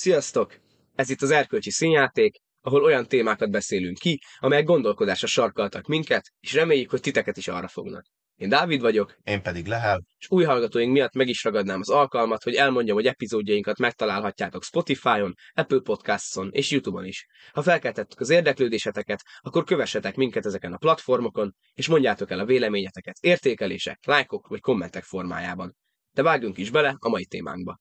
Sziasztok! 0.00 0.60
Ez 0.94 1.10
itt 1.10 1.22
az 1.22 1.30
Erkölcsi 1.30 1.70
Színjáték, 1.70 2.36
ahol 2.60 2.84
olyan 2.84 3.06
témákat 3.06 3.50
beszélünk 3.50 3.98
ki, 3.98 4.20
amelyek 4.38 4.64
gondolkodásra 4.64 5.26
sarkaltak 5.26 5.86
minket, 5.86 6.32
és 6.40 6.52
reméljük, 6.52 6.90
hogy 6.90 7.00
titeket 7.00 7.36
is 7.36 7.48
arra 7.48 7.68
fognak. 7.68 8.04
Én 8.36 8.48
Dávid 8.48 8.80
vagyok, 8.80 9.16
Én 9.24 9.42
pedig 9.42 9.66
Lehel. 9.66 10.02
és 10.18 10.30
új 10.30 10.44
hallgatóink 10.44 10.92
miatt 10.92 11.14
meg 11.14 11.28
is 11.28 11.44
ragadnám 11.44 11.80
az 11.80 11.88
alkalmat, 11.88 12.42
hogy 12.42 12.54
elmondjam, 12.54 12.96
hogy 12.96 13.06
epizódjainkat 13.06 13.78
megtalálhatjátok 13.78 14.64
Spotify-on, 14.64 15.34
Apple 15.52 15.80
Podcasts-on 15.80 16.50
és 16.52 16.70
YouTube-on 16.70 17.04
is. 17.04 17.26
Ha 17.52 17.62
felkeltettük 17.62 18.20
az 18.20 18.30
érdeklődéseteket, 18.30 19.22
akkor 19.40 19.64
kövessetek 19.64 20.16
minket 20.16 20.46
ezeken 20.46 20.72
a 20.72 20.78
platformokon, 20.78 21.54
és 21.74 21.88
mondjátok 21.88 22.30
el 22.30 22.38
a 22.38 22.44
véleményeteket 22.44 23.16
értékelések, 23.20 23.98
lájkok 24.06 24.48
vagy 24.48 24.60
kommentek 24.60 25.04
formájában. 25.04 25.76
De 26.12 26.22
vágjunk 26.22 26.58
is 26.58 26.70
bele 26.70 26.96
a 26.98 27.08
mai 27.08 27.24
témánkba. 27.24 27.80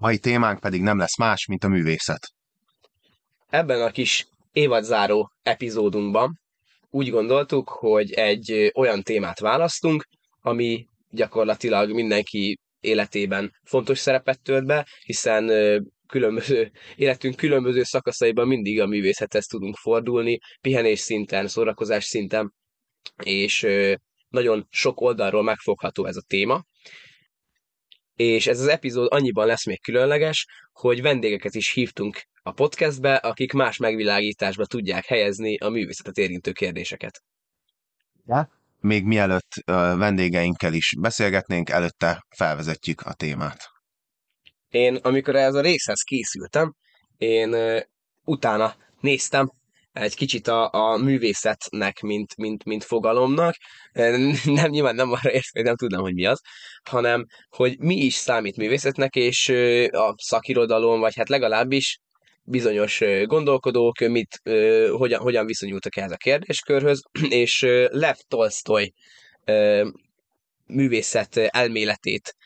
Mai 0.00 0.18
témánk 0.18 0.60
pedig 0.60 0.82
nem 0.82 0.98
lesz 0.98 1.18
más, 1.18 1.46
mint 1.46 1.64
a 1.64 1.68
művészet. 1.68 2.32
Ebben 3.48 3.82
a 3.82 3.90
kis 3.90 4.26
évadzáró 4.52 5.30
epizódunkban 5.42 6.40
úgy 6.90 7.10
gondoltuk, 7.10 7.68
hogy 7.68 8.12
egy 8.12 8.70
olyan 8.74 9.02
témát 9.02 9.38
választunk, 9.38 10.04
ami 10.40 10.86
gyakorlatilag 11.10 11.92
mindenki 11.92 12.58
életében 12.80 13.52
fontos 13.64 13.98
szerepet 13.98 14.42
tölt 14.42 14.66
be, 14.66 14.86
hiszen 15.04 15.50
különböző, 16.06 16.70
életünk 16.96 17.36
különböző 17.36 17.82
szakaszaiban 17.82 18.46
mindig 18.46 18.80
a 18.80 18.86
művészethez 18.86 19.46
tudunk 19.46 19.76
fordulni, 19.76 20.38
pihenés 20.60 20.98
szinten, 20.98 21.48
szórakozás 21.48 22.04
szinten, 22.04 22.54
és 23.22 23.66
nagyon 24.28 24.66
sok 24.70 25.00
oldalról 25.00 25.42
megfogható 25.42 26.04
ez 26.04 26.16
a 26.16 26.24
téma. 26.26 26.64
És 28.20 28.46
ez 28.46 28.60
az 28.60 28.66
epizód 28.66 29.12
annyiban 29.12 29.46
lesz 29.46 29.66
még 29.66 29.82
különleges, 29.82 30.46
hogy 30.72 31.02
vendégeket 31.02 31.54
is 31.54 31.72
hívtunk 31.72 32.22
a 32.42 32.52
podcastbe, 32.52 33.14
akik 33.14 33.52
más 33.52 33.76
megvilágításba 33.76 34.66
tudják 34.66 35.04
helyezni 35.04 35.56
a 35.56 35.68
művészetet 35.68 36.16
érintő 36.16 36.52
kérdéseket. 36.52 37.22
Még 38.80 39.04
mielőtt 39.04 39.52
vendégeinkkel 39.96 40.72
is 40.72 40.94
beszélgetnénk, 41.00 41.70
előtte 41.70 42.26
felvezetjük 42.36 43.00
a 43.00 43.12
témát. 43.12 43.68
Én, 44.68 44.96
amikor 44.96 45.36
ez 45.36 45.54
a 45.54 45.60
részhez 45.60 46.00
készültem, 46.00 46.74
én 47.16 47.56
utána 48.24 48.74
néztem 49.00 49.50
egy 49.92 50.14
kicsit 50.14 50.48
a, 50.48 50.70
a 50.72 50.96
művészetnek, 50.96 52.00
mint, 52.00 52.36
mint, 52.36 52.64
mint 52.64 52.84
fogalomnak. 52.84 53.54
Nem, 54.44 54.70
nyilván 54.70 54.94
nem 54.94 55.12
arra 55.12 55.32
érsz, 55.32 55.52
hogy 55.52 55.64
nem 55.64 55.76
tudnám, 55.76 56.00
hogy 56.00 56.14
mi 56.14 56.26
az, 56.26 56.40
hanem, 56.90 57.26
hogy 57.48 57.78
mi 57.78 57.96
is 57.96 58.14
számít 58.14 58.56
művészetnek, 58.56 59.14
és 59.14 59.48
a 59.90 60.14
szakirodalom, 60.16 61.00
vagy 61.00 61.16
hát 61.16 61.28
legalábbis 61.28 61.98
bizonyos 62.42 63.02
gondolkodók 63.24 63.98
mit, 63.98 64.40
hogyan, 64.90 65.20
hogyan 65.20 65.46
viszonyultak 65.46 65.96
ehhez 65.96 66.12
a 66.12 66.16
kérdéskörhöz, 66.16 67.02
és 67.44 67.60
Lev 67.90 68.16
Tolstoy 68.28 68.92
művészet 70.66 71.36
elméletét 71.36 72.36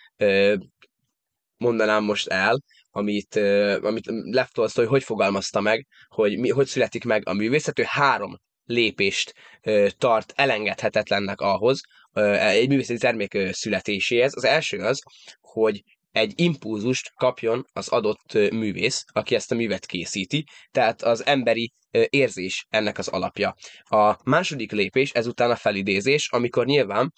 mondanám 1.56 2.04
most 2.04 2.28
el, 2.28 2.58
amit, 2.96 3.36
amit 3.82 4.04
Lev 4.30 4.46
Tolstoy 4.46 4.86
hogy 4.86 5.02
fogalmazta 5.02 5.60
meg, 5.60 5.86
hogy 6.08 6.38
mi, 6.38 6.48
hogy 6.48 6.66
születik 6.66 7.04
meg 7.04 7.28
a 7.28 7.32
művészet. 7.32 7.78
Ő 7.78 7.84
három 7.86 8.40
lépést 8.64 9.34
tart 9.98 10.32
elengedhetetlennek 10.36 11.40
ahhoz, 11.40 11.80
egy 12.38 12.68
művészeti 12.68 12.98
termék 12.98 13.38
születéséhez. 13.50 14.36
Az 14.36 14.44
első 14.44 14.78
az, 14.78 15.02
hogy 15.40 15.82
egy 16.14 16.32
impulzust 16.36 17.12
kapjon 17.14 17.64
az 17.72 17.88
adott 17.88 18.32
művész, 18.32 19.04
aki 19.12 19.34
ezt 19.34 19.52
a 19.52 19.54
művet 19.54 19.86
készíti, 19.86 20.44
tehát 20.70 21.02
az 21.02 21.26
emberi 21.26 21.72
érzés 22.08 22.66
ennek 22.68 22.98
az 22.98 23.08
alapja. 23.08 23.54
A 23.82 24.16
második 24.24 24.72
lépés 24.72 25.10
ezután 25.10 25.50
a 25.50 25.56
felidézés, 25.56 26.28
amikor 26.30 26.66
nyilván 26.66 27.12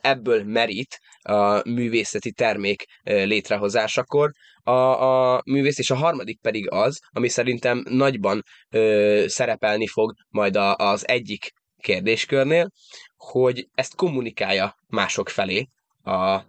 ebből 0.00 0.44
merít 0.44 0.98
a 1.22 1.68
művészeti 1.68 2.32
termék 2.32 2.84
létrehozásakor 3.02 4.30
a, 4.62 4.70
a 4.70 5.42
művész, 5.44 5.78
és 5.78 5.90
a 5.90 5.96
harmadik 5.96 6.40
pedig 6.40 6.70
az, 6.70 7.00
ami 7.08 7.28
szerintem 7.28 7.82
nagyban 7.88 8.42
ö, 8.70 9.24
szerepelni 9.26 9.86
fog 9.86 10.12
majd 10.28 10.56
a, 10.56 10.76
az 10.76 11.08
egyik 11.08 11.52
kérdéskörnél, 11.80 12.70
hogy 13.16 13.68
ezt 13.74 13.94
kommunikálja 13.94 14.74
mások 14.86 15.28
felé, 15.28 15.66
a, 16.02 16.40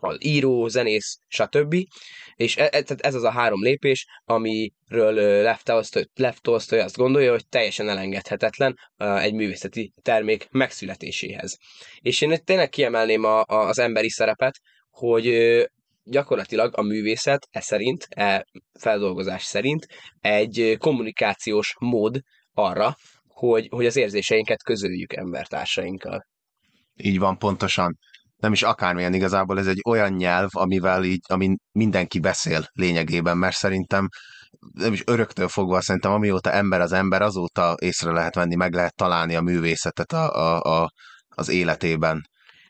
az 0.00 0.16
író, 0.24 0.68
zenész, 0.68 1.18
stb. 1.28 1.76
És 2.34 2.56
e, 2.56 2.68
e, 2.72 2.84
ez 2.96 3.14
az 3.14 3.22
a 3.22 3.30
három 3.30 3.62
lépés, 3.62 4.06
amiről 4.24 5.14
Lev 5.42 5.58
Tolstoy, 5.62 6.04
Lev 6.14 6.34
Tolstoy 6.40 6.78
azt 6.78 6.96
gondolja, 6.96 7.30
hogy 7.30 7.48
teljesen 7.48 7.88
elengedhetetlen 7.88 8.76
egy 8.96 9.34
művészeti 9.34 9.92
termék 10.02 10.48
megszületéséhez. 10.50 11.58
És 12.00 12.20
én 12.20 12.44
tényleg 12.44 12.68
kiemelném 12.68 13.24
a, 13.24 13.40
a, 13.40 13.68
az 13.68 13.78
emberi 13.78 14.10
szerepet, 14.10 14.60
hogy 14.90 15.26
gyakorlatilag 16.04 16.78
a 16.78 16.82
művészet 16.82 17.48
e 17.50 17.60
szerint, 17.60 18.06
e 18.08 18.46
feldolgozás 18.80 19.42
szerint 19.42 19.86
egy 20.20 20.76
kommunikációs 20.78 21.74
mód 21.78 22.20
arra, 22.52 22.96
hogy, 23.26 23.68
hogy 23.70 23.86
az 23.86 23.96
érzéseinket 23.96 24.62
közöljük 24.62 25.12
embertársainkkal. 25.12 26.26
Így 26.96 27.18
van, 27.18 27.38
pontosan. 27.38 27.98
Nem 28.42 28.52
is 28.52 28.62
akármilyen 28.62 29.14
igazából, 29.14 29.58
ez 29.58 29.66
egy 29.66 29.80
olyan 29.88 30.12
nyelv, 30.12 30.48
amivel 30.52 31.04
így, 31.04 31.20
amin 31.28 31.56
mindenki 31.72 32.18
beszél 32.18 32.66
lényegében, 32.72 33.36
mert 33.36 33.56
szerintem 33.56 34.08
nem 34.72 34.92
is 34.92 35.02
öröktől 35.06 35.48
fogva, 35.48 35.80
szerintem 35.80 36.12
amióta 36.12 36.52
ember 36.52 36.80
az 36.80 36.92
ember, 36.92 37.22
azóta 37.22 37.74
észre 37.80 38.10
lehet 38.10 38.34
venni, 38.34 38.54
meg 38.54 38.74
lehet 38.74 38.94
találni 38.94 39.34
a 39.34 39.40
művészetet 39.40 40.12
a, 40.12 40.34
a, 40.34 40.82
a, 40.82 40.92
az 41.28 41.48
életében. 41.48 42.20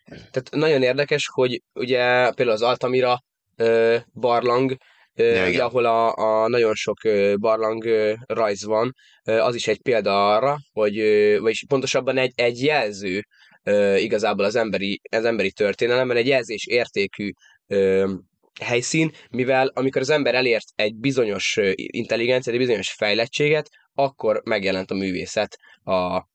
Tehát 0.04 0.48
nagyon 0.50 0.82
érdekes, 0.82 1.28
hogy 1.32 1.62
ugye 1.72 2.30
például 2.30 2.56
az 2.56 2.62
Altamira 2.62 3.18
ö, 3.56 3.96
barlang, 4.12 4.76
Ja, 5.14 5.48
ugye, 5.48 5.62
ahol 5.62 5.84
a, 5.84 6.14
a 6.14 6.48
nagyon 6.48 6.74
sok 6.74 6.96
barlang 7.38 7.84
rajz 8.26 8.64
van, 8.64 8.92
az 9.22 9.54
is 9.54 9.66
egy 9.66 9.82
példa 9.82 10.34
arra, 10.34 10.56
hogy, 10.72 10.96
vagyis 11.40 11.64
pontosabban 11.68 12.18
egy, 12.18 12.32
egy 12.34 12.62
jelző 12.62 13.22
igazából 13.96 14.44
az 14.44 14.56
emberi, 14.56 15.00
az 15.10 15.24
emberi 15.24 15.52
történelemben, 15.52 16.16
egy 16.16 16.26
jelzés 16.26 16.66
értékű 16.66 17.30
ö, 17.66 18.12
helyszín, 18.60 19.12
mivel 19.30 19.66
amikor 19.66 20.00
az 20.00 20.10
ember 20.10 20.34
elért 20.34 20.64
egy 20.74 20.94
bizonyos 20.96 21.58
intelligenciát, 21.74 22.54
egy 22.54 22.66
bizonyos 22.66 22.90
fejlettséget, 22.90 23.68
akkor 23.94 24.40
megjelent 24.44 24.90
a 24.90 24.94
művészet 24.94 25.58
a, 25.82 26.26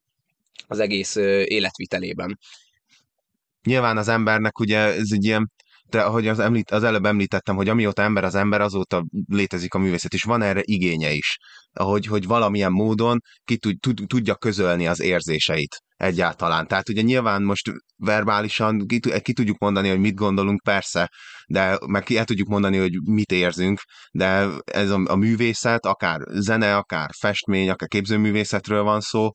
az 0.67 0.79
egész 0.79 1.15
életvitelében. 1.45 2.39
Nyilván 3.63 3.97
az 3.97 4.07
embernek 4.07 4.59
ugye 4.59 4.77
ez 4.77 5.09
egy 5.11 5.25
ilyen, 5.25 5.51
de 5.89 6.01
ahogy 6.01 6.27
az, 6.27 6.39
említ, 6.39 6.71
az 6.71 6.83
előbb 6.83 7.05
említettem, 7.05 7.55
hogy 7.55 7.69
amióta 7.69 8.01
ember 8.01 8.23
az 8.23 8.35
ember, 8.35 8.61
azóta 8.61 9.05
létezik 9.27 9.73
a 9.73 9.77
művészet, 9.77 10.13
és 10.13 10.23
van 10.23 10.41
erre 10.41 10.61
igénye 10.63 11.11
is, 11.11 11.37
hogy, 11.73 12.05
hogy 12.05 12.25
valamilyen 12.25 12.71
módon 12.71 13.19
ki 13.43 13.57
tud, 13.57 13.79
tud, 13.79 14.01
tudja 14.07 14.35
közölni 14.35 14.87
az 14.87 14.99
érzéseit 14.99 15.81
egyáltalán. 15.97 16.67
Tehát 16.67 16.89
ugye 16.89 17.01
nyilván 17.01 17.43
most 17.43 17.71
verbálisan 17.97 18.87
ki, 18.87 18.99
ki 19.21 19.33
tudjuk 19.33 19.57
mondani, 19.57 19.89
hogy 19.89 19.99
mit 19.99 20.15
gondolunk, 20.15 20.61
persze, 20.63 21.09
de 21.47 21.77
meg 21.85 22.03
ki 22.03 22.17
el 22.17 22.25
tudjuk 22.25 22.47
mondani, 22.47 22.77
hogy 22.77 22.91
mit 23.03 23.31
érzünk, 23.31 23.79
de 24.11 24.47
ez 24.65 24.89
a, 24.89 25.01
a 25.05 25.15
művészet, 25.15 25.85
akár 25.85 26.19
zene, 26.29 26.75
akár 26.75 27.09
festmény, 27.19 27.69
akár 27.69 27.87
képzőművészetről 27.87 28.83
van 28.83 29.01
szó, 29.01 29.29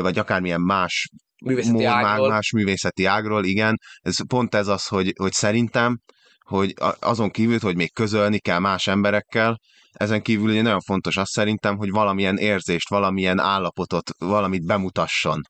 vagy 0.00 0.18
akármilyen 0.18 0.60
más 0.60 1.08
Művészeti 1.44 1.72
mód, 1.72 1.84
ágról. 1.84 2.28
más 2.28 2.50
művészeti 2.50 3.04
ágról, 3.04 3.44
igen. 3.44 3.78
Ez 4.00 4.26
pont 4.26 4.54
ez 4.54 4.68
az, 4.68 4.86
hogy, 4.86 5.12
hogy 5.16 5.32
szerintem, 5.32 5.98
hogy 6.38 6.74
azon 7.00 7.30
kívül, 7.30 7.58
hogy 7.60 7.76
még 7.76 7.92
közölni 7.92 8.38
kell 8.38 8.58
más 8.58 8.86
emberekkel, 8.86 9.58
ezen 9.92 10.22
kívül 10.22 10.50
ugye 10.50 10.62
nagyon 10.62 10.80
fontos 10.80 11.16
az 11.16 11.28
szerintem, 11.28 11.76
hogy 11.76 11.90
valamilyen 11.90 12.36
érzést, 12.36 12.88
valamilyen 12.88 13.38
állapotot, 13.38 14.10
valamit 14.18 14.66
bemutasson. 14.66 15.40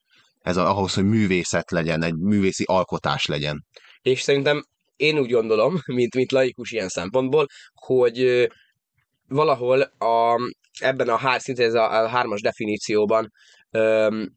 Ez 0.46 0.56
a, 0.56 0.70
ahhoz, 0.70 0.94
hogy 0.94 1.04
művészet 1.04 1.70
legyen, 1.70 2.02
egy 2.02 2.16
művészi 2.16 2.64
alkotás 2.66 3.26
legyen. 3.26 3.64
És 4.02 4.20
szerintem 4.20 4.64
én 4.96 5.19
úgy 5.19 5.31
gondolom, 5.31 5.78
mint, 5.98 6.14
mint 6.14 6.32
laikus 6.32 6.70
ilyen 6.70 6.88
szempontból, 6.88 7.46
hogy 7.75 8.48
valahol 9.28 9.81
a, 9.98 10.37
ebben 10.81 11.08
a, 11.08 11.16
hár, 11.16 11.40
szinte 11.40 11.62
ez 11.62 11.75
a, 11.75 12.02
a 12.02 12.08
hármas 12.08 12.40
definícióban 12.40 13.31
öm, 13.70 14.37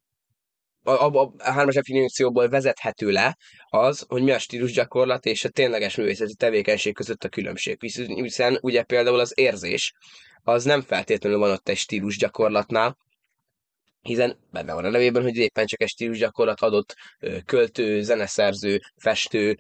a, 0.84 0.92
a, 0.92 1.34
a 1.38 1.52
hármas 1.52 1.76
definícióból 1.76 2.50
vezethető 2.50 3.10
le 3.10 3.38
az, 3.70 4.06
hogy 4.08 4.24
mi 4.24 4.32
a 4.32 4.40
stílusgyakorlat 4.40 5.26
és 5.26 5.46
a 5.46 5.50
tényleges 5.50 5.96
művészeti 5.96 6.34
tevékenység 6.36 6.94
között 6.94 7.24
a 7.24 7.30
különbség. 7.30 7.78
Hisz- 7.80 8.06
Hiszen 8.06 8.58
ugye 8.62 8.84
például 8.84 9.20
az 9.20 9.32
érzés, 9.36 9.94
az 10.44 10.64
nem 10.64 10.82
feltétlenül 10.82 11.40
van 11.40 11.52
ott 11.52 11.70
egy 11.70 11.78
stílusgyakorlatnál, 11.78 12.98
hiszen 14.10 14.38
benne 14.52 14.74
van 14.74 14.86
a 14.86 14.90
nevében, 14.90 15.24
hogy 15.24 15.36
éppen 15.36 15.66
csak 15.66 15.82
egy 15.82 15.88
stílusgyakorlat 15.88 16.62
adott 16.62 16.96
költő, 17.46 18.02
zeneszerző, 18.02 18.80
festő 18.98 19.58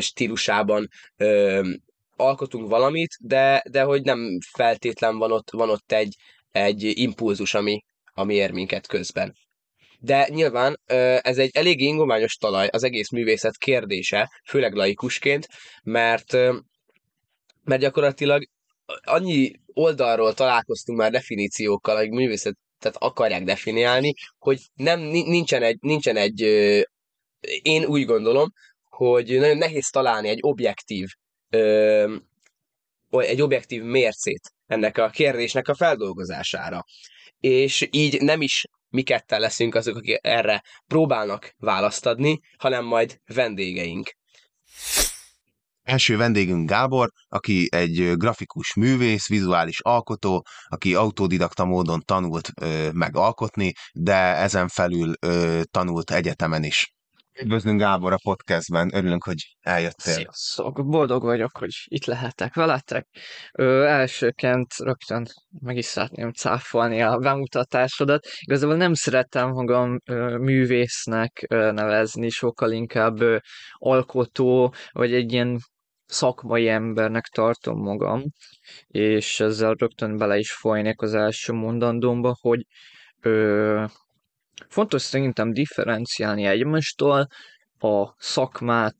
stílusában 0.00 0.88
alkotunk 2.16 2.68
valamit, 2.68 3.16
de, 3.20 3.62
de 3.70 3.82
hogy 3.82 4.02
nem 4.02 4.38
feltétlen 4.52 5.18
van 5.18 5.32
ott, 5.32 5.50
van 5.50 5.70
ott 5.70 5.92
egy, 5.92 6.16
egy 6.52 6.82
impulzus, 6.82 7.54
ami, 7.54 7.84
ami 8.12 8.34
ér 8.34 8.50
minket 8.50 8.86
közben. 8.86 9.34
De 10.00 10.28
nyilván 10.30 10.80
ez 11.20 11.38
egy 11.38 11.50
elég 11.52 11.80
ingományos 11.80 12.34
talaj, 12.34 12.68
az 12.70 12.82
egész 12.82 13.10
művészet 13.10 13.56
kérdése, 13.56 14.30
főleg 14.48 14.74
laikusként, 14.74 15.46
mert, 15.82 16.32
mert 17.64 17.80
gyakorlatilag 17.80 18.44
annyi 19.02 19.52
oldalról 19.66 20.34
találkoztunk 20.34 20.98
már 20.98 21.10
definíciókkal, 21.10 21.96
hogy 21.96 22.10
művészetet 22.82 22.96
akarják 22.96 23.44
definiálni, 23.44 24.14
hogy 24.38 24.58
nem, 24.74 25.00
nincsen 25.00 25.62
egy, 25.62 25.78
nincsen 25.80 26.16
egy 26.16 26.40
én 27.62 27.84
úgy 27.84 28.04
gondolom, 28.04 28.52
hogy 28.88 29.38
nagyon 29.38 29.56
nehéz 29.56 29.88
találni 29.88 30.28
egy 30.28 30.38
objektív 30.40 31.08
egy 33.10 33.42
objektív 33.42 33.82
mércét 33.82 34.52
ennek 34.66 34.98
a 34.98 35.10
kérdésnek 35.10 35.68
a 35.68 35.74
feldolgozására. 35.74 36.84
És 37.40 37.88
így 37.90 38.20
nem 38.20 38.40
is 38.42 38.64
mi 38.88 39.02
ketten 39.02 39.40
leszünk 39.40 39.74
azok, 39.74 39.96
akik 39.96 40.18
erre 40.22 40.62
próbálnak 40.86 41.54
választ 41.58 42.06
adni, 42.06 42.40
hanem 42.58 42.84
majd 42.84 43.20
vendégeink. 43.26 44.10
Első 45.92 46.16
vendégünk 46.16 46.68
Gábor, 46.68 47.08
aki 47.28 47.68
egy 47.70 48.12
grafikus 48.16 48.74
művész, 48.74 49.28
vizuális 49.28 49.80
alkotó, 49.80 50.46
aki 50.66 50.94
autodidakta 50.94 51.64
módon 51.64 52.00
tanult 52.04 52.50
ö, 52.60 52.88
meg 52.92 53.16
alkotni, 53.16 53.72
de 53.92 54.36
ezen 54.36 54.68
felül 54.68 55.12
ö, 55.20 55.60
tanult 55.70 56.10
egyetemen 56.10 56.64
is. 56.64 56.92
Üdvözlünk 57.42 57.80
Gábor 57.80 58.12
a 58.12 58.18
podcastben, 58.22 58.94
örülünk, 58.94 59.24
hogy 59.24 59.56
eljöttél. 59.60 60.12
Sziasztok, 60.12 60.86
boldog 60.86 61.22
vagyok, 61.22 61.56
hogy 61.58 61.70
itt 61.84 62.04
lehetek 62.04 62.54
veletek. 62.54 63.06
Ö, 63.52 63.84
elsőként 63.84 64.66
rögtön 64.76 65.26
meg 65.60 65.76
is 65.76 65.84
szeretném 65.84 66.32
cáfolni 66.32 67.02
a 67.02 67.18
bemutatásodat. 67.18 68.26
Igazából 68.40 68.76
nem 68.76 68.94
szerettem 68.94 69.50
magam 69.50 69.98
ö, 70.04 70.36
művésznek 70.36 71.44
ö, 71.48 71.72
nevezni, 71.72 72.28
sokkal 72.28 72.70
inkább 72.70 73.20
ö, 73.20 73.36
alkotó, 73.72 74.74
vagy 74.92 75.14
egy 75.14 75.32
ilyen 75.32 75.58
szakmai 76.12 76.68
embernek 76.68 77.24
tartom 77.24 77.78
magam, 77.78 78.22
és 78.88 79.40
ezzel 79.40 79.74
rögtön 79.74 80.16
bele 80.16 80.38
is 80.38 80.52
folynék 80.52 81.00
az 81.00 81.14
első 81.14 81.52
mondandómba, 81.52 82.36
hogy 82.40 82.66
ö, 83.20 83.84
Fontos 84.68 85.02
szerintem 85.02 85.52
differenciálni 85.52 86.44
egymástól 86.44 87.26
a 87.78 88.14
szakmát 88.18 88.98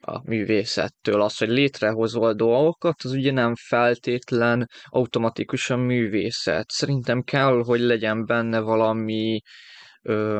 a 0.00 0.20
művészettől. 0.24 1.20
Az, 1.20 1.36
hogy 1.36 1.48
létrehozol 1.48 2.32
dolgokat, 2.32 3.02
az 3.02 3.12
ugye 3.12 3.32
nem 3.32 3.54
feltétlen 3.54 4.68
automatikusan 4.84 5.78
művészet. 5.78 6.70
Szerintem 6.70 7.22
kell, 7.22 7.62
hogy 7.64 7.80
legyen 7.80 8.24
benne 8.26 8.60
valami, 8.60 9.40
ö, 10.02 10.34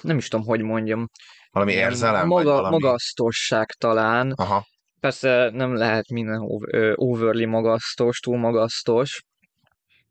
nem 0.00 0.16
is 0.16 0.28
tudom, 0.28 0.46
hogy 0.46 0.60
mondjam, 0.60 1.08
valami 1.50 1.72
érzelem? 1.72 2.26
Maga, 2.26 2.52
valami... 2.52 2.78
Magasztosság 2.80 3.66
talán. 3.66 4.32
Aha. 4.32 4.64
Persze 5.04 5.50
nem 5.52 5.74
lehet 5.74 6.08
minden 6.08 6.40
overly 6.94 7.44
magasztos, 7.44 8.18
túl 8.18 8.38
magasztos, 8.38 9.22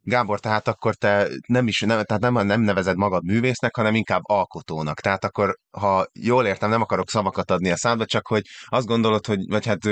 Gábor, 0.01 0.39
tehát 0.39 0.67
akkor 0.67 0.95
te 0.95 1.27
nem 1.47 1.67
is, 1.67 1.79
nem, 1.79 2.03
tehát 2.03 2.21
nem, 2.21 2.45
nem 2.45 2.61
nevezed 2.61 2.97
magad 2.97 3.23
művésznek, 3.23 3.75
hanem 3.75 3.95
inkább 3.95 4.21
alkotónak. 4.23 4.99
Tehát 4.99 5.23
akkor, 5.23 5.57
ha 5.71 6.05
jól 6.13 6.45
értem, 6.45 6.69
nem 6.69 6.81
akarok 6.81 7.09
szavakat 7.09 7.51
adni 7.51 7.69
a 7.69 7.77
számba, 7.77 8.05
csak 8.05 8.27
hogy 8.27 8.41
azt 8.65 8.87
gondolod, 8.87 9.25
hogy, 9.25 9.47
vagy 9.47 9.65
hát 9.65 9.85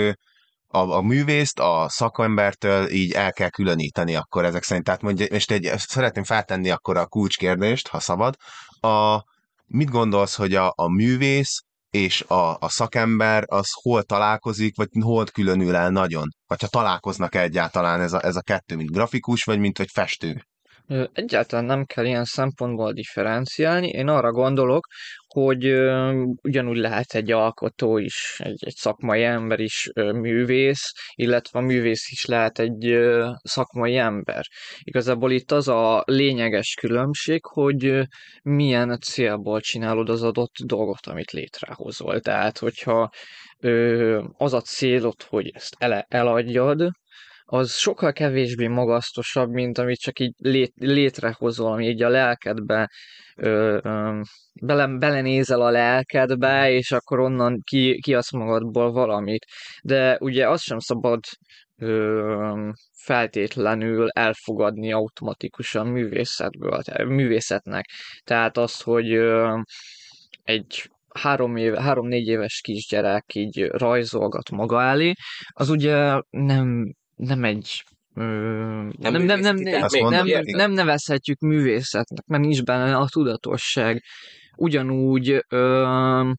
a, 0.67 0.77
a 0.77 1.01
művészt 1.01 1.59
a 1.59 1.85
szakembertől 1.89 2.89
így 2.89 3.11
el 3.11 3.31
kell 3.31 3.49
különíteni 3.49 4.15
akkor 4.15 4.45
ezek 4.45 4.63
szerint. 4.63 4.85
Tehát 4.85 5.01
mondja, 5.01 5.25
és 5.25 5.45
egy, 5.45 5.71
szeretném 5.75 6.23
feltenni 6.23 6.69
akkor 6.69 6.97
a 6.97 7.07
kulcskérdést, 7.07 7.87
ha 7.87 7.99
szabad. 7.99 8.35
A, 8.79 9.23
mit 9.65 9.89
gondolsz, 9.89 10.35
hogy 10.35 10.55
a, 10.55 10.73
a 10.75 10.89
művész 10.89 11.63
és 11.91 12.21
a, 12.21 12.57
a 12.59 12.69
szakember 12.69 13.43
az 13.47 13.69
hol 13.81 14.03
találkozik, 14.03 14.75
vagy 14.75 14.87
hol 14.99 15.25
különül 15.25 15.75
el 15.75 15.89
nagyon? 15.89 16.27
Vagy 16.47 16.61
ha 16.61 16.67
találkoznak 16.67 17.35
egyáltalán 17.35 18.01
ez 18.01 18.13
a, 18.13 18.25
ez 18.25 18.35
a 18.35 18.41
kettő, 18.41 18.75
mint 18.75 18.91
grafikus, 18.91 19.43
vagy 19.43 19.59
mint 19.59 19.79
egy 19.79 19.89
festő? 19.91 20.45
Egyáltalán 21.13 21.65
nem 21.65 21.85
kell 21.85 22.05
ilyen 22.05 22.25
szempontból 22.25 22.93
differenciálni. 22.93 23.87
Én 23.87 24.07
arra 24.07 24.31
gondolok, 24.31 24.87
hogy 25.27 25.65
ugyanúgy 26.41 26.77
lehet 26.77 27.13
egy 27.13 27.31
alkotó 27.31 27.97
is, 27.97 28.39
egy, 28.43 28.65
egy 28.65 28.75
szakmai 28.75 29.23
ember 29.23 29.59
is 29.59 29.89
művész, 29.95 30.91
illetve 31.15 31.59
a 31.59 31.61
művész 31.61 32.11
is 32.11 32.25
lehet 32.25 32.59
egy 32.59 32.97
szakmai 33.41 33.97
ember. 33.97 34.45
Igazából 34.79 35.31
itt 35.31 35.51
az 35.51 35.67
a 35.67 36.03
lényeges 36.05 36.73
különbség, 36.73 37.45
hogy 37.45 38.01
milyen 38.43 38.99
célból 38.99 39.59
csinálod 39.59 40.09
az 40.09 40.23
adott 40.23 40.55
dolgot, 40.65 41.05
amit 41.05 41.31
létrehozol. 41.31 42.19
Tehát, 42.19 42.57
hogyha 42.57 43.09
az 44.37 44.53
a 44.53 44.61
célod, 44.61 45.21
hogy 45.21 45.51
ezt 45.53 45.75
ele, 45.77 46.05
eladjad, 46.09 46.91
az 47.53 47.75
sokkal 47.75 48.13
kevésbé 48.13 48.67
magasztosabb, 48.67 49.49
mint 49.49 49.77
amit 49.77 49.99
csak 49.99 50.19
így 50.19 50.33
lét, 50.37 50.73
létrehozol, 50.75 51.71
ami 51.71 51.87
így 51.87 52.03
a 52.03 52.09
lelkedbe 52.09 52.89
ö, 53.35 53.79
ö, 53.83 54.21
bele, 54.61 54.87
belenézel 54.87 55.61
a 55.61 55.69
lelkedbe, 55.69 56.71
és 56.71 56.91
akkor 56.91 57.19
onnan 57.19 57.61
ki, 57.63 57.99
kiasz 58.01 58.31
magadból 58.31 58.91
valamit. 58.91 59.45
De 59.83 60.17
ugye 60.19 60.49
azt 60.49 60.63
sem 60.63 60.79
szabad 60.79 61.19
ö, 61.77 62.69
feltétlenül 63.03 64.09
elfogadni 64.09 64.91
automatikusan 64.91 65.87
művészetből, 65.87 66.81
művészetnek. 67.05 67.85
Tehát 68.23 68.57
az, 68.57 68.81
hogy 68.81 69.13
ö, 69.13 69.59
egy 70.43 70.89
három, 71.13 71.55
éve, 71.55 71.81
három-négy 71.81 72.27
éves 72.27 72.61
kisgyerek 72.61 73.35
így 73.35 73.65
rajzolgat 73.65 74.51
maga 74.51 74.81
elé, 74.81 75.13
az 75.53 75.69
ugye 75.69 76.21
nem 76.29 76.93
nem 77.21 77.43
egy 77.43 77.83
nem, 78.13 78.93
nem, 78.99 79.39
nem, 79.39 79.55
nem, 79.55 79.55
nem, 80.09 80.41
nem, 80.43 80.71
nevezhetjük 80.71 81.39
művészetnek, 81.39 82.25
mert 82.25 82.43
nincs 82.43 82.63
benne 82.63 82.95
a 82.95 83.07
tudatosság. 83.07 84.03
Ugyanúgy 84.57 85.43
ö, 85.49 86.29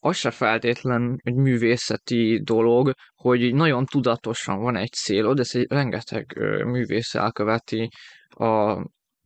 az 0.00 0.16
se 0.16 0.30
feltétlen 0.30 1.20
egy 1.22 1.34
művészeti 1.34 2.40
dolog, 2.44 2.92
hogy 3.14 3.54
nagyon 3.54 3.84
tudatosan 3.84 4.58
van 4.58 4.76
egy 4.76 4.92
célod, 4.92 5.38
ez 5.38 5.50
egy 5.54 5.66
rengeteg 5.68 6.32
ö, 6.36 6.64
művész 6.64 7.14
elköveti 7.14 7.88
a 8.28 8.84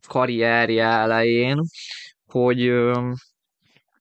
karrierje 0.09 0.87
elején, 0.87 1.61
hogy 2.27 2.67
ö, 2.67 3.13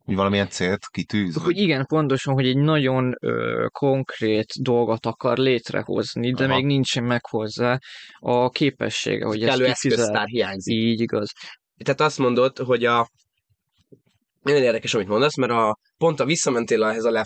hogy 0.04 0.16
valamilyen 0.16 0.50
célt 0.50 0.88
kitűz? 0.88 1.36
Hogy 1.36 1.58
igen, 1.58 1.86
pontosan, 1.86 2.34
hogy 2.34 2.48
egy 2.48 2.58
nagyon 2.58 3.16
ö, 3.20 3.66
konkrét 3.70 4.48
dolgot 4.62 5.06
akar 5.06 5.38
létrehozni, 5.38 6.32
de 6.32 6.44
Aha. 6.44 6.56
még 6.56 6.66
nincsen 6.66 7.04
meg 7.04 7.26
hozzá 7.26 7.78
a 8.20 8.50
képessége, 8.50 9.26
hogy 9.26 9.40
Kellő 9.40 9.66
ezt 9.66 9.86
eszköztár 9.86 10.28
hiányzik. 10.28 10.76
Így 10.76 11.02
igaz. 11.02 11.32
Tehát 11.84 12.02
azt 12.02 12.18
mondod, 12.18 12.58
hogy 12.58 12.86
a 12.86 13.08
nagyon 14.42 14.62
érdekes, 14.62 14.94
amit 14.94 15.08
mondasz, 15.08 15.38
mert 15.38 15.52
a, 15.52 15.78
pont 15.98 16.20
a 16.20 16.26
visszamentél 16.26 16.84
ehhez 16.84 17.04
a 17.04 17.12
Lev 17.12 17.26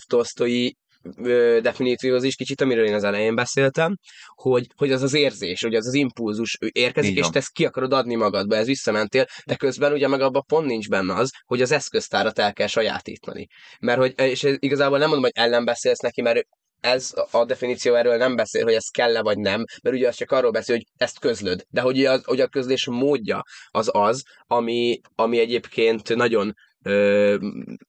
definícióhoz 1.61 2.23
is 2.23 2.35
kicsit, 2.35 2.61
amiről 2.61 2.85
én 2.85 2.93
az 2.93 3.03
elején 3.03 3.35
beszéltem, 3.35 3.97
hogy, 4.35 4.67
hogy 4.75 4.91
az 4.91 5.01
az 5.01 5.13
érzés, 5.13 5.61
hogy 5.61 5.75
az 5.75 5.87
az 5.87 5.93
impulzus 5.93 6.57
érkezik, 6.71 7.17
és 7.17 7.29
te 7.29 7.39
ezt 7.39 7.51
ki 7.51 7.65
akarod 7.65 7.93
adni 7.93 8.15
magadba, 8.15 8.55
ez 8.55 8.65
visszamentél, 8.65 9.25
de 9.45 9.55
közben 9.55 9.93
ugye 9.93 10.07
meg 10.07 10.21
abban 10.21 10.43
pont 10.47 10.65
nincs 10.65 10.89
benne 10.89 11.13
az, 11.13 11.31
hogy 11.45 11.61
az 11.61 11.71
eszköztárat 11.71 12.39
el 12.39 12.53
kell 12.53 12.67
sajátítani. 12.67 13.47
Mert 13.79 13.99
hogy, 13.99 14.13
és 14.19 14.47
igazából 14.59 14.97
nem 14.97 15.09
mondom, 15.09 15.29
hogy 15.33 15.43
ellen 15.43 15.65
beszélsz 15.65 15.99
neki, 15.99 16.21
mert 16.21 16.47
ez 16.79 17.13
a 17.31 17.45
definíció 17.45 17.93
erről 17.93 18.17
nem 18.17 18.35
beszél, 18.35 18.63
hogy 18.63 18.73
ez 18.73 18.87
kell-e 18.87 19.21
vagy 19.21 19.37
nem, 19.37 19.63
mert 19.83 19.95
ugye 19.95 20.07
az 20.07 20.15
csak 20.15 20.31
arról 20.31 20.51
beszél, 20.51 20.75
hogy 20.75 20.85
ezt 20.97 21.19
közlöd. 21.19 21.65
De 21.69 21.81
hogy 21.81 22.05
a, 22.05 22.19
hogy 22.23 22.41
a 22.41 22.47
közlés 22.47 22.87
módja 22.87 23.43
az 23.67 23.89
az, 23.93 24.23
ami, 24.47 24.99
ami 25.15 25.39
egyébként 25.39 26.15
nagyon 26.15 26.53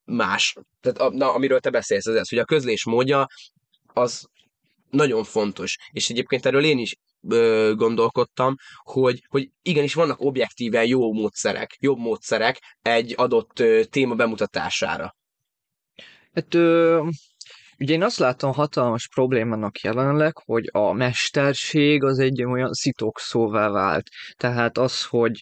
más. 0.05 0.55
Tehát 0.81 0.99
a, 0.99 1.11
na, 1.11 1.33
amiről 1.33 1.61
te 1.61 1.71
beszélsz, 1.71 2.07
az 2.07 2.15
ez, 2.15 2.29
hogy 2.29 2.39
a 2.39 2.45
közlés 2.45 2.85
módja 2.85 3.27
az 3.87 4.27
nagyon 4.91 5.25
fontos. 5.25 5.77
És 5.91 6.09
egyébként 6.09 6.47
erről 6.47 6.65
én 6.65 6.79
is 6.79 6.95
ö, 7.29 7.73
gondolkodtam, 7.77 8.55
hogy, 8.83 9.23
hogy 9.29 9.51
igenis 9.63 9.95
vannak 9.95 10.21
objektíven 10.21 10.87
jó 10.87 11.13
módszerek, 11.13 11.77
jobb 11.81 11.99
módszerek 11.99 12.59
egy 12.83 13.15
adott 13.17 13.59
ö, 13.59 13.85
téma 13.85 14.15
bemutatására. 14.15 15.17
Hát 16.33 16.55
ö, 16.55 17.03
ugye 17.79 17.95
én 17.95 18.03
azt 18.03 18.19
látom 18.19 18.53
hatalmas 18.53 19.09
problémának 19.09 19.81
jelenleg, 19.81 20.37
hogy 20.45 20.69
a 20.73 20.93
mesterség 20.93 22.05
az 22.05 22.19
egy 22.19 22.43
olyan 22.43 22.73
szitok 22.73 23.21
vált. 23.51 24.09
Tehát 24.37 24.79
az, 24.79 25.05
hogy 25.05 25.41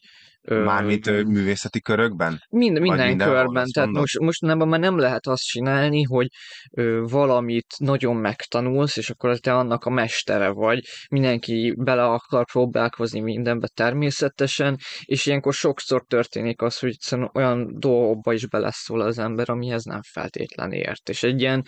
Mármint 0.49 1.07
ö, 1.07 1.23
művészeti 1.23 1.81
körökben? 1.81 2.43
Mind, 2.51 2.81
minden 2.81 3.07
mindenhol, 3.07 3.37
körben. 3.37 3.67
Tehát 3.73 3.89
mondod? 3.89 4.01
most, 4.01 4.19
most 4.19 4.41
nem, 4.41 4.69
már 4.69 4.81
nem 4.81 4.99
lehet 4.99 5.27
azt 5.27 5.43
csinálni, 5.43 6.03
hogy 6.03 6.27
ö, 6.71 7.03
valamit 7.09 7.67
nagyon 7.79 8.17
megtanulsz, 8.17 8.97
és 8.97 9.11
akkor 9.11 9.39
te 9.39 9.55
annak 9.55 9.85
a 9.85 9.91
mestere 9.91 10.49
vagy. 10.49 10.85
Mindenki 11.11 11.75
bele 11.79 12.05
akar 12.05 12.45
próbálkozni 12.45 13.21
mindenbe 13.21 13.69
természetesen, 13.75 14.77
és 15.05 15.27
ilyenkor 15.27 15.55
sokszor 15.55 16.05
történik 16.07 16.63
az, 16.63 16.79
hogy 16.79 16.89
egyszerűen 16.89 17.31
olyan 17.35 17.75
dolgokba 17.79 18.33
is 18.33 18.49
beleszól 18.49 19.01
az 19.01 19.19
ember, 19.19 19.51
amihez 19.51 19.85
nem 19.85 20.01
feltétlen 20.03 20.73
ért. 20.73 21.09
És 21.09 21.23
egy 21.23 21.41
ilyen 21.41 21.63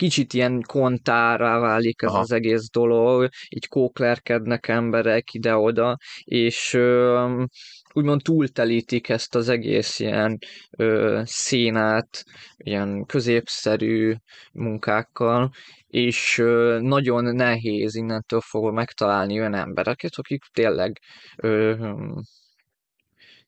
kicsit 0.00 0.32
ilyen 0.32 0.62
kontárá 0.66 1.58
válik 1.58 2.02
ez 2.02 2.10
Aha. 2.10 2.18
az 2.18 2.32
egész 2.32 2.70
dolog, 2.70 3.28
így 3.48 3.68
kóklerkednek 3.68 4.68
emberek 4.68 5.32
ide-oda, 5.32 5.96
és 6.24 6.74
ö, 6.74 7.44
úgymond 7.92 8.22
túltelítik 8.22 9.08
ezt 9.08 9.34
az 9.34 9.48
egész 9.48 9.98
ilyen 9.98 10.38
ö, 10.70 11.20
szénát, 11.24 12.24
ilyen 12.56 13.04
középszerű 13.06 14.14
munkákkal, 14.52 15.50
és 15.86 16.38
ö, 16.38 16.78
nagyon 16.80 17.34
nehéz 17.34 17.94
innentől 17.94 18.40
fogva 18.40 18.70
megtalálni 18.70 19.38
olyan 19.38 19.54
embereket, 19.54 20.12
akik 20.14 20.42
tényleg 20.52 21.00
ö, 21.36 21.74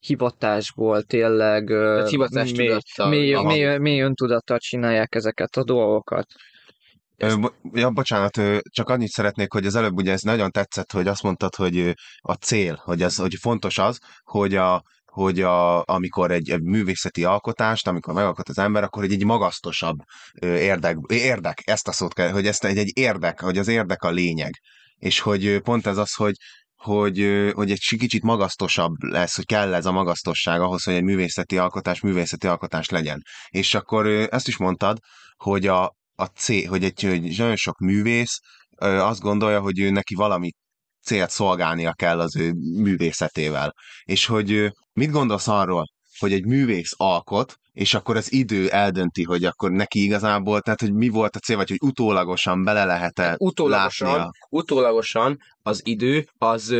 hivatásból, 0.00 1.02
tényleg 1.02 1.68
hivatástudattal 2.08 3.08
mély, 3.08 3.34
Aha. 3.34 3.46
mély, 3.46 3.78
mély 3.78 4.00
öntudattal 4.00 4.58
csinálják 4.58 5.14
ezeket 5.14 5.56
a 5.56 5.64
dolgokat. 5.64 6.26
Bo- 7.22 7.54
ja, 7.72 7.90
bocsánat, 7.90 8.40
csak 8.70 8.88
annyit 8.88 9.10
szeretnék, 9.10 9.52
hogy 9.52 9.66
az 9.66 9.74
előbb 9.74 9.96
ugye 9.96 10.12
ez 10.12 10.22
nagyon 10.22 10.50
tetszett, 10.50 10.92
hogy 10.92 11.06
azt 11.06 11.22
mondtad, 11.22 11.54
hogy 11.54 11.94
a 12.18 12.32
cél, 12.32 12.80
hogy, 12.84 13.02
ez, 13.02 13.16
hogy 13.16 13.34
fontos 13.40 13.78
az, 13.78 13.98
hogy 14.22 14.54
a, 14.54 14.82
hogy 15.04 15.40
a, 15.40 15.82
amikor 15.84 16.30
egy, 16.30 16.50
egy 16.50 16.62
művészeti 16.62 17.24
alkotást, 17.24 17.86
amikor 17.86 18.14
megalkot 18.14 18.48
az 18.48 18.58
ember, 18.58 18.82
akkor 18.82 19.02
egy, 19.04 19.12
egy 19.12 19.24
magasztosabb 19.24 19.96
érdek, 20.40 20.96
érdek, 21.08 21.62
ezt 21.64 21.88
a 21.88 21.92
szót 21.92 22.14
kell, 22.14 22.30
hogy 22.30 22.46
ezt 22.46 22.64
egy, 22.64 22.78
egy 22.78 22.98
érdek, 22.98 23.40
hogy 23.40 23.58
az 23.58 23.68
érdek 23.68 24.02
a 24.02 24.10
lényeg. 24.10 24.52
És 24.96 25.20
hogy 25.20 25.60
pont 25.60 25.86
ez 25.86 25.96
az, 25.96 26.14
hogy 26.14 26.34
hogy, 26.76 27.50
hogy 27.54 27.70
egy 27.70 27.80
si- 27.80 27.96
kicsit 27.96 28.22
magasztosabb 28.22 29.02
lesz, 29.02 29.36
hogy 29.36 29.46
kell 29.46 29.74
ez 29.74 29.86
a 29.86 29.92
magasztosság 29.92 30.60
ahhoz, 30.60 30.82
hogy 30.84 30.94
egy 30.94 31.02
művészeti 31.02 31.58
alkotás 31.58 32.00
művészeti 32.00 32.46
alkotás 32.46 32.88
legyen. 32.88 33.22
És 33.48 33.74
akkor 33.74 34.06
ezt 34.06 34.48
is 34.48 34.56
mondtad, 34.56 34.98
hogy 35.36 35.66
a, 35.66 35.94
a 36.22 36.26
cél, 36.26 36.68
hogy 36.68 36.84
egy 36.84 37.02
hogy 37.02 37.20
nagyon 37.22 37.56
sok 37.56 37.78
művész 37.78 38.38
azt 38.78 39.20
gondolja, 39.20 39.60
hogy 39.60 39.80
ő 39.80 39.90
neki 39.90 40.14
valami 40.14 40.50
célt 41.04 41.30
szolgálnia 41.30 41.92
kell 41.92 42.20
az 42.20 42.36
ő 42.36 42.52
művészetével. 42.82 43.74
És 44.04 44.26
hogy 44.26 44.72
mit 44.92 45.10
gondolsz 45.10 45.48
arról, 45.48 45.84
hogy 46.18 46.32
egy 46.32 46.44
művész 46.44 46.92
alkot, 46.96 47.54
és 47.72 47.94
akkor 47.94 48.16
az 48.16 48.32
idő 48.32 48.68
eldönti, 48.68 49.22
hogy 49.22 49.44
akkor 49.44 49.70
neki 49.70 50.02
igazából, 50.02 50.60
tehát 50.60 50.80
hogy 50.80 50.92
mi 50.92 51.08
volt 51.08 51.36
a 51.36 51.38
cél, 51.38 51.56
vagy 51.56 51.68
hogy 51.68 51.78
utólagosan 51.82 52.64
bele 52.64 52.84
lehet-e 52.84 53.34
Utólagosan, 53.38 54.08
látnia. 54.08 54.30
utólagosan 54.50 55.36
az 55.62 55.80
idő, 55.84 56.26
az 56.38 56.74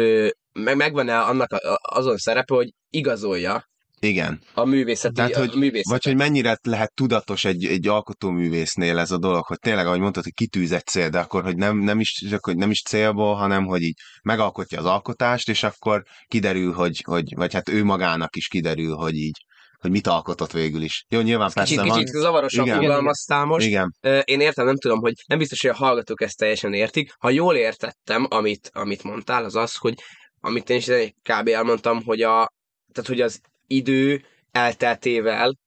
meg, 0.52 0.76
megvan-e 0.76 1.20
annak 1.20 1.52
a, 1.52 1.72
a- 1.72 1.78
azon 1.82 2.16
szerepe, 2.16 2.54
hogy 2.54 2.68
igazolja 2.90 3.70
Igen. 4.06 4.40
a 4.54 4.64
művészeti, 4.64 5.14
Tehát, 5.14 5.34
hogy, 5.34 5.50
a 5.52 5.56
művészetet. 5.58 5.90
vagy 5.90 6.04
hogy 6.04 6.16
mennyire 6.16 6.58
lehet 6.62 6.94
tudatos 6.94 7.44
egy, 7.44 7.64
egy 7.64 7.88
alkotóművésznél 7.88 8.98
ez 8.98 9.10
a 9.10 9.18
dolog, 9.18 9.44
hogy 9.44 9.58
tényleg, 9.58 9.86
ahogy 9.86 10.00
mondtad, 10.00 10.22
hogy 10.22 10.34
kitűz 10.34 10.72
egy 10.72 10.84
cél, 10.86 11.08
de 11.08 11.18
akkor, 11.18 11.42
hogy 11.42 11.56
nem, 11.56 11.78
nem, 11.78 12.00
is, 12.00 12.24
hogy 12.40 12.56
nem 12.56 12.70
is 12.70 12.82
célból, 12.82 13.34
hanem, 13.34 13.64
hogy 13.64 13.82
így 13.82 13.98
megalkotja 14.22 14.78
az 14.78 14.84
alkotást, 14.84 15.48
és 15.48 15.62
akkor 15.62 16.02
kiderül, 16.26 16.72
hogy, 16.72 17.02
hogy 17.04 17.34
vagy 17.34 17.52
hát 17.52 17.68
ő 17.68 17.84
magának 17.84 18.36
is 18.36 18.48
kiderül, 18.48 18.94
hogy 18.94 19.14
így, 19.14 19.44
hogy 19.78 19.90
mit 19.90 20.06
alkotott 20.06 20.52
végül 20.52 20.82
is. 20.82 21.04
Jó, 21.08 21.20
nyilván 21.20 21.50
persze 21.54 21.74
Kicsit, 21.74 21.88
van. 21.90 21.98
kicsit 21.98 22.20
zavarosan 22.20 22.64
Igen. 22.64 22.80
fogalmaztál 22.80 23.44
most. 23.44 23.66
Igen, 23.66 23.94
Én 24.24 24.40
értem, 24.40 24.66
nem 24.66 24.78
tudom, 24.78 25.00
hogy 25.00 25.14
nem 25.26 25.38
biztos, 25.38 25.60
hogy 25.60 25.70
a 25.70 25.74
hallgatók 25.74 26.22
ezt 26.22 26.36
teljesen 26.38 26.72
értik. 26.72 27.14
Ha 27.18 27.30
jól 27.30 27.56
értettem, 27.56 28.26
amit, 28.30 28.70
amit 28.72 29.02
mondtál, 29.02 29.44
az 29.44 29.56
az, 29.56 29.76
hogy 29.76 29.94
amit 30.40 30.70
én 30.70 30.76
is 30.76 30.90
kb. 31.22 31.48
elmondtam, 31.48 32.02
hogy, 32.04 32.22
a, 32.22 32.52
tehát, 32.92 33.08
hogy 33.08 33.20
az 33.20 33.40
idő 33.74 34.24
elteltével 34.50 35.58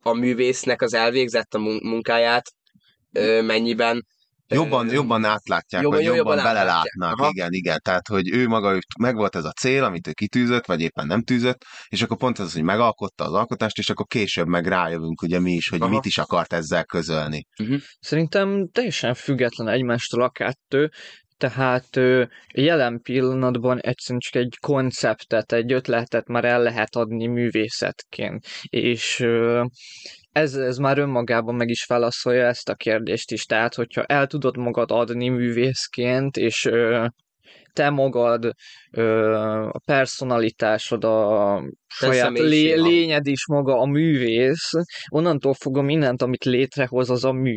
a 0.00 0.12
művésznek 0.12 0.82
az 0.82 0.94
elvégzett 0.94 1.54
a 1.54 1.58
mun- 1.58 1.82
munkáját 1.82 2.52
ö, 3.12 3.42
mennyiben 3.42 4.06
jobban, 4.48 4.90
jobban 4.90 5.24
átlátják, 5.24 5.82
jobban- 5.82 5.98
vagy 5.98 6.08
jobban, 6.16 6.36
jobban 6.36 6.52
belelátnak. 6.52 7.18
Aha. 7.20 7.30
igen, 7.30 7.52
igen, 7.52 7.80
tehát, 7.82 8.08
hogy 8.08 8.28
ő 8.28 8.48
maga, 8.48 8.74
ő 8.74 8.78
megvolt 8.98 9.36
ez 9.36 9.44
a 9.44 9.52
cél, 9.52 9.84
amit 9.84 10.06
ő 10.06 10.12
kitűzött, 10.12 10.66
vagy 10.66 10.80
éppen 10.80 11.06
nem 11.06 11.22
tűzött, 11.22 11.64
és 11.88 12.02
akkor 12.02 12.16
pont 12.16 12.38
az, 12.38 12.52
hogy 12.52 12.62
megalkotta 12.62 13.24
az 13.24 13.32
alkotást, 13.32 13.78
és 13.78 13.90
akkor 13.90 14.06
később 14.06 14.46
meg 14.46 14.66
rájövünk, 14.66 15.22
ugye 15.22 15.40
mi 15.40 15.52
is, 15.52 15.68
hogy 15.68 15.80
Aha. 15.80 15.90
mit 15.90 16.04
is 16.04 16.18
akart 16.18 16.52
ezzel 16.52 16.84
közölni. 16.84 17.46
Szerintem 18.00 18.68
teljesen 18.72 19.14
független 19.14 19.68
egymástól 19.68 20.22
a 20.22 20.30
kettő, 20.30 20.90
tehát 21.44 22.00
jelen 22.54 23.00
pillanatban 23.02 23.80
egyszerűen 23.80 24.20
csak 24.20 24.42
egy 24.42 24.56
konceptet, 24.60 25.52
egy 25.52 25.72
ötletet 25.72 26.28
már 26.28 26.44
el 26.44 26.62
lehet 26.62 26.94
adni 26.94 27.26
művészetként, 27.26 28.44
és 28.68 29.26
ez, 30.32 30.54
ez 30.54 30.76
már 30.76 30.98
önmagában 30.98 31.54
meg 31.54 31.68
is 31.68 31.84
válaszolja 31.84 32.46
ezt 32.46 32.68
a 32.68 32.74
kérdést 32.74 33.30
is, 33.30 33.44
tehát 33.44 33.74
hogyha 33.74 34.02
el 34.02 34.26
tudod 34.26 34.56
magad 34.56 34.90
adni 34.90 35.28
művészként, 35.28 36.36
és 36.36 36.70
te 37.72 37.90
magad, 37.90 38.44
a 39.70 39.78
personalitásod, 39.84 41.04
a 41.04 41.62
saját 41.86 42.38
lé, 42.38 42.74
lényed 42.74 43.26
is 43.26 43.46
maga 43.46 43.78
a 43.78 43.86
művész, 43.86 44.70
onnantól 45.08 45.54
fogva 45.54 45.82
mindent, 45.82 46.22
amit 46.22 46.44
létrehoz, 46.44 47.10
az 47.10 47.24
a 47.24 47.32
mű. 47.32 47.56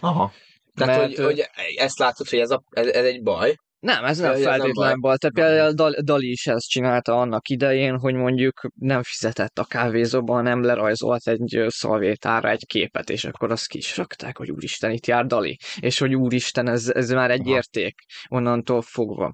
Aha. 0.00 0.32
Tehát, 0.74 0.98
Mert, 0.98 1.16
hogy, 1.16 1.24
hogy 1.24 1.48
ezt 1.76 1.98
látod, 1.98 2.28
hogy 2.28 2.38
ez, 2.38 2.50
a, 2.50 2.62
ez, 2.70 2.86
ez 2.86 3.04
egy 3.04 3.22
baj. 3.22 3.54
Nem, 3.82 4.04
ez 4.04 4.18
nem 4.18 4.34
feltétlenül 4.34 5.00
baj. 5.00 5.16
Tehát 5.16 5.34
például 5.34 5.72
Dal- 5.72 6.04
Dali 6.04 6.30
is 6.30 6.46
ezt 6.46 6.68
csinálta 6.68 7.20
annak 7.20 7.48
idején, 7.48 7.98
hogy 7.98 8.14
mondjuk 8.14 8.60
nem 8.74 9.02
fizetett 9.02 9.58
a 9.58 9.64
kávézóban, 9.64 10.36
hanem 10.36 10.62
lerajzolt 10.62 11.28
egy 11.28 11.64
szalvétára 11.66 12.50
egy 12.50 12.66
képet, 12.66 13.10
és 13.10 13.24
akkor 13.24 13.50
azt 13.50 13.66
ki 13.66 13.78
is 13.78 13.96
rakták, 13.96 14.36
hogy 14.36 14.50
úristen, 14.50 14.90
itt 14.90 15.06
jár 15.06 15.26
Dali. 15.26 15.58
És 15.80 15.98
hogy 15.98 16.14
úristen, 16.14 16.68
ez, 16.68 16.88
ez 16.88 17.10
már 17.10 17.30
egy 17.30 17.46
Aha. 17.46 17.56
érték 17.56 17.94
onnantól 18.28 18.82
fogva. 18.82 19.32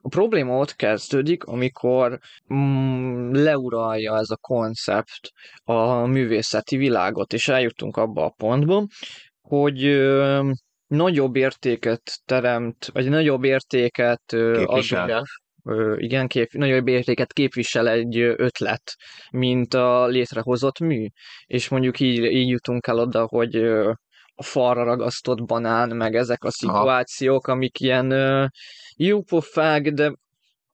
A 0.00 0.08
probléma 0.08 0.58
ott 0.58 0.76
kezdődik, 0.76 1.44
amikor 1.44 2.18
mm, 2.54 3.32
leuralja 3.32 4.16
ez 4.16 4.30
a 4.30 4.36
koncept 4.36 5.30
a 5.64 6.06
művészeti 6.06 6.76
világot, 6.76 7.32
és 7.32 7.48
eljutunk 7.48 7.96
abba 7.96 8.24
a 8.24 8.34
pontba, 8.36 8.86
hogy 9.50 9.84
ö, 9.84 10.50
nagyobb 10.86 11.36
értéket 11.36 12.02
teremt, 12.24 12.86
vagy 12.92 13.08
nagyobb 13.08 13.44
értéket 13.44 14.22
Képvisel. 14.26 15.24
ö, 15.64 15.94
igen, 15.98 16.28
kép, 16.28 16.52
nagyobb 16.52 16.88
értéket 16.88 17.32
képvisel 17.32 17.88
egy 17.88 18.18
ötlet, 18.18 18.94
mint 19.30 19.74
a 19.74 20.06
létrehozott 20.06 20.78
mű. 20.78 21.06
És 21.46 21.68
mondjuk 21.68 22.00
így, 22.00 22.18
így 22.24 22.48
jutunk 22.48 22.86
el 22.86 22.98
oda, 22.98 23.26
hogy 23.28 23.56
ö, 23.56 23.92
a 24.34 24.42
falra 24.42 24.84
ragasztott 24.84 25.44
banán, 25.44 25.96
meg 25.96 26.14
ezek 26.14 26.44
a 26.44 26.50
szituációk, 26.50 27.46
amik 27.46 27.80
ilyen 27.80 28.12
jópofák, 28.96 29.82
de 29.92 30.12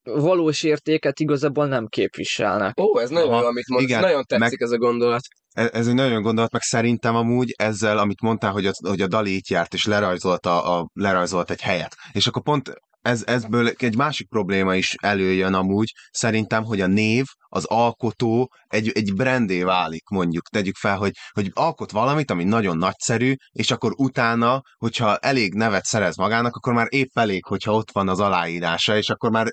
valós 0.03 0.63
értéket 0.63 1.21
igazából 1.21 1.67
nem 1.67 1.87
képviselnek. 1.87 2.81
Ó, 2.81 2.99
ez 2.99 3.11
nagyon 3.11 3.29
Aha, 3.33 3.41
jó, 3.41 3.47
amit 3.47 3.69
mondasz. 3.69 3.89
igen, 3.89 4.01
Nagyon 4.01 4.23
tetszik 4.25 4.51
meg- 4.59 4.63
ez 4.63 4.71
a 4.71 4.79
gondolat. 4.79 5.21
Ez, 5.57 5.69
ez 5.73 5.87
egy 5.87 5.95
nagyon 5.95 6.23
gondolat, 6.23 6.53
meg 6.53 6.63
szerintem 6.63 7.15
amúgy 7.15 7.55
ezzel, 7.57 7.99
amit 7.99 8.21
mondtál, 8.21 8.53
hogy 8.53 8.67
a, 8.67 8.73
hogy 8.89 9.01
a 9.01 9.07
Dali 9.07 9.37
itt 9.37 9.49
járt, 9.49 9.75
és 9.75 9.85
lerajzolt, 9.85 10.47
a, 10.47 10.79
a, 10.79 10.89
lerajzolt 10.93 11.51
egy 11.51 11.61
helyet. 11.61 11.97
És 12.13 12.27
akkor 12.27 12.43
pont 12.43 12.73
ez, 13.03 13.23
ezből 13.27 13.69
egy 13.77 13.97
másik 13.97 14.29
probléma 14.29 14.75
is 14.75 14.95
előjön 15.03 15.55
amúgy, 15.55 15.93
szerintem, 16.11 16.65
hogy 16.65 16.81
a 16.81 16.87
név, 16.87 17.25
az 17.49 17.65
alkotó 17.65 18.53
egy, 18.67 18.91
egy 18.95 19.15
brandé 19.15 19.63
válik, 19.63 20.09
mondjuk, 20.09 20.49
tegyük 20.49 20.77
fel, 20.77 20.97
hogy, 20.97 21.13
hogy 21.33 21.51
alkot 21.55 21.91
valamit, 21.91 22.31
ami 22.31 22.45
nagyon 22.45 22.77
nagyszerű, 22.77 23.35
és 23.51 23.71
akkor 23.71 23.93
utána, 23.97 24.61
hogyha 24.77 25.17
elég 25.17 25.55
nevet 25.55 25.85
szerez 25.85 26.17
magának, 26.17 26.57
akkor 26.57 26.73
már 26.73 26.87
épp 26.89 27.19
elég, 27.19 27.45
hogyha 27.45 27.75
ott 27.75 27.93
van 27.93 28.09
az 28.09 28.21
aláírása, 28.21 28.97
és 28.97 29.09
akkor 29.09 29.31
már 29.31 29.47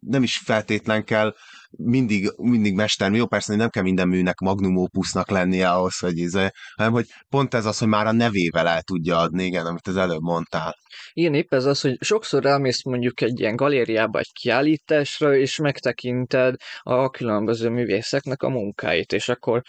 nem 0.00 0.22
is 0.22 0.36
feltétlen 0.44 1.04
kell 1.04 1.34
mindig, 1.76 2.32
mindig 2.36 2.74
mestermű. 2.74 3.16
Jó, 3.16 3.26
persze, 3.26 3.50
hogy 3.50 3.60
nem 3.60 3.70
kell 3.70 3.82
minden 3.82 4.08
műnek 4.08 4.38
magnum 4.38 4.76
opusnak 4.76 5.30
lennie 5.30 5.70
ahhoz, 5.70 5.98
hogy 5.98 6.18
izé, 6.18 6.48
hanem 6.76 6.92
hogy 6.92 7.06
pont 7.28 7.54
ez 7.54 7.66
az, 7.66 7.78
hogy 7.78 7.88
már 7.88 8.06
a 8.06 8.12
nevével 8.12 8.68
el 8.68 8.82
tudja 8.82 9.18
adni, 9.18 9.44
igen, 9.44 9.66
amit 9.66 9.86
az 9.86 9.96
előbb 9.96 10.22
mondtál. 10.22 10.76
Igen, 11.12 11.34
épp 11.34 11.52
ez 11.52 11.64
az, 11.64 11.80
hogy 11.80 11.96
sokszor 12.00 12.46
elmész 12.46 12.82
mondjuk 12.82 13.20
egy 13.20 13.40
ilyen 13.40 13.56
galériába, 13.56 14.18
egy 14.18 14.32
kiállításra, 14.32 15.36
és 15.36 15.56
megtekinted 15.56 16.54
a 16.80 17.10
különböző 17.10 17.68
művészeknek 17.68 18.42
a 18.42 18.48
munkáit, 18.48 19.12
és 19.12 19.28
akkor 19.28 19.62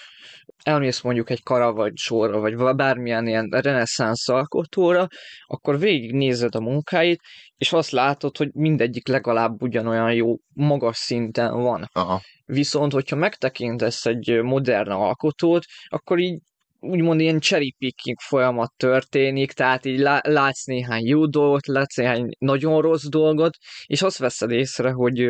elmész 0.64 1.02
mondjuk 1.02 1.30
egy 1.30 1.44
Caravaggio-ra, 1.44 2.40
vagy 2.40 2.76
bármilyen 2.76 3.28
ilyen 3.28 3.50
reneszánsz 3.50 4.30
alkotóra, 4.30 5.08
akkor 5.46 5.80
végignézed 5.80 6.56
a 6.56 6.60
munkáit, 6.60 7.22
és 7.58 7.74
azt 7.74 7.92
látod, 7.92 8.38
hogy 8.38 8.50
mindegyik 8.54 9.08
legalább 9.08 9.62
ugyanolyan 9.62 10.14
jó, 10.14 10.36
magas 10.54 10.98
szinten 10.98 11.62
van. 11.62 11.90
Aha. 11.94 12.22
Viszont, 12.46 12.92
hogyha 12.92 13.16
megtekintesz 13.16 14.06
egy 14.06 14.42
modern 14.42 14.92
alkotót, 14.92 15.64
akkor 15.88 16.20
így 16.20 16.40
úgymond 16.84 17.20
ilyen 17.20 17.40
cherry 17.40 17.76
picking 17.78 18.20
folyamat 18.20 18.74
történik, 18.78 19.52
tehát 19.52 19.86
így 19.86 20.00
lá- 20.00 20.28
látsz 20.28 20.66
néhány 20.66 21.08
jó 21.08 21.26
dolgot, 21.26 21.68
látsz 21.68 21.98
néhány 21.98 22.30
nagyon 22.40 22.82
rossz 22.82 23.08
dolgot, 23.08 23.58
és 23.86 24.02
azt 24.02 24.18
veszed 24.18 24.52
észre, 24.52 24.92
hogy 24.92 25.28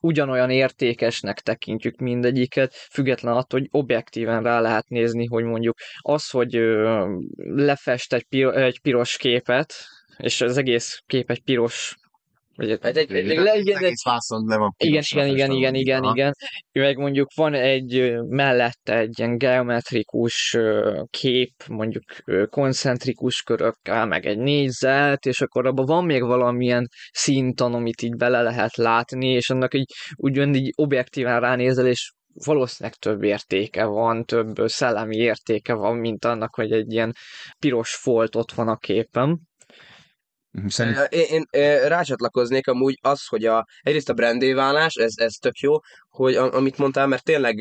ugyanolyan 0.00 0.50
értékesnek 0.50 1.40
tekintjük 1.40 1.98
mindegyiket, 1.98 2.74
független 2.74 3.36
attól, 3.36 3.60
hogy 3.60 3.68
objektíven 3.72 4.42
rá 4.42 4.60
lehet 4.60 4.88
nézni, 4.88 5.26
hogy 5.26 5.44
mondjuk 5.44 5.76
az, 5.98 6.30
hogy 6.30 6.60
lefest 7.36 8.12
egy 8.12 8.80
piros 8.82 9.16
képet, 9.16 9.74
és 10.16 10.40
az 10.40 10.56
egész 10.56 11.02
kép 11.06 11.30
egy 11.30 11.42
piros 11.42 11.94
vagy 12.60 12.78
Hát 12.82 12.96
egy, 12.96 13.12
egy, 13.12 13.26
Le- 13.26 13.50
Az 13.50 13.58
igen, 13.58 13.84
egész 13.84 14.04
vászon 14.04 14.44
le 14.46 14.56
van 14.56 14.74
igen, 14.78 15.02
igen, 15.10 15.26
igen, 15.26 15.48
festve. 15.48 15.58
igen, 15.58 15.74
igen, 15.74 16.04
igen. 16.04 16.32
Meg 16.72 16.96
mondjuk 16.96 17.28
van 17.34 17.54
egy 17.54 18.14
mellette 18.28 18.98
egy 18.98 19.18
ilyen 19.18 19.38
geometrikus 19.38 20.56
kép, 21.10 21.52
mondjuk 21.68 22.02
koncentrikus 22.50 23.42
körökkel, 23.42 24.06
meg 24.06 24.26
egy 24.26 24.38
négyzet, 24.38 25.26
és 25.26 25.40
akkor 25.40 25.66
abban 25.66 25.84
van 25.86 26.04
még 26.04 26.22
valamilyen 26.22 26.88
szinton, 27.12 27.74
amit 27.74 28.02
így 28.02 28.16
bele 28.16 28.42
lehet 28.42 28.76
látni, 28.76 29.26
és 29.28 29.50
annak 29.50 29.74
így 29.74 29.92
ugyan 30.16 30.54
így 30.54 30.72
objektíven 30.76 31.40
ránézel, 31.40 31.86
és 31.86 32.12
valószínűleg 32.44 32.98
több 32.98 33.22
értéke 33.22 33.84
van, 33.84 34.24
több 34.24 34.54
szellemi 34.64 35.16
értéke 35.16 35.74
van, 35.74 35.96
mint 35.96 36.24
annak, 36.24 36.54
hogy 36.54 36.72
egy 36.72 36.92
ilyen 36.92 37.12
piros 37.58 37.94
folt 37.94 38.36
ott 38.36 38.52
van 38.52 38.68
a 38.68 38.76
képen. 38.76 39.40
Szerintem 40.66 41.06
Én, 41.10 41.24
én, 41.30 41.44
én 41.50 41.88
rácsatlakoznék 41.88 42.68
amúgy 42.68 42.98
az, 43.00 43.26
hogy 43.26 43.44
a, 43.44 43.66
egyrészt 43.80 44.08
a 44.08 44.14
brandéválás, 44.14 44.94
ez, 44.94 45.12
ez 45.16 45.32
tök 45.32 45.58
jó, 45.58 45.76
hogy 46.08 46.34
a, 46.34 46.52
amit 46.52 46.78
mondtál, 46.78 47.06
mert 47.06 47.24
tényleg 47.24 47.60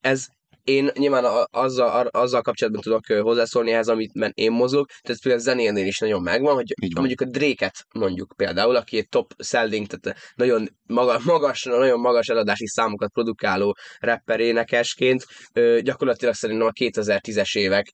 ez 0.00 0.26
én 0.64 0.90
nyilván 0.94 1.24
a- 1.24 1.46
azzal, 1.50 1.88
a- 1.88 2.20
azzal 2.20 2.42
kapcsolatban 2.42 2.82
tudok 2.82 3.06
hozzászólni 3.06 3.72
ehhez, 3.72 3.88
amit 3.88 4.14
mert 4.14 4.36
én 4.38 4.52
mozog, 4.52 4.86
tehát 5.02 5.20
például 5.20 5.42
a 5.42 5.44
zenénél 5.44 5.86
is 5.86 5.98
nagyon 5.98 6.22
megvan, 6.22 6.54
hogy 6.54 6.72
Így 6.82 6.92
van. 6.92 7.04
mondjuk 7.04 7.20
a 7.28 7.38
Drake-et 7.38 7.86
mondjuk 7.94 8.32
például, 8.36 8.76
aki 8.76 8.96
egy 8.96 9.08
top 9.08 9.34
selling, 9.38 9.86
tehát 9.86 10.18
nagyon 10.34 10.68
maga, 10.86 11.20
magas, 11.24 11.62
nagyon 11.64 12.00
magas 12.00 12.28
eladási 12.28 12.66
számokat 12.66 13.12
produkáló 13.12 13.76
rapper 14.00 14.40
énekesként, 14.40 15.24
gyakorlatilag 15.80 16.34
szerintem 16.34 16.66
a 16.66 16.70
2010-es 16.70 17.56
évek 17.58 17.92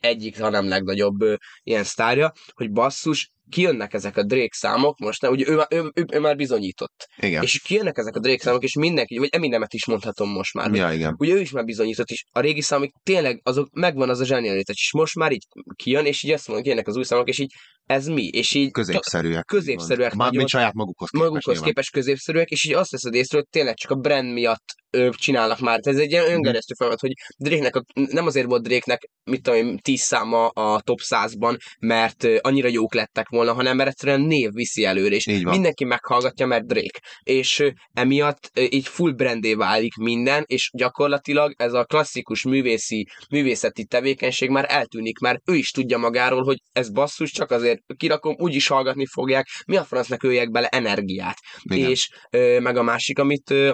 egyik, 0.00 0.40
ha 0.40 0.48
nem 0.48 0.68
legnagyobb 0.68 1.22
ö, 1.22 1.34
ilyen 1.62 1.84
sztárja, 1.84 2.32
hogy 2.52 2.70
basszus, 2.70 3.30
kijönnek 3.52 3.92
ezek 3.94 4.16
a 4.16 4.22
Drake 4.22 4.48
számok, 4.56 4.98
most 4.98 5.22
ne, 5.22 5.28
ugye 5.28 5.48
ő, 5.48 5.54
már- 5.56 5.66
ő, 5.70 5.90
ő, 5.94 6.04
ő 6.12 6.18
már 6.20 6.36
bizonyított. 6.36 7.06
igen. 7.16 7.42
És 7.42 7.60
kijönnek 7.60 7.98
ezek 7.98 8.16
a 8.16 8.20
Drake 8.20 8.42
számok, 8.42 8.62
és 8.62 8.74
mindenki, 8.74 9.18
vagy 9.18 9.28
Eminemet 9.32 9.72
is 9.74 9.86
mondhatom 9.86 10.30
most 10.30 10.54
már, 10.54 10.74
Ja, 10.74 10.92
igen. 10.92 11.14
ugye 11.18 11.32
ő 11.34 11.40
is 11.40 11.50
már 11.50 11.64
bizonyított, 11.64 12.08
és 12.10 12.24
a 12.32 12.40
régi 12.40 12.60
számok 12.60 12.90
tényleg 13.02 13.40
azok 13.42 13.68
megvan 13.72 14.08
az 14.08 14.20
a 14.20 14.24
zsenialitás, 14.24 14.76
és 14.76 14.92
most 14.92 15.14
már 15.14 15.32
így 15.32 15.46
kijön, 15.76 16.06
és 16.06 16.22
így 16.22 16.30
azt 16.30 16.46
mondjuk, 16.46 16.68
jönnek 16.68 16.86
az 16.88 16.96
új 16.96 17.04
számok, 17.04 17.28
és 17.28 17.38
így 17.38 17.52
ez 17.92 18.06
mi? 18.06 18.26
És 18.26 18.54
így 18.54 18.70
Középszerűek. 18.70 19.44
középszerűek 19.44 20.14
Már 20.14 20.30
mint 20.32 20.48
saját 20.48 20.72
magukhoz 20.72 21.08
képest. 21.10 21.28
magukhoz 21.30 21.52
nyilván. 21.54 21.68
képest 21.68 21.92
középszerűek, 21.92 22.48
és 22.50 22.64
így 22.64 22.74
azt 22.74 22.90
veszed 22.90 23.14
észre, 23.14 23.38
hogy 23.38 23.46
tényleg 23.50 23.74
csak 23.76 23.90
a 23.90 23.94
brand 23.94 24.32
miatt 24.32 24.64
ö, 24.90 25.08
csinálnak 25.10 25.60
már. 25.60 25.78
Ez 25.82 25.96
egy 25.96 26.10
ilyen 26.10 26.30
öngeresztő 26.30 26.74
folyamat, 26.74 27.00
hogy 27.00 27.12
Drake-nek, 27.38 27.76
a, 27.76 27.84
nem 27.94 28.26
azért 28.26 28.46
volt 28.46 28.62
Drake-nek, 28.62 29.08
mit 29.30 29.42
tudom 29.42 29.58
én, 29.58 29.78
10 29.78 30.00
száma 30.00 30.46
a 30.48 30.80
top 30.80 30.98
100-ban, 31.08 31.56
mert 31.78 32.26
annyira 32.40 32.68
jók 32.68 32.94
lettek 32.94 33.28
volna, 33.28 33.52
hanem 33.52 33.76
mert 33.76 33.88
egyszerűen 33.88 34.20
név 34.20 34.50
viszi 34.52 34.84
előre, 34.84 35.14
és 35.14 35.24
mindenki 35.42 35.84
meghallgatja, 35.84 36.46
mert 36.46 36.66
Drake. 36.66 37.00
És 37.22 37.64
emiatt 37.92 38.50
így 38.70 38.88
full 38.88 39.12
brandé 39.12 39.54
válik 39.54 39.94
minden, 39.94 40.44
és 40.46 40.70
gyakorlatilag 40.76 41.54
ez 41.56 41.72
a 41.72 41.84
klasszikus 41.84 42.44
művészi, 42.44 43.06
művészeti 43.30 43.84
tevékenység 43.84 44.50
már 44.50 44.66
eltűnik, 44.68 45.18
mert 45.18 45.38
ő 45.50 45.54
is 45.54 45.70
tudja 45.70 45.98
magáról, 45.98 46.42
hogy 46.42 46.58
ez 46.72 46.90
basszus, 46.90 47.30
csak 47.30 47.50
azért 47.50 47.80
kirakom, 47.96 48.34
úgyis 48.38 48.66
hallgatni 48.66 49.06
fogják, 49.06 49.46
mi 49.66 49.76
a 49.76 49.84
francnak 49.84 50.22
öljek 50.22 50.50
bele 50.50 50.68
energiát. 50.68 51.38
Igen. 51.62 51.90
És 51.90 52.10
ö, 52.30 52.60
meg 52.60 52.76
a 52.76 52.82
másik, 52.82 53.18
amit 53.18 53.50
ö, 53.50 53.72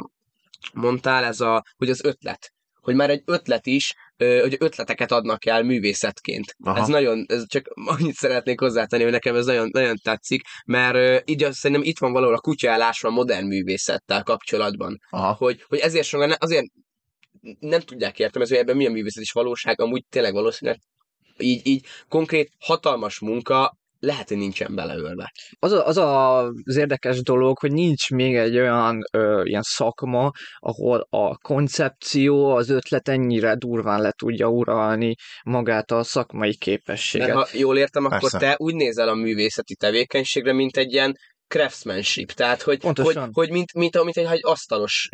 mondtál, 0.73 1.25
ez 1.25 1.41
a, 1.41 1.63
hogy 1.77 1.91
az 1.91 2.05
ötlet. 2.05 2.53
Hogy 2.81 2.95
már 2.95 3.11
egy 3.11 3.23
ötlet 3.25 3.67
is, 3.67 3.95
hogy 4.17 4.57
ötleteket 4.59 5.13
adnak 5.13 5.47
el 5.47 5.63
művészetként. 5.63 6.55
Aha. 6.65 6.79
Ez 6.79 6.89
nagyon, 6.89 7.25
ez 7.29 7.47
csak 7.47 7.67
annyit 7.75 8.15
szeretnék 8.15 8.61
hozzátenni, 8.61 9.03
hogy 9.03 9.13
nekem 9.13 9.37
ez 9.37 9.47
nagyon, 9.47 9.69
nagyon 9.73 9.97
tetszik, 10.03 10.43
mert 10.65 11.29
így 11.31 11.45
azt 11.45 11.59
szerintem 11.59 11.87
itt 11.87 11.99
van 11.99 12.13
valahol 12.13 12.35
a 12.35 12.41
kutyállás 12.41 13.05
a 13.05 13.11
modern 13.11 13.47
művészettel 13.47 14.23
kapcsolatban. 14.23 14.99
Aha. 15.11 15.33
Hogy, 15.33 15.65
hogy 15.69 15.79
ezért 15.79 16.13
ne- 16.13 16.37
azért 16.39 16.67
nem 17.59 17.81
tudják 17.81 18.19
értelmezni, 18.19 18.57
hogy 18.57 18.65
ebben 18.65 18.77
mi 18.77 18.87
a 18.87 18.91
művészet 18.91 19.23
és 19.23 19.33
valóság, 19.33 19.81
amúgy 19.81 20.05
tényleg 20.09 20.33
valószínűleg 20.33 20.81
így, 21.39 21.67
így 21.67 21.87
konkrét 22.09 22.51
hatalmas 22.59 23.19
munka 23.19 23.77
lehet, 23.99 24.29
hogy 24.29 24.37
nincsen 24.37 24.75
beleölve. 24.75 25.33
az, 25.59 25.73
a, 25.73 25.87
az 25.87 25.97
a, 25.97 26.43
az 26.47 26.77
érdekes 26.77 27.23
dolog, 27.23 27.59
hogy 27.59 27.73
nincs 27.73 28.11
még 28.11 28.37
egy 28.37 28.57
olyan 28.57 29.01
ö, 29.13 29.43
ilyen 29.45 29.63
szakma, 29.63 30.31
ahol 30.59 31.07
a 31.11 31.37
koncepció, 31.37 32.55
az 32.55 32.71
ötlet 32.71 33.09
ennyire 33.09 33.55
durván 33.55 34.01
le 34.01 34.13
tudja 34.13 34.49
uralni 34.49 35.15
magát 35.45 35.91
a 35.91 36.03
szakmai 36.03 36.57
képességet. 36.57 37.35
Mert 37.35 37.51
ha 37.51 37.59
jól 37.59 37.79
értem, 37.79 38.05
akkor 38.05 38.21
Persze. 38.21 38.39
te 38.39 38.55
úgy 38.57 38.75
nézel 38.75 39.09
a 39.09 39.15
művészeti 39.15 39.75
tevékenységre, 39.75 40.53
mint 40.53 40.77
egy 40.77 40.93
ilyen 40.93 41.17
craftsmanship, 41.49 42.33
tehát 42.33 42.63
hogy, 42.63 42.83
hogy, 42.83 42.95
Pontosan. 42.95 43.31
hogy 43.33 43.51
mint, 43.51 43.73
mint, 43.73 44.05
mint 44.05 44.17
egy, 44.17 44.25
egy 44.25 44.41
asztalos 44.43 45.09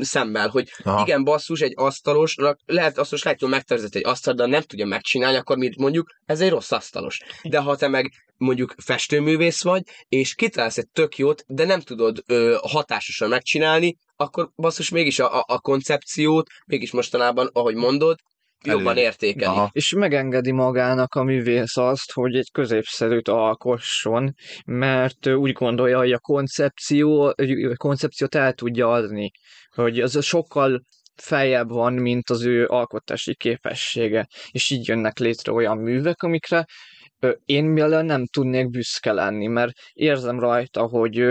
szemmel, 0.00 0.48
hogy 0.48 0.70
Aha. 0.84 1.02
Igen, 1.02 1.24
basszus, 1.24 1.60
egy 1.60 1.72
asztalos, 1.76 2.34
lehet 2.66 2.98
asztalos, 2.98 3.22
lehet, 3.22 3.40
hogy 3.40 3.48
megtervezett 3.48 3.94
egy 3.94 4.06
asztal, 4.06 4.34
de 4.34 4.46
nem 4.46 4.62
tudja 4.62 4.86
megcsinálni, 4.86 5.36
akkor 5.36 5.56
mit 5.56 5.76
mondjuk, 5.76 6.10
ez 6.26 6.40
egy 6.40 6.50
rossz 6.50 6.72
asztalos. 6.72 7.20
De 7.42 7.58
ha 7.58 7.76
te 7.76 7.88
meg 7.88 8.12
mondjuk 8.36 8.74
festőművész 8.84 9.62
vagy, 9.62 9.82
és 10.08 10.34
kitalálsz 10.34 10.78
egy 10.78 10.88
tök 10.88 11.16
jót, 11.16 11.44
de 11.46 11.64
nem 11.64 11.80
tudod 11.80 12.22
ö, 12.26 12.56
hatásosan 12.62 13.28
megcsinálni, 13.28 13.96
akkor 14.16 14.50
basszus 14.56 14.88
mégis 14.88 15.18
a, 15.18 15.38
a, 15.38 15.44
a 15.46 15.60
koncepciót, 15.60 16.46
mégis 16.66 16.90
mostanában, 16.90 17.50
ahogy 17.52 17.74
mondod, 17.74 18.18
jobban 18.64 18.96
Elő- 18.96 19.00
értékeli. 19.00 19.56
Aha. 19.56 19.70
És 19.72 19.92
megengedi 19.92 20.52
magának 20.52 21.14
a 21.14 21.22
művész 21.22 21.76
azt, 21.76 22.12
hogy 22.12 22.36
egy 22.36 22.50
középszerűt 22.52 23.28
alkosson, 23.28 24.34
mert 24.64 25.26
úgy 25.26 25.52
gondolja, 25.52 25.98
hogy 25.98 26.12
a 26.12 26.18
koncepció, 26.18 27.22
a 27.22 27.76
koncepciót 27.76 28.34
el 28.34 28.52
tudja 28.52 28.90
adni, 28.90 29.30
hogy 29.74 30.00
az 30.00 30.24
sokkal 30.24 30.82
feljebb 31.16 31.68
van, 31.68 31.92
mint 31.92 32.30
az 32.30 32.44
ő 32.44 32.66
alkotási 32.66 33.34
képessége, 33.34 34.26
és 34.50 34.70
így 34.70 34.88
jönnek 34.88 35.18
létre 35.18 35.52
olyan 35.52 35.78
művek, 35.78 36.22
amikre 36.22 36.64
én 37.44 37.74
például 37.74 38.02
nem 38.02 38.26
tudnék 38.26 38.70
büszke 38.70 39.12
lenni, 39.12 39.46
mert 39.46 39.72
érzem 39.92 40.40
rajta, 40.40 40.86
hogy 40.86 41.24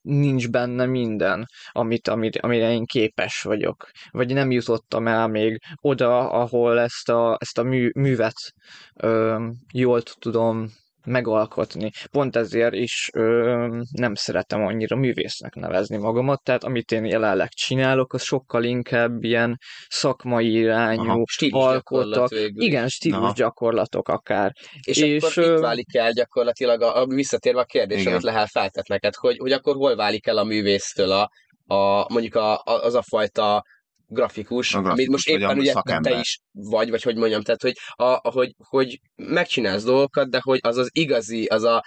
nincs 0.00 0.50
benne 0.50 0.86
minden, 0.86 1.46
amit, 1.70 2.08
amit, 2.08 2.36
amire 2.36 2.72
én 2.72 2.84
képes 2.84 3.42
vagyok, 3.42 3.90
vagy 4.10 4.32
nem 4.34 4.50
jutottam 4.50 5.06
el 5.06 5.28
még 5.28 5.58
oda, 5.80 6.30
ahol 6.30 6.80
ezt 6.80 7.08
a, 7.08 7.36
ezt 7.40 7.58
a 7.58 7.62
mű, 7.62 7.90
művet 7.94 8.52
ö, 8.94 9.46
jól 9.72 10.02
tudom 10.02 10.66
megalkotni. 11.10 11.90
Pont 12.10 12.36
ezért 12.36 12.74
is 12.74 13.10
ö, 13.12 13.82
nem 13.92 14.14
szeretem 14.14 14.64
annyira 14.64 14.96
művésznek 14.96 15.54
nevezni 15.54 15.96
magamat, 15.96 16.42
tehát 16.42 16.64
amit 16.64 16.92
én 16.92 17.04
jelenleg 17.04 17.48
csinálok, 17.48 18.12
az 18.12 18.22
sokkal 18.22 18.64
inkább 18.64 19.24
ilyen 19.24 19.58
szakmai 19.88 20.52
irányú 20.52 21.24
Aha, 21.50 21.70
alkotok. 21.70 22.28
Igen, 22.54 22.88
stílus 22.88 23.18
Aha. 23.18 23.32
gyakorlatok 23.32 24.08
akár. 24.08 24.52
És, 24.86 24.96
És, 24.96 25.02
és 25.02 25.22
akkor 25.22 25.44
ö, 25.44 25.54
itt 25.54 25.60
válik 25.60 25.94
el 25.94 26.12
gyakorlatilag, 26.12 26.82
a, 26.82 27.00
a, 27.00 27.06
visszatérve 27.06 27.60
a 27.60 27.64
kérdés, 27.64 28.00
Igen. 28.00 28.12
amit 28.12 28.24
Lehel 28.24 28.46
feltett 28.46 28.86
neked, 28.86 29.14
hogy, 29.14 29.38
hogy 29.38 29.52
akkor 29.52 29.76
hol 29.76 29.96
válik 29.96 30.26
el 30.26 30.38
a 30.38 30.44
művésztől 30.44 31.10
a, 31.10 31.30
a 31.74 32.06
mondjuk 32.12 32.34
a, 32.34 32.52
a, 32.52 32.62
az 32.64 32.94
a 32.94 33.02
fajta 33.02 33.64
grafikus, 34.10 34.74
A 34.74 34.80
grafikus, 34.80 34.98
amit 34.98 35.10
most 35.10 35.28
éppen 35.28 35.58
ugye 35.58 35.72
szakember. 35.72 36.12
te 36.12 36.18
is 36.18 36.38
vagy, 36.52 36.90
vagy 36.90 37.02
hogy 37.02 37.16
mondjam, 37.16 37.42
tehát 37.42 37.62
hogy, 37.62 37.76
a, 37.92 38.30
hogy, 38.30 38.54
hogy 38.58 39.00
megcsinálsz 39.16 39.84
dolgokat, 39.84 40.30
de 40.30 40.40
hogy 40.42 40.58
az 40.62 40.76
az 40.76 40.88
igazi, 40.92 41.44
az 41.44 41.62
a 41.62 41.82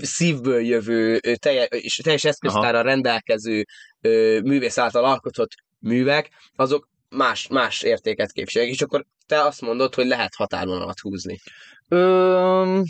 szívből 0.00 0.60
jövő, 0.60 1.20
ö, 1.22 1.34
telje, 1.34 1.64
és 1.64 1.96
teljes 1.96 2.24
eszköztárral 2.24 2.82
rendelkező 2.82 3.64
ö, 4.00 4.40
művész 4.40 4.78
által 4.78 5.04
alkotott 5.04 5.50
művek, 5.78 6.30
azok 6.56 6.88
más, 7.08 7.48
más 7.48 7.82
értéket 7.82 8.32
képviselnek, 8.32 8.72
és 8.72 8.82
akkor 8.82 9.04
te 9.26 9.40
azt 9.40 9.60
mondod, 9.60 9.94
hogy 9.94 10.06
lehet 10.06 10.34
határvonalat 10.34 10.98
húzni. 10.98 11.38
Ö, 11.88 12.80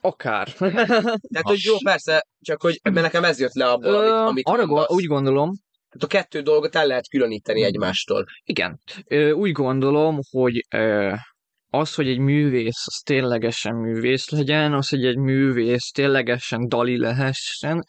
akár. 0.00 0.52
Tehát, 0.52 1.46
hogy 1.46 1.60
jó, 1.62 1.76
persze, 1.84 2.26
csak 2.40 2.62
hogy 2.62 2.80
mert 2.82 3.00
nekem 3.00 3.24
ez 3.24 3.40
jött 3.40 3.54
le 3.54 3.70
abból, 3.70 3.94
amit, 3.94 4.12
amit 4.12 4.48
arra 4.48 4.66
gond, 4.66 4.86
úgy 4.88 5.04
gondolom, 5.04 5.52
Tehát 5.88 6.02
a 6.02 6.06
kettő 6.06 6.40
dolgot 6.40 6.76
el 6.76 6.86
lehet 6.86 7.08
különíteni 7.08 7.62
egymástól. 7.62 8.24
Igen. 8.44 8.80
Úgy 9.32 9.52
gondolom, 9.52 10.18
hogy 10.30 10.66
az, 11.70 11.94
hogy 11.94 12.08
egy 12.08 12.18
művész 12.18 12.86
az 12.86 13.00
ténylegesen 13.04 13.74
művész 13.74 14.30
legyen, 14.30 14.72
az, 14.72 14.88
hogy 14.88 15.04
egy 15.04 15.16
művész 15.16 15.90
ténylegesen 15.90 16.68
dali 16.68 16.98
lehessen, 16.98 17.84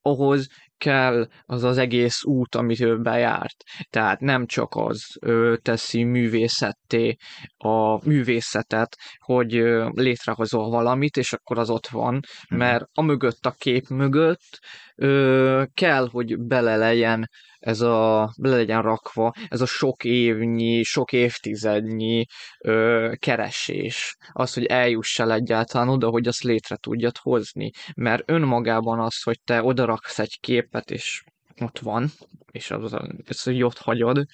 ahhoz 0.00 0.46
kell 0.80 1.28
az 1.46 1.64
az 1.64 1.78
egész 1.78 2.24
út, 2.24 2.54
amit 2.54 2.80
ő 2.80 2.98
bejárt. 2.98 3.56
Tehát 3.90 4.20
nem 4.20 4.46
csak 4.46 4.74
az 4.74 5.16
ő 5.20 5.56
teszi 5.56 6.04
művészetté 6.04 7.16
a 7.56 8.08
művészetet, 8.08 8.96
hogy 9.18 9.52
létrehozol 9.94 10.70
valamit, 10.70 11.16
és 11.16 11.32
akkor 11.32 11.58
az 11.58 11.70
ott 11.70 11.86
van, 11.86 12.20
mert 12.48 12.84
a 12.92 13.02
mögött, 13.02 13.46
a 13.46 13.54
kép 13.58 13.88
mögött 13.88 14.58
ö, 14.96 15.64
kell, 15.74 16.08
hogy 16.10 16.38
bele 16.38 16.76
legyen 16.76 17.28
ez 17.60 17.80
a, 17.80 18.32
bele 18.38 18.56
legyen 18.56 18.82
rakva, 18.82 19.32
ez 19.48 19.60
a 19.60 19.66
sok 19.66 20.04
évnyi, 20.04 20.82
sok 20.82 21.12
évtizednyi 21.12 22.26
ö, 22.60 23.12
keresés, 23.18 24.16
az, 24.32 24.54
hogy 24.54 24.64
eljuss 24.64 25.18
el 25.18 25.32
egyáltalán 25.32 25.88
oda, 25.88 26.08
hogy 26.08 26.28
azt 26.28 26.42
létre 26.42 26.76
tudjad 26.76 27.16
hozni. 27.16 27.70
Mert 27.94 28.30
önmagában 28.30 29.00
az, 29.00 29.22
hogy 29.22 29.40
te 29.44 29.62
odaraksz 29.62 30.18
egy 30.18 30.38
képet, 30.40 30.90
és 30.90 31.24
ott 31.60 31.78
van, 31.78 32.10
és 32.50 32.70
az, 32.70 32.92
az 33.28 33.42
hogy 33.42 33.62
ott 33.62 33.78
hagyod, 33.78 34.24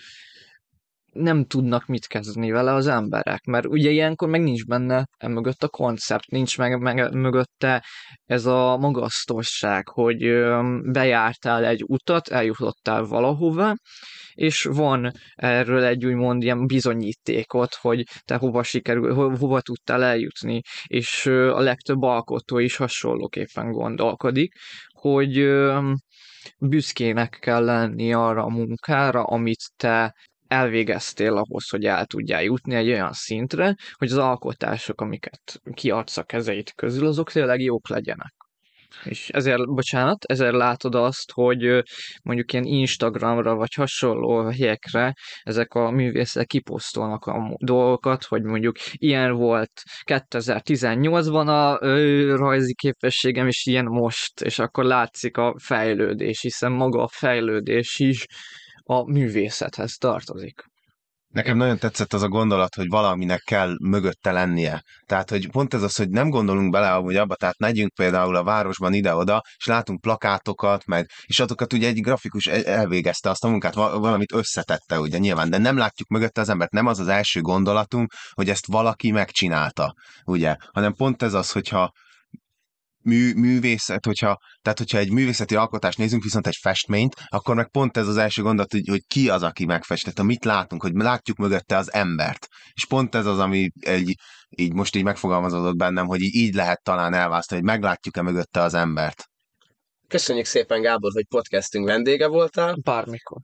nem 1.17 1.45
tudnak 1.45 1.87
mit 1.87 2.07
kezdeni 2.07 2.51
vele 2.51 2.73
az 2.73 2.87
emberek, 2.87 3.45
mert 3.45 3.67
ugye 3.67 3.91
ilyenkor 3.91 4.29
meg 4.29 4.43
nincs 4.43 4.65
benne 4.65 5.07
mögött 5.27 5.63
a 5.63 5.69
koncept, 5.69 6.31
nincs 6.31 6.59
meg, 6.59 6.81
meg 6.81 7.15
mögötte 7.15 7.85
ez 8.25 8.47
a 8.47 8.77
magasztosság, 8.77 9.89
hogy 9.89 10.19
bejártál 10.83 11.65
egy 11.65 11.83
utat, 11.87 12.29
eljutottál 12.29 13.03
valahova, 13.03 13.75
és 14.33 14.65
van 14.65 15.13
erről 15.35 15.85
egy 15.85 16.07
úgymond 16.07 16.43
ilyen 16.43 16.67
bizonyítékot, 16.67 17.75
hogy 17.75 18.03
te 18.25 18.37
hova 18.37 18.63
sikerül, 18.63 19.15
ho- 19.15 19.39
hova 19.39 19.61
tudtál 19.61 20.03
eljutni, 20.03 20.61
és 20.87 21.27
a 21.27 21.61
legtöbb 21.61 22.03
alkotó 22.03 22.59
is 22.59 22.77
hasonlóképpen 22.77 23.71
gondolkodik, 23.71 24.53
hogy 24.93 25.49
büszkének 26.59 27.39
kell 27.41 27.65
lenni 27.65 28.13
arra 28.13 28.45
a 28.45 28.49
munkára, 28.49 29.23
amit 29.23 29.63
te 29.77 30.15
elvégeztél 30.49 31.33
ahhoz, 31.33 31.69
hogy 31.69 31.85
el 31.85 32.07
tudjál 32.07 32.43
jutni 32.43 32.75
egy 32.75 32.89
olyan 32.89 33.13
szintre, 33.13 33.75
hogy 33.93 34.11
az 34.11 34.19
alkotások, 34.19 35.01
amiket 35.01 35.61
kiadsz 35.75 36.17
a 36.17 36.23
kezeit 36.23 36.73
közül, 36.75 37.07
azok 37.07 37.33
tényleg 37.33 37.61
jók 37.61 37.89
legyenek. 37.89 38.35
És 39.05 39.29
ezért, 39.29 39.67
bocsánat, 39.67 40.25
ezért 40.25 40.55
látod 40.55 40.95
azt, 40.95 41.33
hogy 41.33 41.83
mondjuk 42.23 42.53
ilyen 42.53 42.65
Instagramra 42.65 43.55
vagy 43.55 43.75
hasonló 43.75 44.43
helyekre 44.43 45.15
ezek 45.43 45.75
a 45.75 45.91
művészek 45.91 46.47
kiposztolnak 46.47 47.25
a 47.25 47.57
dolgokat, 47.57 48.25
hogy 48.25 48.43
mondjuk 48.43 48.77
ilyen 48.93 49.33
volt 49.33 49.83
2018-ban 50.05 51.47
a 51.47 51.79
rajzi 52.37 52.75
képességem, 52.75 53.47
és 53.47 53.67
ilyen 53.67 53.85
most, 53.85 54.41
és 54.41 54.59
akkor 54.59 54.85
látszik 54.85 55.37
a 55.37 55.55
fejlődés, 55.59 56.41
hiszen 56.41 56.73
maga 56.73 57.03
a 57.03 57.09
fejlődés 57.09 57.99
is 57.99 58.27
a 58.89 59.11
művészethez 59.11 59.97
tartozik. 59.97 60.65
Nekem 61.27 61.57
nagyon 61.57 61.79
tetszett 61.79 62.13
az 62.13 62.23
a 62.23 62.29
gondolat, 62.29 62.75
hogy 62.75 62.89
valaminek 62.89 63.41
kell 63.41 63.77
mögötte 63.83 64.33
lennie. 64.33 64.83
Tehát, 65.07 65.31
hogy 65.31 65.51
pont 65.51 65.75
ez 65.75 65.83
az, 65.83 65.97
hogy 65.97 66.09
nem 66.09 66.29
gondolunk 66.29 66.71
bele 66.71 66.89
hogy 66.89 67.17
abba, 67.17 67.35
tehát 67.35 67.59
megyünk 67.59 67.93
például 67.95 68.37
a 68.37 68.45
városban 68.45 68.93
ide-oda, 68.93 69.43
és 69.57 69.67
látunk 69.67 70.01
plakátokat, 70.01 70.85
meg, 70.85 71.11
és 71.25 71.41
azokat 71.41 71.73
ugye 71.73 71.89
egy 71.89 72.01
grafikus 72.01 72.47
el- 72.47 72.65
elvégezte 72.65 73.31
azt 73.31 73.45
a 73.45 73.49
munkát, 73.49 73.75
va- 73.75 73.99
valamit 73.99 74.33
összetette, 74.33 75.01
ugye 75.01 75.19
nyilván, 75.19 75.51
de 75.51 75.59
nem 75.59 75.77
látjuk 75.77 76.09
mögötte 76.09 76.41
az 76.41 76.49
embert, 76.49 76.71
nem 76.71 76.87
az 76.87 76.99
az 76.99 77.09
első 77.09 77.41
gondolatunk, 77.41 78.13
hogy 78.33 78.49
ezt 78.49 78.67
valaki 78.67 79.11
megcsinálta, 79.11 79.95
ugye, 80.25 80.57
hanem 80.73 80.93
pont 80.93 81.23
ez 81.23 81.35
az, 81.35 81.53
hogyha 81.53 81.93
mű, 83.07 83.35
művészet, 83.35 84.05
hogyha, 84.05 84.39
tehát 84.63 84.79
hogyha 84.79 84.99
egy 84.99 85.11
művészeti 85.11 85.55
alkotást 85.55 85.99
nézünk, 85.99 86.23
viszont 86.23 86.47
egy 86.47 86.59
festményt, 86.61 87.15
akkor 87.27 87.55
meg 87.55 87.71
pont 87.71 87.97
ez 87.97 88.09
az 88.09 88.17
első 88.17 88.43
gondolat, 88.43 88.73
hogy, 88.73 88.89
hogy 88.89 89.03
ki 89.07 89.29
az, 89.29 89.43
aki 89.43 89.65
megfestette, 89.65 90.23
mit 90.23 90.45
látunk, 90.45 90.83
hogy 90.83 90.93
látjuk 90.95 91.37
mögötte 91.37 91.77
az 91.77 91.93
embert. 91.93 92.47
És 92.73 92.87
pont 92.87 93.15
ez 93.15 93.27
az, 93.27 93.39
ami 93.39 93.71
egy, 93.81 94.15
így 94.49 94.73
most 94.73 94.97
így 94.97 95.05
megfogalmazódott 95.05 95.77
bennem, 95.77 96.07
hogy 96.07 96.21
így, 96.21 96.35
így 96.35 96.55
lehet 96.55 96.83
talán 96.83 97.15
elválasztani, 97.15 97.61
hogy 97.61 97.71
meglátjuk-e 97.71 98.23
mögötte 98.23 98.61
az 98.61 98.75
embert. 98.75 99.25
Köszönjük 100.09 100.47
szépen, 100.47 100.81
Gábor, 100.81 101.13
hogy 101.13 101.27
podcastünk 101.29 101.87
vendége 101.87 102.27
voltál. 102.27 102.77
Bármikor. 102.83 103.39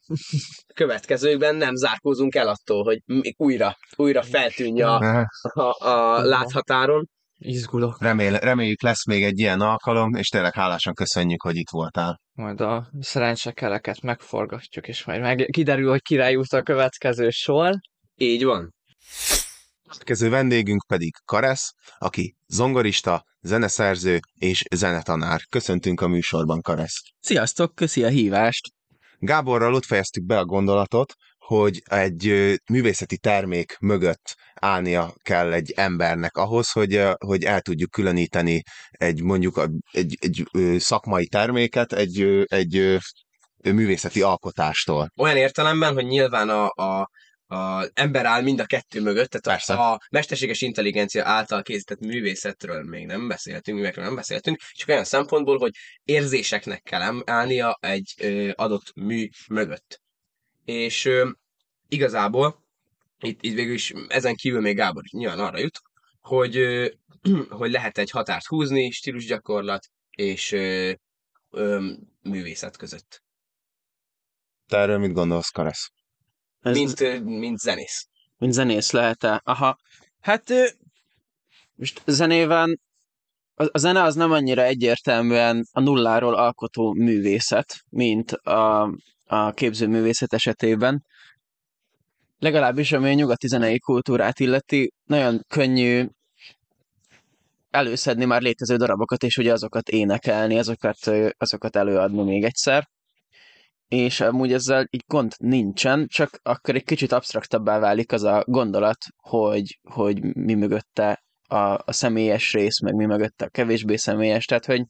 Következőkben 0.74 1.54
nem 1.54 1.74
zárkózunk 1.74 2.34
el 2.34 2.48
attól, 2.48 2.84
hogy 2.84 3.02
újra, 3.36 3.76
újra 3.96 4.22
feltűnj 4.22 4.82
a, 4.82 5.26
a, 5.42 5.86
a 5.86 6.22
láthatáron. 6.22 7.08
Izgulok. 7.44 8.02
Remél, 8.02 8.38
reméljük 8.38 8.82
lesz 8.82 9.06
még 9.06 9.24
egy 9.24 9.38
ilyen 9.38 9.60
alkalom, 9.60 10.14
és 10.14 10.28
tényleg 10.28 10.54
hálásan 10.54 10.94
köszönjük, 10.94 11.42
hogy 11.42 11.56
itt 11.56 11.70
voltál. 11.70 12.20
Majd 12.32 12.60
a 12.60 12.90
szerencsekeleket 13.00 14.00
megforgatjuk, 14.00 14.88
és 14.88 15.04
majd 15.04 15.20
meg 15.20 15.48
kiderül, 15.52 15.90
hogy 15.90 16.02
király 16.02 16.32
jut 16.32 16.52
a 16.52 16.62
következő 16.62 17.30
sor. 17.30 17.74
Így 18.16 18.44
van. 18.44 18.74
Következő 19.88 20.28
vendégünk 20.28 20.84
pedig 20.86 21.14
Karesz, 21.24 21.72
aki 21.98 22.36
zongorista, 22.46 23.24
zeneszerző 23.40 24.18
és 24.38 24.62
zenetanár. 24.74 25.40
Köszöntünk 25.48 26.00
a 26.00 26.08
műsorban, 26.08 26.60
Karesz. 26.60 27.02
Sziasztok, 27.20 27.74
köszi 27.74 28.04
a 28.04 28.08
hívást! 28.08 28.72
Gáborral 29.18 29.74
ott 29.74 29.84
fejeztük 29.84 30.24
be 30.24 30.38
a 30.38 30.44
gondolatot, 30.44 31.14
hogy 31.46 31.82
egy 31.84 32.54
művészeti 32.70 33.18
termék 33.18 33.76
mögött 33.80 34.34
állnia 34.54 35.14
kell 35.22 35.52
egy 35.52 35.72
embernek 35.76 36.36
ahhoz, 36.36 36.70
hogy, 36.70 37.02
hogy 37.18 37.44
el 37.44 37.60
tudjuk 37.60 37.90
különíteni 37.90 38.62
egy 38.90 39.22
mondjuk 39.22 39.68
egy, 39.90 40.18
egy 40.20 40.46
szakmai 40.80 41.26
terméket 41.26 41.92
egy, 41.92 42.44
egy 42.46 42.98
művészeti 43.62 44.22
alkotástól. 44.22 45.10
Olyan 45.16 45.36
értelemben, 45.36 45.94
hogy 45.94 46.06
nyilván 46.06 46.48
a, 46.48 46.70
a, 46.74 47.10
a 47.54 47.90
ember 47.92 48.26
áll 48.26 48.42
mind 48.42 48.60
a 48.60 48.64
kettő 48.64 49.00
mögött, 49.00 49.30
tehát 49.30 49.58
Persze. 49.58 49.82
a, 49.82 50.00
mesterséges 50.10 50.60
intelligencia 50.60 51.26
által 51.26 51.62
készített 51.62 52.00
művészetről 52.00 52.82
még 52.82 53.06
nem 53.06 53.28
beszéltünk, 53.28 53.76
művekről 53.78 54.04
nem 54.04 54.14
beszéltünk, 54.14 54.58
csak 54.72 54.88
olyan 54.88 55.04
szempontból, 55.04 55.58
hogy 55.58 55.72
érzéseknek 56.04 56.82
kell 56.82 57.22
állnia 57.24 57.78
egy 57.80 58.14
ö, 58.18 58.50
adott 58.54 58.94
mű 58.94 59.28
mögött. 59.48 60.01
És 60.64 61.04
ö, 61.04 61.30
igazából 61.88 62.64
itt, 63.20 63.42
itt 63.42 63.54
végül 63.54 63.74
is 63.74 63.92
ezen 64.08 64.34
kívül 64.34 64.60
még 64.60 64.76
Gábor 64.76 65.02
nyilván 65.10 65.38
arra 65.38 65.58
jut, 65.58 65.80
hogy, 66.20 66.56
ö, 66.56 66.88
hogy 67.60 67.70
lehet 67.70 67.98
egy 67.98 68.10
határt 68.10 68.46
húzni 68.46 68.90
stílusgyakorlat 68.90 69.86
és 70.10 70.52
ö, 70.52 70.92
ö, 71.50 71.92
művészet 72.22 72.76
között, 72.76 73.22
Te 74.66 74.78
erről 74.78 74.98
mit 74.98 75.12
gondolsz, 75.12 75.48
Karesz? 75.48 75.90
Ez 76.60 76.76
mint, 76.76 77.00
ö, 77.00 77.20
mint 77.20 77.58
zenész. 77.58 78.08
mint 78.38 78.52
zenész 78.52 78.90
lehet-e? 78.90 79.40
Aha. 79.44 79.78
Hát 80.20 80.50
ö, 80.50 80.66
most 81.74 82.02
zenében 82.06 82.80
a, 83.54 83.64
a 83.72 83.78
zene 83.78 84.02
az 84.02 84.14
nem 84.14 84.32
annyira 84.32 84.62
egyértelműen 84.62 85.66
a 85.72 85.80
nulláról 85.80 86.34
alkotó 86.34 86.92
művészet, 86.92 87.84
mint 87.88 88.32
a, 88.32 88.94
a 89.32 89.52
képzőművészet 89.52 90.32
esetében. 90.32 91.04
Legalábbis 92.38 92.92
ami 92.92 93.10
a 93.10 93.12
nyugati 93.12 93.46
zenei 93.46 93.78
kultúrát 93.78 94.40
illeti, 94.40 94.92
nagyon 95.04 95.40
könnyű 95.48 96.06
előszedni 97.70 98.24
már 98.24 98.42
létező 98.42 98.76
darabokat, 98.76 99.22
és 99.22 99.36
ugye 99.36 99.52
azokat 99.52 99.88
énekelni, 99.88 100.58
azokat, 100.58 100.96
azokat 101.36 101.76
előadni 101.76 102.22
még 102.22 102.44
egyszer. 102.44 102.88
És 103.88 104.20
amúgy 104.20 104.52
ezzel 104.52 104.86
így 104.90 105.04
gond 105.06 105.32
nincsen, 105.38 106.06
csak 106.06 106.40
akkor 106.42 106.74
egy 106.74 106.84
kicsit 106.84 107.12
absztraktabbá 107.12 107.78
válik 107.78 108.12
az 108.12 108.22
a 108.22 108.44
gondolat, 108.46 108.98
hogy, 109.16 109.78
hogy 109.82 110.22
mi 110.22 110.54
mögötte 110.54 111.24
a, 111.48 111.56
a 111.84 111.92
személyes 111.92 112.52
rész, 112.52 112.80
meg 112.80 112.94
mi 112.94 113.04
mögötte 113.04 113.44
a 113.44 113.48
kevésbé 113.48 113.96
személyes. 113.96 114.44
Tehát, 114.44 114.66
hogy 114.66 114.82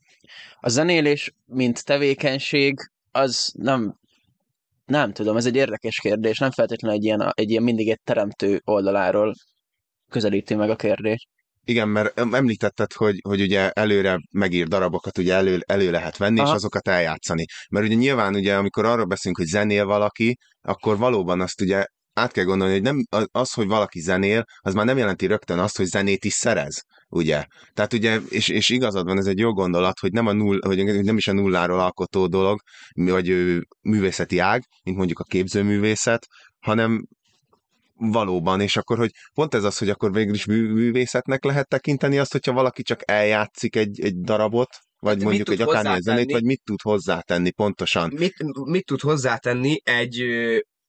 a 0.61 0.69
zenélés, 0.69 1.35
mint 1.47 1.85
tevékenység, 1.85 2.75
az 3.11 3.53
nem, 3.57 4.01
nem 4.93 5.13
tudom, 5.13 5.37
ez 5.37 5.47
egy 5.47 5.57
érdekes 5.57 6.01
kérdés, 6.01 6.39
nem 6.39 6.51
feltétlenül 6.51 6.97
egy 6.97 7.05
ilyen, 7.05 7.33
egy 7.35 7.51
ilyen 7.51 7.63
mindig 7.63 7.91
egy 7.91 8.01
teremtő 8.05 8.61
oldaláról 8.65 9.35
közelíti 10.11 10.55
meg 10.55 10.71
a 10.71 10.77
kérdést. 10.77 11.29
Igen, 11.65 11.89
mert 11.89 12.21
említetted, 12.33 12.93
hogy, 12.93 13.19
hogy 13.29 13.41
ugye 13.41 13.71
előre 13.71 14.19
megír 14.31 14.67
darabokat 14.67 15.19
ugye 15.19 15.35
elő, 15.35 15.61
elő 15.67 15.91
lehet 15.91 16.17
venni, 16.17 16.41
Aha. 16.41 16.49
és 16.49 16.55
azokat 16.55 16.89
eljátszani. 16.89 17.45
Mert 17.71 17.87
ugye 17.87 17.95
nyilván 17.95 18.35
ugye, 18.35 18.57
amikor 18.57 18.85
arról 18.85 19.05
beszélünk, 19.05 19.39
hogy 19.39 19.47
zenél 19.47 19.85
valaki, 19.85 20.37
akkor 20.61 20.99
valóban 20.99 21.41
azt 21.41 21.61
ugye 21.61 21.85
át 22.15 22.33
kell 22.33 22.45
gondolni, 22.45 22.73
hogy 22.73 22.83
nem, 22.83 23.05
az, 23.33 23.53
hogy 23.53 23.67
valaki 23.67 24.01
zenél, 24.01 24.45
az 24.61 24.75
már 24.75 24.85
nem 24.85 24.99
jelenti 24.99 25.27
rögtön 25.27 25.59
azt, 25.59 25.77
hogy 25.77 25.87
zenét 25.87 26.25
is 26.25 26.33
szerez, 26.33 26.85
ugye? 27.09 27.45
Tehát 27.75 27.93
ugye, 27.93 28.21
és, 28.29 28.49
és 28.49 28.69
igazad 28.69 29.07
van, 29.07 29.19
ez 29.19 29.27
egy 29.27 29.39
jó 29.39 29.53
gondolat, 29.53 29.99
hogy 29.99 30.13
nem, 30.13 30.27
a 30.27 30.33
null, 30.33 30.59
hogy 30.67 31.03
nem 31.05 31.17
is 31.17 31.29
a 31.29 31.33
nulláról 31.33 31.81
alkotó 31.81 32.27
dolog, 32.27 32.61
vagy 32.95 33.59
művészeti 33.81 34.39
ág, 34.39 34.63
mint 34.83 34.97
mondjuk 34.97 35.19
a 35.19 35.25
képzőművészet, 35.25 36.27
hanem 36.61 37.07
valóban, 37.95 38.61
és 38.61 38.77
akkor, 38.77 38.99
hogy 38.99 39.11
pont 39.35 39.55
ez 39.55 39.65
az, 39.65 39.79
hogy 39.79 39.89
akkor 39.89 40.13
végül 40.13 40.35
is 40.35 40.45
művészetnek 40.47 41.45
lehet 41.45 41.69
tekinteni 41.69 42.19
azt, 42.19 42.33
hogyha 42.33 42.53
valaki 42.53 42.83
csak 42.83 43.11
eljátszik 43.11 43.77
egy, 43.77 44.01
egy 44.01 44.21
darabot, 44.21 44.79
vagy 44.99 45.15
hát 45.15 45.25
mondjuk 45.25 45.49
egy 45.49 45.61
akármilyen 45.61 46.01
zenét, 46.01 46.33
vagy 46.33 46.45
mit 46.45 46.63
tud 46.65 46.81
hozzátenni 46.81 47.51
pontosan? 47.51 48.13
Mit, 48.17 48.35
mit 48.65 48.87
tud 48.87 49.01
hozzátenni 49.01 49.81
egy 49.85 50.25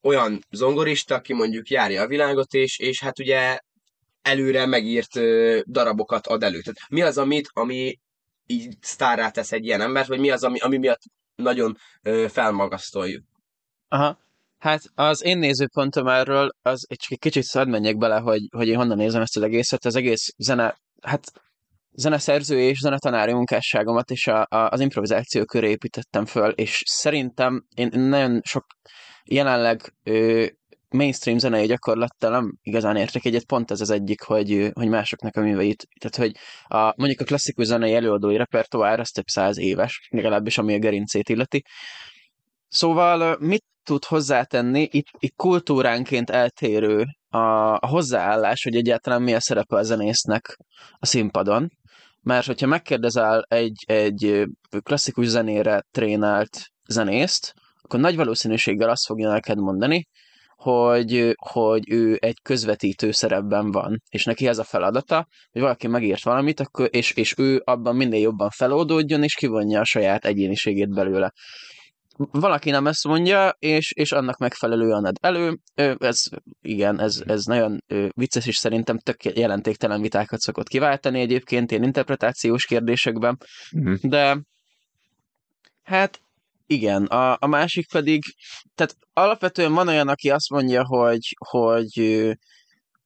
olyan 0.04 0.40
zongorista, 0.52 1.16
aki 1.16 1.34
mondjuk 1.34 1.70
járja 1.70 2.02
a 2.02 2.08
világot, 2.08 2.54
és, 2.54 2.80
és 2.80 3.02
hát 3.02 3.20
ugye 3.20 3.60
előre 4.22 4.66
megírt 4.66 5.20
darabokat 5.66 6.28
ad 6.28 6.44
elő. 6.44 6.62
Tehát 6.62 6.90
mi 6.90 7.02
az, 7.02 7.18
amit, 7.18 7.50
ami 7.54 8.00
így 8.46 8.78
sztárrá 8.82 9.30
tesz 9.30 9.52
egy 9.52 9.66
ilyen 9.66 9.82
embert, 9.82 10.08
vagy 10.08 10.20
mi 10.20 10.30
az, 10.30 10.44
ami, 10.44 10.60
ami 10.60 10.78
miatt 10.78 11.02
nagyon 11.36 11.78
ö, 12.02 12.26
felmagasztoljuk? 12.30 13.24
Aha. 13.88 14.22
Hát 14.58 14.82
az 14.96 15.24
én 15.24 15.38
nézőpontom 15.38 16.08
erről, 16.08 16.50
az 16.62 16.86
egy, 16.90 17.06
egy 17.10 17.20
kicsit 17.20 17.44
szad 17.44 17.68
menjek 17.68 17.98
bele, 17.98 18.20
hogy, 18.20 18.42
hogy 18.52 18.68
én 18.68 18.76
honnan 18.76 18.98
nézem 18.98 19.22
ezt 19.22 19.38
az 19.38 19.44
egészet. 19.44 19.86
Az 19.86 19.96
egész 19.96 20.34
zene, 20.38 20.78
hát 21.02 21.32
zeneszerző 21.92 22.60
és 22.60 22.78
zenetanári 22.78 23.34
munkásságomat 23.34 24.10
és 24.10 24.28
a, 24.28 24.42
a, 24.50 24.70
az 24.70 24.80
improvizáció 24.80 25.46
köré 25.46 25.70
építettem 25.70 26.26
föl, 26.26 26.50
és 26.50 26.84
szerintem 26.86 27.66
én 27.76 27.90
nagyon 27.94 28.42
sok 28.44 28.66
jelenleg 29.26 29.94
ö, 30.04 30.46
mainstream 30.94 31.38
zenei 31.38 31.66
gyakorlattal 31.66 32.32
nem 32.32 32.58
igazán 32.62 32.96
értek 32.96 33.26
egyet, 33.26 33.46
pont 33.46 33.72
ez 33.72 33.82
az 33.82 33.90
egyik, 33.90 34.22
hogy, 34.22 34.70
hogy 34.74 34.88
másoknak 34.88 35.36
a 35.36 35.42
műveit, 35.42 35.88
tehát 36.00 36.16
hogy 36.16 36.42
a, 36.78 36.94
mondjuk 36.98 37.20
a 37.20 37.24
klasszikus 37.24 37.66
zenei 37.66 37.96
előadói 37.96 38.38
repertoár 38.38 39.00
az 39.00 39.10
több 39.10 39.28
száz 39.28 39.58
éves, 39.58 40.08
legalábbis 40.10 40.58
ami 40.58 40.74
a 40.74 40.80
gerincét 40.80 41.30
illeti. 41.30 41.64
Szóval 42.68 43.38
mit 43.40 43.64
tud 43.84 44.06
hozzátenni, 44.06 44.88
itt, 44.92 45.08
itt 45.20 45.34
kultúránként 45.36 46.30
eltérő 46.30 47.06
a, 47.30 47.38
a 47.74 47.88
hozzáállás, 47.88 48.64
hogy 48.64 48.76
egyáltalán 48.76 49.22
mi 49.22 49.34
a 49.34 49.40
szerepe 49.40 49.76
a 49.76 49.84
zenésznek 49.84 50.58
a 51.00 51.06
színpadon, 51.06 51.72
mert 52.22 52.46
hogyha 52.46 52.68
megkérdezel 52.68 53.46
egy, 53.48 53.84
egy 53.86 54.44
klasszikus 54.84 55.28
zenére 55.28 55.86
trénált 55.92 56.72
zenészt, 56.88 57.54
akkor 57.84 58.00
nagy 58.00 58.16
valószínűséggel 58.16 58.90
azt 58.90 59.06
fogja 59.06 59.30
neked 59.30 59.58
mondani, 59.58 60.08
hogy, 60.56 61.36
hogy 61.50 61.92
ő 61.92 62.18
egy 62.22 62.42
közvetítő 62.42 63.12
szerepben 63.12 63.72
van, 63.72 64.02
és 64.10 64.24
neki 64.26 64.48
ez 64.48 64.58
a 64.58 64.64
feladata, 64.64 65.28
hogy 65.52 65.62
valaki 65.62 65.88
megírt 65.88 66.24
valamit, 66.24 66.60
akkor, 66.60 66.88
és, 66.92 67.12
és 67.12 67.34
ő 67.38 67.62
abban 67.64 67.96
minél 67.96 68.22
jobban 68.22 68.50
feloldódjon, 68.50 69.24
és 69.24 69.36
kivonja 69.36 69.80
a 69.80 69.86
saját 69.86 70.26
egyéniségét 70.26 70.90
belőle 70.90 71.32
valaki 72.32 72.70
nem 72.70 72.88
ezt 72.88 73.08
mondja, 73.08 73.56
és, 73.60 73.92
és 73.92 74.12
annak 74.12 74.38
megfelelően 74.38 75.06
ad 75.06 75.16
elő. 75.22 75.60
Ez, 75.98 76.24
igen, 76.62 77.00
ez, 77.00 77.24
ez 77.26 77.44
nagyon 77.44 77.84
vicces, 78.16 78.48
és 78.48 78.56
szerintem 78.56 78.98
tök 78.98 79.24
jelentéktelen 79.24 80.02
vitákat 80.02 80.40
szokott 80.40 80.68
kiváltani 80.68 81.20
egyébként 81.20 81.72
én 81.72 81.84
interpretációs 81.84 82.66
kérdésekben, 82.66 83.38
uh-huh. 83.72 83.98
de 84.02 84.38
hát 85.84 86.22
igen, 86.66 87.06
a, 87.06 87.38
a 87.40 87.48
másik 87.48 87.92
pedig, 87.92 88.24
tehát 88.76 88.96
alapvetően 89.14 89.74
van 89.74 89.88
olyan, 89.88 90.08
aki 90.08 90.30
azt 90.30 90.50
mondja, 90.50 90.86
hogy, 90.86 91.36
hogy 91.50 92.00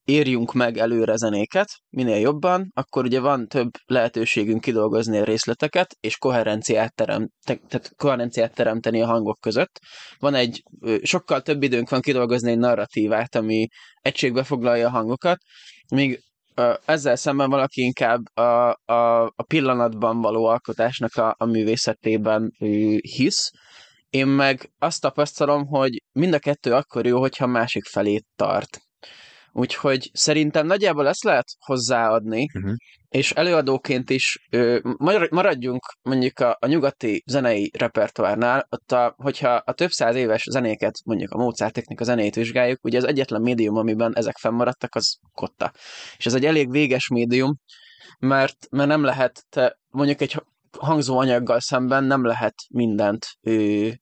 írjunk 0.10 0.54
meg 0.54 0.78
előre 0.78 1.15
zenéket, 1.15 1.67
minél 1.89 2.20
jobban, 2.20 2.72
akkor 2.74 3.06
ugye 3.06 3.20
van 3.20 3.48
több 3.48 3.70
lehetőségünk 3.86 4.62
kidolgozni 4.62 5.17
a 5.17 5.24
részleteket, 5.24 5.96
és 6.00 6.17
koherenciát, 6.17 6.96
teremt, 6.96 7.32
tehát 7.43 7.91
koherenciát 7.96 8.54
teremteni 8.54 9.02
a 9.02 9.06
hangok 9.06 9.38
között. 9.39 9.80
Van 10.20 10.34
egy, 10.34 10.63
sokkal 11.02 11.41
több 11.41 11.63
időnk 11.63 11.89
van 11.89 12.02
kidolgozni 12.02 12.52
egy 12.52 12.58
narratívát, 12.58 13.36
ami 13.36 13.67
egységbe 14.02 14.43
foglalja 14.43 14.88
a 14.88 14.91
hangokat, 14.91 15.38
míg 15.89 16.20
ezzel 16.86 17.15
szemben 17.15 17.50
valaki 17.50 17.82
inkább 17.82 18.22
a, 18.34 18.70
a, 18.86 19.24
a 19.24 19.43
pillanatban 19.48 20.22
való 20.22 20.46
alkotásnak 20.46 21.15
a, 21.15 21.36
a 21.38 21.46
művészetében 21.46 22.52
hisz, 23.02 23.52
én 24.10 24.28
meg 24.28 24.72
azt 24.80 25.02
tapasztalom, 25.02 25.65
hogy 25.65 26.04
mind 26.12 26.34
a 26.34 26.39
kettő 26.39 26.74
akkor 26.74 27.06
jó, 27.06 27.20
hogyha 27.20 27.48
másik 27.48 27.86
felé 27.86 28.22
tart. 28.36 28.87
Úgyhogy 29.58 30.10
szerintem 30.13 30.65
nagyjából 30.65 31.08
ezt 31.08 31.24
lehet 31.24 31.48
hozzáadni, 31.60 32.48
uh-huh. 32.54 32.74
és 33.10 33.32
előadóként 33.32 34.10
is 34.10 34.48
ö, 34.50 34.80
maradjunk 35.30 35.86
mondjuk 36.02 36.39
a, 36.39 36.58
a 36.60 36.67
nyugati 36.67 37.24
zenei 37.26 37.72
repertoárnál, 37.78 38.67
ott 38.70 38.91
a, 38.91 39.15
hogyha 39.17 39.50
a 39.50 39.74
több 39.74 39.89
száz 39.89 40.15
éves 40.15 40.43
zenéket, 40.50 41.00
mondjuk 41.06 41.32
a 41.32 41.38
Mozart 41.38 41.74
technika 41.74 42.04
zenét 42.04 42.36
vizsgáljuk, 42.36 42.84
ugye 42.84 42.98
az 42.98 43.04
egyetlen 43.04 43.41
médium, 43.41 43.76
amiben 43.76 44.15
ezek 44.15 44.38
fennmaradtak, 44.38 44.96
az 44.96 45.17
kotta. 45.34 45.72
És 46.17 46.26
ez 46.26 46.34
egy 46.34 46.46
elég 46.46 46.72
véges 46.72 47.08
médium, 47.08 47.58
mert, 48.20 48.67
mert 48.70 48.89
nem 48.89 49.04
lehet, 49.04 49.46
te 49.50 49.80
mondjuk 49.88 50.22
egy 50.22 50.41
hangzó 50.80 51.17
anyaggal 51.17 51.60
szemben 51.60 52.04
nem 52.04 52.26
lehet 52.26 52.56
mindent 52.70 53.26
ő, 53.41 53.93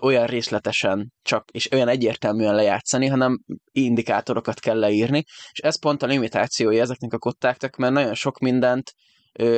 olyan 0.00 0.26
részletesen 0.26 1.12
csak, 1.22 1.50
és 1.50 1.72
olyan 1.72 1.88
egyértelműen 1.88 2.54
lejátszani, 2.54 3.06
hanem 3.06 3.38
indikátorokat 3.72 4.60
kell 4.60 4.78
leírni, 4.78 5.24
és 5.52 5.58
ez 5.58 5.78
pont 5.78 6.02
a 6.02 6.06
limitációja 6.06 6.82
ezeknek 6.82 7.12
a 7.12 7.18
kottáknak, 7.18 7.76
mert 7.76 7.92
nagyon 7.92 8.14
sok 8.14 8.38
mindent 8.38 8.92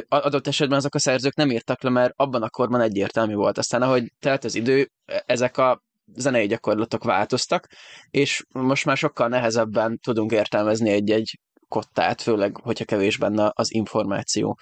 adott 0.09 0.47
esetben 0.47 0.79
azok 0.79 0.95
a 0.95 0.99
szerzők 0.99 1.35
nem 1.35 1.51
írtak 1.51 1.83
le, 1.83 1.91
mert 1.91 2.12
abban 2.17 2.43
a 2.43 2.51
korban 2.51 2.81
egyértelmű 2.81 3.35
volt. 3.35 3.59
Aztán 3.59 3.83
ahogy 3.83 4.12
telt 4.19 4.45
az 4.45 4.55
idő, 4.55 4.91
ezek 5.05 5.57
a 5.57 5.83
zenei 6.14 6.47
gyakorlatok 6.47 7.05
változtak, 7.05 7.67
és 8.11 8.45
most 8.53 8.85
már 8.85 8.97
sokkal 8.97 9.29
nehezebben 9.29 9.99
tudunk 9.99 10.33
értelmezni 10.33 10.91
egy-egy 10.91 11.38
kottát, 11.69 12.23
főleg, 12.23 12.57
hogyha 12.57 12.85
kevés 12.85 13.17
benne 13.17 13.51
az 13.55 13.75
információ. 13.75 14.59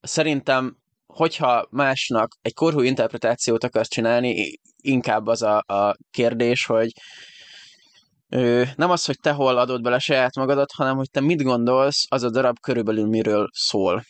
Szerintem 0.00 0.76
hogyha 1.16 1.66
másnak 1.70 2.36
egy 2.42 2.54
korhú 2.54 2.80
interpretációt 2.80 3.64
akarsz 3.64 3.88
csinálni, 3.88 4.58
inkább 4.76 5.26
az 5.26 5.42
a, 5.42 5.56
a 5.66 5.96
kérdés, 6.10 6.66
hogy 6.66 6.90
ö, 8.28 8.62
nem 8.76 8.90
az, 8.90 9.04
hogy 9.04 9.18
te 9.20 9.30
hol 9.30 9.58
adod 9.58 9.82
bele 9.82 9.98
saját 9.98 10.36
magadat, 10.36 10.72
hanem 10.72 10.96
hogy 10.96 11.10
te 11.10 11.20
mit 11.20 11.42
gondolsz, 11.42 12.04
az 12.08 12.22
a 12.22 12.30
darab 12.30 12.60
körülbelül 12.60 13.06
miről 13.06 13.48
szól. 13.52 14.02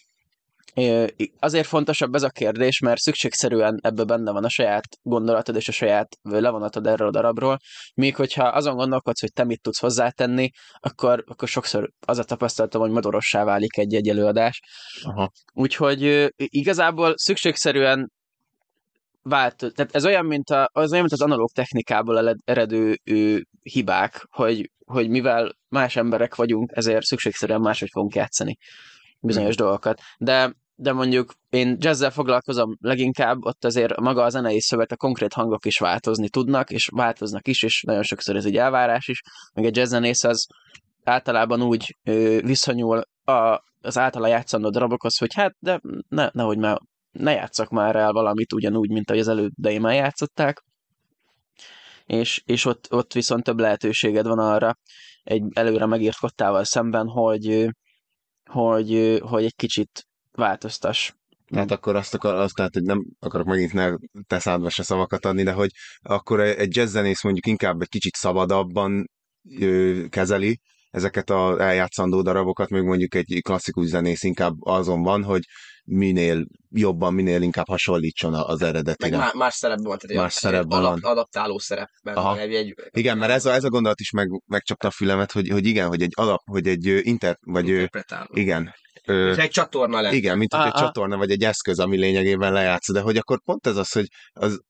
Azért 1.39 1.67
fontosabb 1.67 2.15
ez 2.15 2.23
a 2.23 2.31
kérdés, 2.31 2.79
mert 2.79 3.01
szükségszerűen 3.01 3.79
ebbe 3.83 4.05
benne 4.05 4.33
van 4.33 4.45
a 4.45 4.49
saját 4.49 4.85
gondolatod 5.03 5.57
és 5.57 5.69
a 5.69 5.73
saját 5.73 6.17
levonatod 6.23 6.87
erről 6.87 7.09
a 7.09 7.11
darabról, 7.11 7.59
míg 7.95 8.17
hogyha 8.17 8.45
azon 8.45 8.77
gondolkodsz, 8.77 9.21
hogy 9.21 9.33
te 9.33 9.45
mit 9.45 9.61
tudsz 9.61 9.79
hozzátenni, 9.79 10.51
akkor, 10.79 11.25
akkor 11.27 11.49
sokszor 11.49 11.91
az 12.07 12.19
a 12.19 12.25
tapasztalatom, 12.25 12.81
hogy 12.81 12.91
modorossá 12.91 13.45
válik 13.45 13.77
egy-egy 13.77 14.09
előadás. 14.09 14.61
Aha. 15.03 15.31
Úgyhogy 15.53 16.33
igazából 16.37 17.13
szükségszerűen 17.17 18.13
vált, 19.23 19.57
tehát 19.57 19.95
ez 19.95 20.07
olyan, 20.07 20.27
mint, 20.27 20.51
a, 20.51 20.69
az 20.73 20.91
olyan, 20.91 21.01
mint 21.01 21.13
az 21.13 21.23
analóg 21.23 21.51
technikából 21.51 22.37
eredő 22.45 22.99
ő, 23.05 23.47
hibák, 23.63 24.27
hogy, 24.31 24.71
hogy 24.85 25.09
mivel 25.09 25.57
más 25.69 25.97
emberek 25.97 26.35
vagyunk, 26.35 26.71
ezért 26.75 27.05
szükségszerűen 27.05 27.61
máshogy 27.61 27.89
fogunk 27.93 28.15
játszani 28.15 28.57
bizonyos 29.21 29.55
hmm. 29.55 29.65
dolgokat. 29.65 30.01
De 30.19 30.55
de 30.77 30.93
mondjuk 30.93 31.33
én 31.51 31.77
jazzzel 31.81 32.11
foglalkozom 32.11 32.77
leginkább, 32.81 33.45
ott 33.45 33.65
azért 33.65 34.01
maga 34.01 34.23
a 34.23 34.29
zenei 34.29 34.61
szövet, 34.61 34.93
a 34.93 34.97
konkrét 34.97 35.33
hangok 35.33 35.67
is 35.67 35.79
változni 35.79 36.29
tudnak, 36.29 36.71
és 36.71 36.89
változnak 36.93 37.49
is, 37.49 37.63
és 37.63 37.83
nagyon 37.83 38.03
sokszor 38.03 38.37
ez 38.37 38.45
egy 38.45 38.57
elvárás 38.57 39.09
is, 39.09 39.23
meg 39.55 39.65
egy 39.65 39.77
jazzzenész 39.77 40.25
az 40.25 40.47
általában 41.05 41.63
úgy 41.63 41.97
ö, 42.05 42.39
viszonyul 42.41 43.03
a, 43.25 43.63
az 43.81 43.99
általa 43.99 44.27
játszandó 44.27 44.71
darabokhoz, 44.71 45.19
hogy 45.19 45.35
hát, 45.35 45.55
de 45.59 45.81
ne, 46.09 46.29
nehogy 46.33 46.59
már 46.59 46.79
ne 47.11 47.33
játszak 47.33 47.69
már 47.69 47.97
el 47.97 48.13
valamit 48.13 48.53
ugyanúgy, 48.53 48.91
mint 48.91 49.11
ahogy 49.11 49.23
az 49.23 49.29
elődeim 49.29 49.85
játszották, 49.85 50.63
és, 52.05 52.43
és 52.45 52.65
ott, 52.65 52.93
ott 52.93 53.13
viszont 53.13 53.45
több 53.45 53.59
lehetőséged 53.59 54.27
van 54.27 54.39
arra 54.39 54.79
egy 55.23 55.43
előre 55.53 55.87
megírt 55.87 56.19
kottával 56.19 56.65
szemben, 56.65 57.09
hogy, 57.09 57.69
hogy, 58.51 59.19
hogy 59.23 59.45
egy 59.45 59.55
kicsit 59.55 60.07
változtass. 60.37 61.11
Tehát 61.47 61.71
akkor 61.71 61.97
azt 61.97 62.15
akar, 62.15 62.35
azt, 62.35 62.55
tehát, 62.55 62.73
hogy 62.75 62.83
nem 62.83 63.05
akarok 63.19 63.47
megint 63.47 63.73
ne 63.73 63.91
te 64.27 64.39
szádba 64.39 64.71
se 64.71 64.83
szavakat 64.83 65.25
adni, 65.25 65.43
de 65.43 65.53
hogy 65.53 65.71
akkor 66.03 66.41
egy 66.41 66.77
jazzzenész 66.77 67.23
mondjuk 67.23 67.47
inkább 67.47 67.81
egy 67.81 67.89
kicsit 67.89 68.15
szabadabban 68.15 69.11
ö, 69.61 70.03
kezeli 70.09 70.61
ezeket 70.91 71.31
a 71.31 71.61
eljátszandó 71.61 72.23
darabokat, 72.23 72.69
még 72.69 72.83
mondjuk 72.83 73.15
egy 73.15 73.39
klasszikus 73.43 73.87
zenész 73.87 74.23
inkább 74.23 74.55
azon 74.61 75.03
van, 75.03 75.23
hogy 75.25 75.43
minél 75.85 76.47
jobban, 76.71 77.15
minél 77.15 77.43
inkább 77.43 77.67
hasonlítson 77.69 78.35
az 78.35 78.61
Meg 78.61 78.69
eredetire. 78.69 79.17
má- 79.17 79.35
más 79.35 79.55
szerepben 79.55 79.87
van, 79.87 79.99
tehát 79.99 80.17
egy- 80.17 80.23
Más 80.23 80.35
egy 80.35 80.41
szerepben 80.41 80.79
alap, 80.79 81.01
van. 81.01 81.11
adaptáló 81.11 81.59
szerepben. 81.59 82.15
Aha. 82.15 82.39
Egy, 82.39 82.55
egy, 82.55 82.75
Igen, 82.91 83.19
mert 83.19 83.33
ez 83.33 83.45
a, 83.47 83.53
ez 83.53 83.65
a 83.65 83.69
gondolat 83.69 84.01
is 84.01 84.11
meg, 84.11 84.29
megcsapta 84.47 84.89
a 84.89 84.91
fülemet, 84.91 85.33
hogy, 85.33 85.49
hogy 85.49 85.67
igen, 85.67 85.89
hogy 85.89 86.03
egy 86.03 86.13
alap, 86.15 86.41
hogy 86.45 86.67
egy 86.69 86.87
inter, 86.87 87.37
vagy 87.41 87.89
igen, 88.31 88.75
ö, 89.07 89.31
Ez 89.31 89.39
egy 89.39 89.51
csatorna 89.51 90.01
lenne. 90.01 90.15
igen, 90.15 90.39
mint 90.39 90.55
hogy 90.55 90.67
egy 90.67 90.73
csatorna, 90.73 91.17
vagy 91.17 91.31
egy 91.31 91.43
eszköz, 91.43 91.79
ami 91.79 91.97
lényegében 91.97 92.53
lejátsz, 92.53 92.93
de 92.93 93.01
hogy 93.01 93.17
akkor 93.17 93.41
pont 93.45 93.67
ez 93.67 93.77
az, 93.77 93.93
hogy 93.93 94.07
az, 94.33 94.61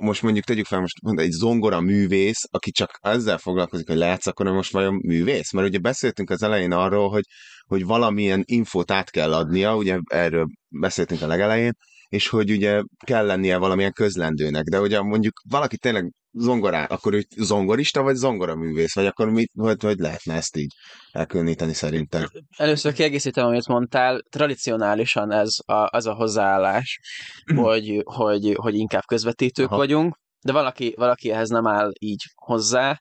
most 0.00 0.22
mondjuk 0.22 0.44
tegyük 0.44 0.66
fel, 0.66 0.80
most 0.80 1.02
mondjuk 1.02 1.26
egy 1.26 1.32
zongora 1.32 1.80
művész, 1.80 2.46
aki 2.50 2.70
csak 2.70 2.98
ezzel 3.00 3.38
foglalkozik, 3.38 3.88
hogy 3.88 3.96
lejátsz, 3.96 4.26
akkor 4.26 4.46
most 4.46 4.72
vajon 4.72 4.94
művész? 4.94 5.52
Mert 5.52 5.68
ugye 5.68 5.78
beszéltünk 5.78 6.30
az 6.30 6.42
elején 6.42 6.72
arról, 6.72 7.08
hogy, 7.08 7.24
hogy 7.66 7.84
valamilyen 7.84 8.42
infót 8.46 8.90
át 8.90 9.10
kell 9.10 9.34
adnia, 9.34 9.76
ugye 9.76 9.98
erről 10.06 10.46
beszéltünk 10.68 11.22
a 11.22 11.26
legelején, 11.26 11.72
és 12.12 12.28
hogy 12.28 12.50
ugye 12.50 12.82
kell 13.06 13.26
lennie 13.26 13.56
valamilyen 13.56 13.92
közlendőnek, 13.92 14.64
de 14.64 14.80
ugye 14.80 15.00
mondjuk 15.00 15.42
valaki 15.48 15.76
tényleg 15.76 16.12
zongorá, 16.32 16.84
akkor 16.84 17.14
ő 17.14 17.26
zongorista, 17.36 18.02
vagy 18.02 18.14
zongoraművész, 18.14 18.94
vagy 18.94 19.06
akkor 19.06 19.30
mit, 19.30 19.50
hogy, 19.56 19.82
hogy 19.82 19.98
lehetne 19.98 20.34
ezt 20.34 20.56
így 20.56 20.74
elkülöníteni 21.12 21.72
szerintem? 21.72 22.26
Először 22.56 22.92
kiegészítem, 22.92 23.46
amit 23.46 23.66
mondtál, 23.66 24.20
tradicionálisan 24.30 25.30
ez 25.32 25.50
a, 25.66 25.88
az 25.90 26.06
a 26.06 26.14
hozzáállás, 26.14 27.00
hogy, 27.62 28.02
hogy, 28.04 28.54
hogy 28.54 28.74
inkább 28.74 29.04
közvetítők 29.04 29.66
Aha. 29.66 29.74
Aha. 29.74 29.84
vagyunk, 29.84 30.18
de 30.40 30.52
valaki, 30.52 30.94
valaki 30.96 31.30
ehhez 31.30 31.48
nem 31.48 31.66
áll 31.66 31.90
így 31.98 32.22
hozzá. 32.34 33.00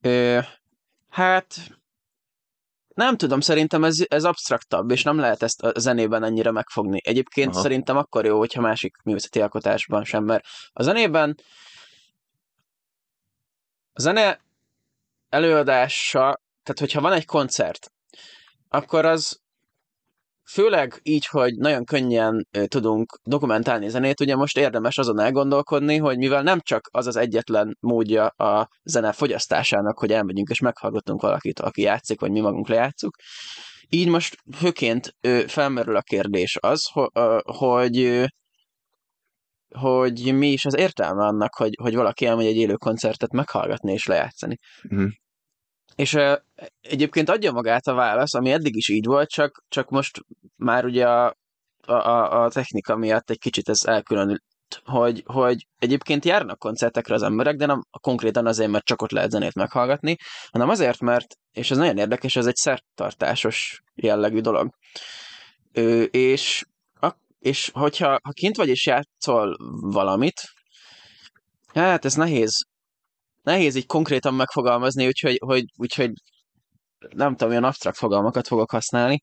Ö, 0.00 0.38
hát 1.08 1.56
nem 2.94 3.16
tudom, 3.16 3.40
szerintem 3.40 3.84
ez, 3.84 3.96
ez 4.08 4.24
absztraktabb, 4.24 4.90
és 4.90 5.02
nem 5.02 5.18
lehet 5.18 5.42
ezt 5.42 5.62
a 5.62 5.78
zenében 5.78 6.24
ennyire 6.24 6.50
megfogni. 6.50 7.00
Egyébként 7.04 7.52
Aha. 7.52 7.60
Szerintem 7.60 7.96
akkor 7.96 8.24
jó, 8.24 8.38
hogyha 8.38 8.60
másik 8.60 8.96
művészeti 9.04 9.40
alkotásban 9.40 10.04
sem, 10.04 10.24
mert 10.24 10.44
a 10.72 10.82
zenében 10.82 11.36
a 13.92 14.00
zene 14.00 14.40
előadása, 15.28 16.40
tehát 16.62 16.78
hogyha 16.78 17.00
van 17.00 17.12
egy 17.12 17.24
koncert, 17.24 17.92
akkor 18.68 19.04
az 19.04 19.40
főleg 20.46 21.00
így, 21.02 21.26
hogy 21.26 21.54
nagyon 21.56 21.84
könnyen 21.84 22.48
tudunk 22.66 23.18
dokumentálni 23.22 23.88
zenét, 23.88 24.20
ugye 24.20 24.36
most 24.36 24.58
érdemes 24.58 24.98
azon 24.98 25.20
elgondolkodni, 25.20 25.96
hogy 25.96 26.18
mivel 26.18 26.42
nem 26.42 26.60
csak 26.60 26.88
az 26.90 27.06
az 27.06 27.16
egyetlen 27.16 27.76
módja 27.80 28.26
a 28.26 28.68
zene 28.82 29.12
fogyasztásának, 29.12 29.98
hogy 29.98 30.12
elmegyünk 30.12 30.48
és 30.48 30.60
meghallgatunk 30.60 31.22
valakit, 31.22 31.60
aki 31.60 31.82
játszik, 31.82 32.20
vagy 32.20 32.30
mi 32.30 32.40
magunk 32.40 32.68
lejátszuk, 32.68 33.16
így 33.88 34.08
most 34.08 34.36
hőként 34.60 35.14
ö, 35.20 35.42
felmerül 35.46 35.96
a 35.96 36.02
kérdés 36.02 36.56
az, 36.60 36.90
hogy 37.42 38.24
hogy 39.74 40.34
mi 40.34 40.48
is 40.48 40.64
az 40.64 40.76
értelme 40.76 41.24
annak, 41.24 41.54
hogy, 41.54 41.74
hogy 41.82 41.94
valaki 41.94 42.26
elmegy 42.26 42.46
egy 42.46 42.56
élő 42.56 42.74
koncertet 42.74 43.32
meghallgatni 43.32 43.92
és 43.92 44.06
lejátszani. 44.06 44.56
Mhm. 44.82 45.06
És 45.94 46.14
uh, 46.14 46.36
egyébként 46.80 47.28
adja 47.28 47.52
magát 47.52 47.86
a 47.86 47.94
válasz, 47.94 48.34
ami 48.34 48.50
eddig 48.50 48.76
is 48.76 48.88
így 48.88 49.04
volt, 49.04 49.28
csak, 49.28 49.64
csak 49.68 49.90
most 49.90 50.20
már 50.56 50.84
ugye 50.84 51.08
a, 51.08 51.36
a, 51.86 52.42
a, 52.42 52.50
technika 52.50 52.96
miatt 52.96 53.30
egy 53.30 53.38
kicsit 53.38 53.68
ez 53.68 53.84
elkülönült, 53.84 54.42
hogy, 54.84 55.22
hogy 55.26 55.66
egyébként 55.78 56.24
járnak 56.24 56.58
koncertekre 56.58 57.14
az 57.14 57.22
emberek, 57.22 57.56
de 57.56 57.66
nem 57.66 57.82
konkrétan 58.00 58.46
azért, 58.46 58.70
mert 58.70 58.84
csak 58.84 59.02
ott 59.02 59.10
lehet 59.10 59.30
zenét 59.30 59.54
meghallgatni, 59.54 60.16
hanem 60.50 60.68
azért, 60.68 61.00
mert, 61.00 61.26
és 61.52 61.70
ez 61.70 61.76
nagyon 61.76 61.98
érdekes, 61.98 62.36
ez 62.36 62.46
egy 62.46 62.56
szertartásos 62.56 63.82
jellegű 63.94 64.40
dolog. 64.40 64.74
Ö, 65.72 66.02
és, 66.02 66.64
a, 67.00 67.10
és 67.38 67.70
hogyha 67.72 68.18
ha 68.22 68.30
kint 68.32 68.56
vagy 68.56 68.68
és 68.68 68.86
játszol 68.86 69.56
valamit, 69.80 70.40
hát 71.74 72.04
ez 72.04 72.14
nehéz 72.14 72.66
nehéz 73.44 73.74
így 73.74 73.86
konkrétan 73.86 74.34
megfogalmazni, 74.34 75.06
úgyhogy, 75.06 75.38
hogy, 75.44 75.64
úgyhogy 75.76 76.10
nem 77.14 77.30
tudom, 77.30 77.50
olyan 77.50 77.64
absztrakt 77.64 77.96
fogalmakat 77.96 78.46
fogok 78.46 78.70
használni, 78.70 79.22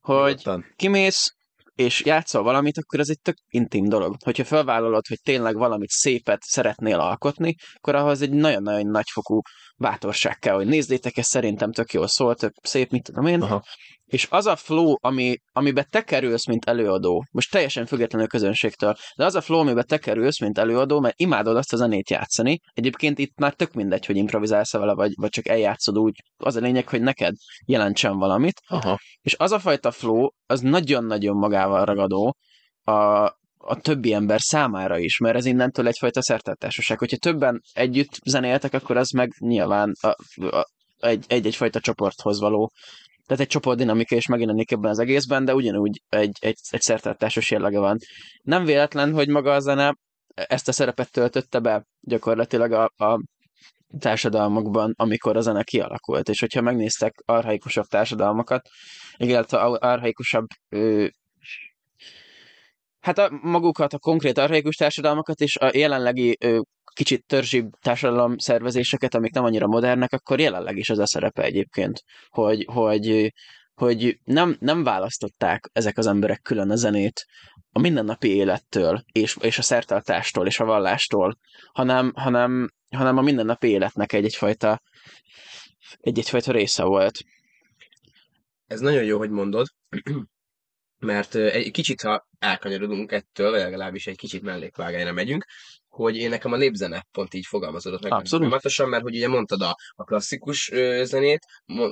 hogy 0.00 0.42
kimész, 0.76 1.32
és 1.74 2.04
játszol 2.04 2.42
valamit, 2.42 2.78
akkor 2.78 3.00
ez 3.00 3.08
egy 3.08 3.20
tök 3.20 3.36
intim 3.48 3.88
dolog. 3.88 4.16
Hogyha 4.24 4.44
felvállalod, 4.44 5.06
hogy 5.06 5.20
tényleg 5.22 5.56
valamit 5.56 5.88
szépet 5.88 6.42
szeretnél 6.42 6.98
alkotni, 6.98 7.54
akkor 7.74 7.94
ahhoz 7.94 8.22
egy 8.22 8.30
nagyon-nagyon 8.30 8.86
nagyfokú 8.86 9.40
bátorság 9.78 10.38
kell, 10.38 10.54
hogy 10.54 10.66
nézzétek, 10.66 11.16
ez 11.16 11.26
szerintem 11.26 11.72
tök 11.72 11.92
jól 11.92 12.06
szól, 12.06 12.34
tök 12.34 12.52
szép, 12.62 12.90
mit 12.90 13.02
tudom 13.02 13.26
én. 13.26 13.42
Aha. 13.42 13.62
És 14.04 14.26
az 14.30 14.46
a 14.46 14.56
flow, 14.56 14.94
ami, 15.00 15.36
amiben 15.52 15.86
te 15.90 16.02
kerülsz, 16.02 16.46
mint 16.46 16.64
előadó, 16.64 17.24
most 17.30 17.50
teljesen 17.50 17.86
függetlenül 17.86 18.26
a 18.26 18.30
közönségtől, 18.30 18.96
de 19.16 19.24
az 19.24 19.34
a 19.34 19.40
flow, 19.40 19.60
amiben 19.60 19.84
te 19.86 19.98
kerülsz, 19.98 20.40
mint 20.40 20.58
előadó, 20.58 21.00
mert 21.00 21.20
imádod 21.20 21.56
azt 21.56 21.72
a 21.72 21.76
zenét 21.76 22.10
játszani, 22.10 22.58
egyébként 22.72 23.18
itt 23.18 23.38
már 23.38 23.52
tök 23.52 23.72
mindegy, 23.72 24.06
hogy 24.06 24.16
improvizálsz 24.16 24.72
vele, 24.72 24.94
vagy, 24.94 25.12
vagy 25.16 25.30
csak 25.30 25.48
eljátszod 25.48 25.98
úgy, 25.98 26.22
az 26.36 26.56
a 26.56 26.60
lényeg, 26.60 26.88
hogy 26.88 27.00
neked 27.00 27.34
jelentsen 27.64 28.18
valamit, 28.18 28.60
Aha. 28.66 28.98
és 29.20 29.34
az 29.38 29.52
a 29.52 29.58
fajta 29.58 29.90
flow, 29.90 30.28
az 30.46 30.60
nagyon-nagyon 30.60 31.36
magával 31.36 31.84
ragadó 31.84 32.36
a, 32.88 33.32
a 33.58 33.80
többi 33.80 34.12
ember 34.12 34.40
számára 34.40 34.98
is, 34.98 35.18
mert 35.18 35.36
ez 35.36 35.44
innentől 35.44 35.86
egyfajta 35.86 36.22
szertartásoság. 36.22 36.98
Hogyha 36.98 37.16
többen 37.16 37.60
együtt 37.72 38.18
zenéltek, 38.24 38.74
akkor 38.74 38.96
az 38.96 39.10
meg 39.10 39.30
nyilván 39.38 39.92
a, 40.00 40.08
a, 40.56 40.68
egy, 40.98 41.24
egy-egyfajta 41.28 41.80
csoporthoz 41.80 42.40
való. 42.40 42.70
Tehát 43.26 43.42
egy 43.42 43.48
csoportdinamika 43.48 44.16
is 44.16 44.26
megjelenik 44.26 44.70
ebben 44.70 44.90
az 44.90 44.98
egészben, 44.98 45.44
de 45.44 45.54
ugyanúgy 45.54 46.02
egy, 46.08 46.36
egy, 46.40 46.56
egy 46.70 46.80
szertartásos 46.80 47.50
jellege 47.50 47.78
van. 47.78 47.98
Nem 48.42 48.64
véletlen, 48.64 49.12
hogy 49.12 49.28
maga 49.28 49.54
a 49.54 49.60
zene 49.60 49.94
ezt 50.34 50.68
a 50.68 50.72
szerepet 50.72 51.12
töltötte 51.12 51.58
be 51.58 51.84
gyakorlatilag 52.00 52.72
a, 52.72 53.04
a 53.04 53.20
társadalmakban, 53.98 54.92
amikor 54.96 55.36
a 55.36 55.40
zene 55.40 55.62
kialakult. 55.62 56.28
És 56.28 56.40
hogyha 56.40 56.60
megnéztek 56.60 57.14
arhaikusabb 57.24 57.86
társadalmakat, 57.86 58.68
illetve 59.16 59.58
arhaikusabb 59.58 60.46
ö, 60.68 61.06
hát 63.00 63.18
a, 63.18 63.38
magukat, 63.42 63.92
a 63.92 63.98
konkrét 63.98 64.38
arhaikus 64.38 64.76
társadalmakat 64.76 65.40
és 65.40 65.56
a 65.56 65.70
jelenlegi 65.74 66.36
ö, 66.40 66.60
kicsit 66.94 67.26
törzsibb 67.26 67.70
társadalom 67.80 68.38
szervezéseket, 68.38 69.14
amik 69.14 69.32
nem 69.32 69.44
annyira 69.44 69.66
modernek, 69.66 70.12
akkor 70.12 70.40
jelenleg 70.40 70.76
is 70.76 70.90
az 70.90 70.98
a 70.98 71.06
szerepe 71.06 71.42
egyébként, 71.42 72.02
hogy, 72.28 72.64
hogy, 72.72 73.32
hogy 73.74 74.18
nem, 74.24 74.56
nem 74.60 74.82
választották 74.82 75.70
ezek 75.72 75.98
az 75.98 76.06
emberek 76.06 76.40
külön 76.42 76.70
a 76.70 76.76
zenét 76.76 77.24
a 77.72 77.78
mindennapi 77.78 78.34
élettől, 78.34 79.02
és, 79.12 79.36
és 79.40 79.58
a 79.58 79.62
szertartástól, 79.62 80.46
és 80.46 80.60
a 80.60 80.64
vallástól, 80.64 81.38
hanem, 81.72 82.12
hanem, 82.14 82.68
hanem 82.90 83.16
a 83.16 83.22
mindennapi 83.22 83.68
életnek 83.68 84.12
egy 84.12 84.24
egyfajta 84.24 84.80
egy-egyfajta 86.00 86.52
része 86.52 86.84
volt. 86.84 87.18
Ez 88.66 88.80
nagyon 88.80 89.04
jó, 89.04 89.18
hogy 89.18 89.30
mondod, 89.30 89.66
mert 90.98 91.34
egy 91.34 91.70
kicsit, 91.70 92.00
ha 92.00 92.28
elkanyarodunk 92.38 93.12
ettől, 93.12 93.50
vagy 93.50 93.60
legalábbis 93.60 94.06
egy 94.06 94.16
kicsit 94.16 94.42
mellékvágányra 94.42 95.12
megyünk, 95.12 95.44
hogy 95.88 96.16
én 96.16 96.28
nekem 96.28 96.52
a 96.52 96.56
népzene 96.56 97.06
pont 97.12 97.34
így 97.34 97.46
fogalmazódott 97.46 98.02
meg. 98.02 98.12
Abszolút. 98.12 98.44
Folyamatosan, 98.44 98.88
mert 98.88 99.02
hogy 99.02 99.14
ugye 99.16 99.28
mondtad 99.28 99.62
a, 99.62 99.76
a 99.94 100.04
klasszikus 100.04 100.70
ö, 100.70 101.02
zenét, 101.04 101.46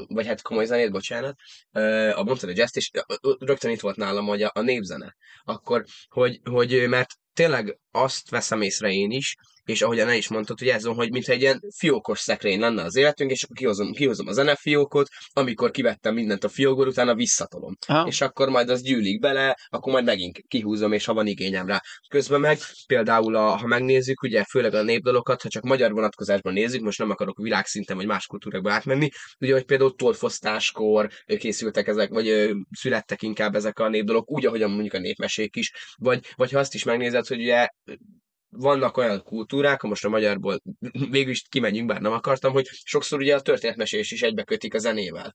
vagy 0.08 0.26
hát 0.26 0.42
komoly 0.42 0.64
zenét, 0.64 0.90
bocsánat, 0.90 1.36
ö, 1.72 2.10
a 2.14 2.22
mondtad 2.22 2.48
a 2.48 2.52
jazz 2.56 2.76
és 2.76 2.90
rögtön 3.38 3.70
itt 3.70 3.80
volt 3.80 3.96
nálam 3.96 4.26
hogy 4.26 4.42
a, 4.42 4.50
a 4.54 4.60
népzene. 4.60 5.16
Akkor, 5.44 5.84
hogy, 6.08 6.40
hogy 6.44 6.88
mert 6.88 7.10
tényleg 7.32 7.78
azt 7.90 8.30
veszem 8.30 8.62
észre 8.62 8.90
én 8.90 9.10
is, 9.10 9.36
és 9.66 9.82
ahogyan 9.82 10.08
el 10.08 10.16
is 10.16 10.28
mondtad, 10.28 10.58
hogy 10.58 10.68
ez 10.68 10.84
van, 10.84 10.94
hogy 10.94 11.10
mintha 11.10 11.32
egy 11.32 11.40
ilyen 11.40 11.60
fiókos 11.76 12.18
szekrény 12.18 12.60
lenne 12.60 12.82
az 12.82 12.96
életünk, 12.96 13.30
és 13.30 13.42
akkor 13.42 13.56
kihozom, 13.56 13.92
kihozom 13.92 14.26
a 14.26 14.32
zenefiókot, 14.32 15.08
amikor 15.32 15.70
kivettem 15.70 16.14
mindent 16.14 16.44
a 16.44 16.48
fiókból, 16.48 16.86
utána 16.86 17.14
visszatolom 17.14 17.76
Ha? 17.86 18.06
és 18.06 18.20
akkor 18.20 18.48
majd 18.48 18.68
az 18.68 18.82
gyűlik 18.82 19.20
bele, 19.20 19.56
akkor 19.68 19.92
majd 19.92 20.04
megint 20.04 20.44
kihúzom, 20.48 20.92
és 20.92 21.04
ha 21.04 21.14
van 21.14 21.26
igényem 21.26 21.66
rá. 21.66 21.82
Közben 22.08 22.40
meg 22.40 22.58
például, 22.86 23.36
a, 23.36 23.56
ha 23.56 23.66
megnézzük, 23.66 24.22
ugye 24.22 24.44
főleg 24.44 24.74
a 24.74 24.82
népdalokat, 24.82 25.42
ha 25.42 25.48
csak 25.48 25.62
magyar 25.62 25.92
vonatkozásban 25.92 26.52
nézzük, 26.52 26.82
most 26.82 26.98
nem 26.98 27.10
akarok 27.10 27.38
világszinten 27.38 27.96
vagy 27.96 28.06
más 28.06 28.26
kultúrákba 28.26 28.72
átmenni, 28.72 29.08
ugye, 29.40 29.52
hogy 29.52 29.64
például 29.64 29.94
tolfosztáskor 29.94 31.10
készültek 31.38 31.86
ezek, 31.86 32.10
vagy 32.10 32.54
születtek 32.70 33.22
inkább 33.22 33.54
ezek 33.54 33.78
a 33.78 33.88
népdalok, 33.88 34.30
úgy, 34.30 34.46
ahogyan 34.46 34.70
mondjuk 34.70 34.94
a 34.94 34.98
népmesék 34.98 35.56
is, 35.56 35.72
vagy, 35.96 36.26
vagy 36.36 36.50
ha 36.52 36.58
azt 36.58 36.74
is 36.74 36.84
megnézed, 36.84 37.26
hogy 37.26 37.40
ugye 37.40 37.68
vannak 38.56 38.96
olyan 38.96 39.22
kultúrák, 39.22 39.82
most 39.82 40.04
a 40.04 40.08
magyarból 40.08 40.60
végül 41.10 41.30
is 41.30 41.42
kimegyünk, 41.48 41.86
bár 41.86 42.00
nem 42.00 42.12
akartam, 42.12 42.52
hogy 42.52 42.66
sokszor 42.84 43.18
ugye 43.18 43.34
a 43.34 43.40
történetmesés 43.40 44.10
is 44.10 44.22
egybekötik 44.22 44.74
a 44.74 44.78
zenével. 44.78 45.34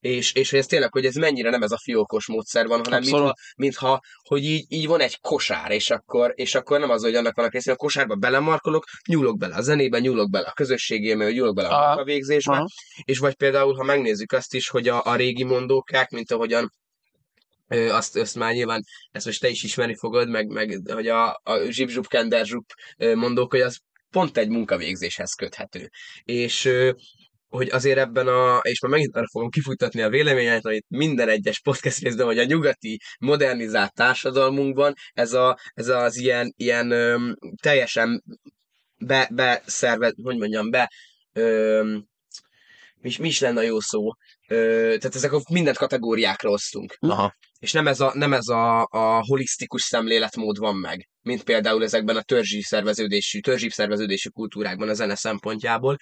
És, 0.00 0.32
és 0.32 0.50
hogy 0.50 0.58
ez 0.58 0.66
tényleg, 0.66 0.92
hogy 0.92 1.04
ez 1.04 1.14
mennyire 1.14 1.50
nem 1.50 1.62
ez 1.62 1.70
a 1.70 1.78
fiókos 1.82 2.26
módszer 2.26 2.66
van, 2.66 2.80
hanem 2.84 2.98
Abszolút. 2.98 3.32
mintha, 3.56 3.90
mintha, 3.90 4.00
hogy 4.22 4.44
így, 4.44 4.64
így 4.68 4.86
van 4.86 5.00
egy 5.00 5.20
kosár, 5.20 5.70
és 5.70 5.90
akkor, 5.90 6.32
és 6.34 6.54
akkor 6.54 6.80
nem 6.80 6.90
az, 6.90 7.02
hogy 7.02 7.14
annak 7.14 7.36
vannak 7.36 7.52
része, 7.52 7.72
a 7.72 7.76
kosárba 7.76 8.14
belemarkolok, 8.14 8.84
nyúlok 9.08 9.38
bele 9.38 9.54
a 9.54 9.62
zenébe, 9.62 9.98
nyúlok 9.98 10.30
bele 10.30 10.46
a 10.46 10.52
közösségébe, 10.52 11.30
nyúlok 11.30 11.54
bele 11.54 11.68
a 11.68 11.86
munkavégzésbe, 11.86 12.52
Aha. 12.52 12.66
és 13.04 13.18
vagy 13.18 13.34
például, 13.34 13.74
ha 13.74 13.84
megnézzük 13.84 14.32
azt 14.32 14.54
is, 14.54 14.68
hogy 14.68 14.88
a, 14.88 15.04
a 15.04 15.14
régi 15.14 15.44
mondókák, 15.44 16.10
mint 16.10 16.32
ahogyan 16.32 16.70
Ö, 17.70 17.88
azt, 17.88 18.16
azt 18.16 18.34
már 18.34 18.54
nyilván, 18.54 18.84
ezt 19.10 19.26
most 19.26 19.40
te 19.40 19.48
is 19.48 19.62
ismerni 19.62 19.96
fogod, 19.96 20.28
meg, 20.28 20.48
meg 20.48 20.80
hogy 20.92 21.08
a, 21.08 21.40
a 21.42 21.70
zsibzsup 21.70 22.06
kenderzsup 22.06 22.72
mondók, 23.14 23.50
hogy 23.50 23.60
az 23.60 23.80
pont 24.10 24.36
egy 24.36 24.48
munkavégzéshez 24.48 25.34
köthető. 25.34 25.90
És 26.22 26.70
hogy 27.48 27.68
azért 27.68 27.98
ebben 27.98 28.28
a, 28.28 28.58
és 28.62 28.80
már 28.80 28.90
megint 28.90 29.16
arra 29.16 29.28
fogom 29.28 29.50
kifutatni 29.50 30.02
a 30.02 30.08
véleményet, 30.08 30.62
hogy 30.62 30.84
minden 30.88 31.28
egyes 31.28 31.60
podcast 31.60 31.98
részben, 31.98 32.26
hogy 32.26 32.38
a 32.38 32.44
nyugati 32.44 33.00
modernizált 33.18 33.94
társadalmunkban 33.94 34.94
ez, 35.12 35.32
a, 35.32 35.58
ez 35.74 35.88
az 35.88 36.16
ilyen, 36.16 36.54
ilyen 36.56 36.88
teljesen 37.62 38.22
be, 38.98 39.28
beszervez, 39.32 40.14
hogy 40.22 40.36
mondjam, 40.36 40.70
be, 40.70 40.92
öm, 41.32 42.08
mi, 43.00 43.12
mi 43.18 43.28
is 43.28 43.40
lenne 43.40 43.60
a 43.60 43.64
jó 43.64 43.80
szó? 43.80 44.10
Ö, 44.48 44.56
tehát 44.98 45.14
ezek 45.14 45.32
a 45.32 45.42
mindent 45.50 45.76
kategóriákra 45.76 46.50
osztunk. 46.50 46.96
Aha. 47.00 47.34
És 47.60 47.72
nem 47.72 47.86
ez, 47.86 48.00
a, 48.00 48.12
nem 48.14 48.32
ez 48.32 48.48
a, 48.48 48.86
a 48.90 49.24
holisztikus 49.24 49.82
szemléletmód 49.82 50.58
van 50.58 50.76
meg, 50.76 51.08
mint 51.22 51.42
például 51.42 51.82
ezekben 51.82 52.16
a 52.16 52.22
törzsi 52.22 52.62
szerveződésű, 52.62 53.40
törzsi 53.40 53.70
szerveződésű 53.70 54.28
kultúrákban 54.28 54.88
a 54.88 54.94
zene 54.94 55.14
szempontjából. 55.14 55.96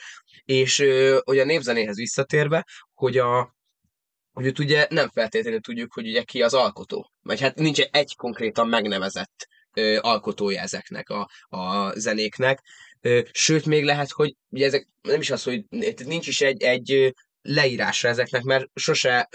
És 0.44 0.84
hogy 1.24 1.38
a 1.38 1.44
népzenéhez 1.44 1.96
visszatérve, 1.96 2.66
hogy 2.94 3.18
a, 3.18 3.54
hogy 4.32 4.46
ott 4.46 4.58
ugye 4.58 4.86
nem 4.90 5.08
feltétlenül 5.08 5.60
tudjuk, 5.60 5.92
hogy 5.92 6.08
ugye 6.08 6.22
ki 6.22 6.42
az 6.42 6.54
alkotó. 6.54 7.12
Vagy 7.22 7.40
hát 7.40 7.54
nincs 7.54 7.80
egy 7.80 8.14
konkrétan 8.16 8.68
megnevezett 8.68 9.46
ö, 9.74 9.98
alkotója 10.00 10.60
ezeknek 10.60 11.08
a, 11.08 11.28
a 11.48 11.92
zenéknek. 11.98 12.60
Ö, 13.00 13.20
sőt, 13.32 13.66
még 13.66 13.84
lehet, 13.84 14.10
hogy 14.10 14.34
ugye 14.48 14.66
ezek 14.66 14.88
nem 15.02 15.20
is 15.20 15.30
az, 15.30 15.42
hogy 15.42 15.64
nincs 16.04 16.26
is 16.26 16.40
egy, 16.40 16.62
egy 16.62 17.14
leírása 17.42 18.08
ezeknek, 18.08 18.42
mert 18.42 18.66
sose 18.74 19.28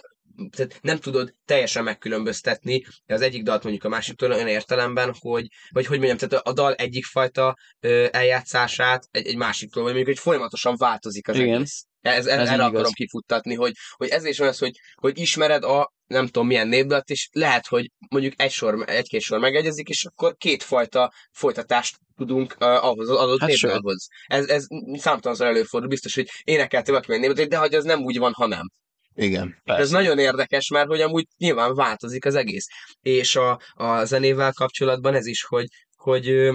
tehát 0.56 0.80
nem 0.82 0.98
tudod 0.98 1.34
teljesen 1.46 1.84
megkülönböztetni 1.84 2.86
az 3.06 3.22
egyik 3.22 3.44
dalt 3.44 3.64
mondjuk 3.64 3.84
a 3.84 3.90
másiktól 3.90 4.32
olyan 4.32 4.48
értelemben, 4.48 5.16
hogy, 5.20 5.48
vagy 5.70 5.86
hogy 5.86 5.98
mondjam, 5.98 6.18
tehát 6.18 6.48
a 6.48 6.54
dal 6.54 6.74
egyik 6.74 7.06
fajta 7.06 7.58
ö, 7.80 8.08
eljátszását 8.12 9.08
egy, 9.12 9.28
egy 9.28 9.38
másiktól, 9.38 9.84
vagy 9.84 9.94
mondjuk, 9.94 10.16
hogy 10.16 10.24
folyamatosan 10.24 10.76
változik 10.78 11.28
az 11.28 11.36
Igen. 11.36 11.54
egész. 11.54 11.86
Ez, 12.02 12.26
ez, 12.26 12.26
Ez 12.26 12.48
erre 12.48 12.54
igaz. 12.54 12.68
akarom 12.68 12.92
kifuttatni, 12.92 13.56
hogy, 13.56 13.74
hogy 13.96 14.08
ez 14.08 14.26
is 14.26 14.40
olyan, 14.40 14.54
hogy, 14.58 14.80
hogy 14.96 15.20
ismered 15.20 15.64
a 15.64 15.94
nem 16.08 16.26
tudom 16.26 16.48
milyen 16.48 16.68
népdalt, 16.68 17.10
és 17.10 17.30
lehet, 17.32 17.68
hogy 17.68 17.92
mondjuk 18.10 18.34
egy 18.38 18.52
sor, 18.52 18.84
egy-két 18.88 19.22
sor 19.22 19.40
megegyezik, 19.40 19.90
és 19.90 20.06
akkor 20.06 20.36
kétfajta 20.38 21.14
folytatást 21.32 21.98
tudunk 22.16 22.56
uh, 22.60 22.86
ahhoz 22.86 23.10
az 23.10 23.18
adott 23.18 23.40
Hát 23.40 23.50
népdalhoz. 23.50 24.08
Ez, 24.26 24.48
ez 24.48 24.66
számtalanszor 24.94 25.48
előfordul, 25.48 25.90
biztos, 25.90 26.16
hogy 26.16 26.30
énekelte 26.44 26.92
valaki 26.92 27.12
meg 27.12 27.20
népdalt, 27.20 27.50
de 27.50 27.58
hogy 27.58 27.74
az 27.74 27.84
nem 27.84 28.04
úgy 28.04 28.18
van, 28.18 28.34
hanem. 28.34 28.72
Igen. 29.16 29.62
Ez 29.64 29.90
nagyon 29.90 30.20
érdekes, 30.20 30.70
mert 30.70 30.88
hogy 30.88 31.02
amúgy 31.02 31.28
nyilván 31.38 31.76
változik 31.76 32.26
az 32.26 32.36
egész. 32.36 32.68
És 33.02 33.36
a, 33.36 33.60
a 33.74 34.06
zenével 34.06 34.52
kapcsolatban 34.52 35.14
ez 35.14 35.26
is, 35.26 35.44
hogy, 35.44 35.68
hogy 35.96 36.52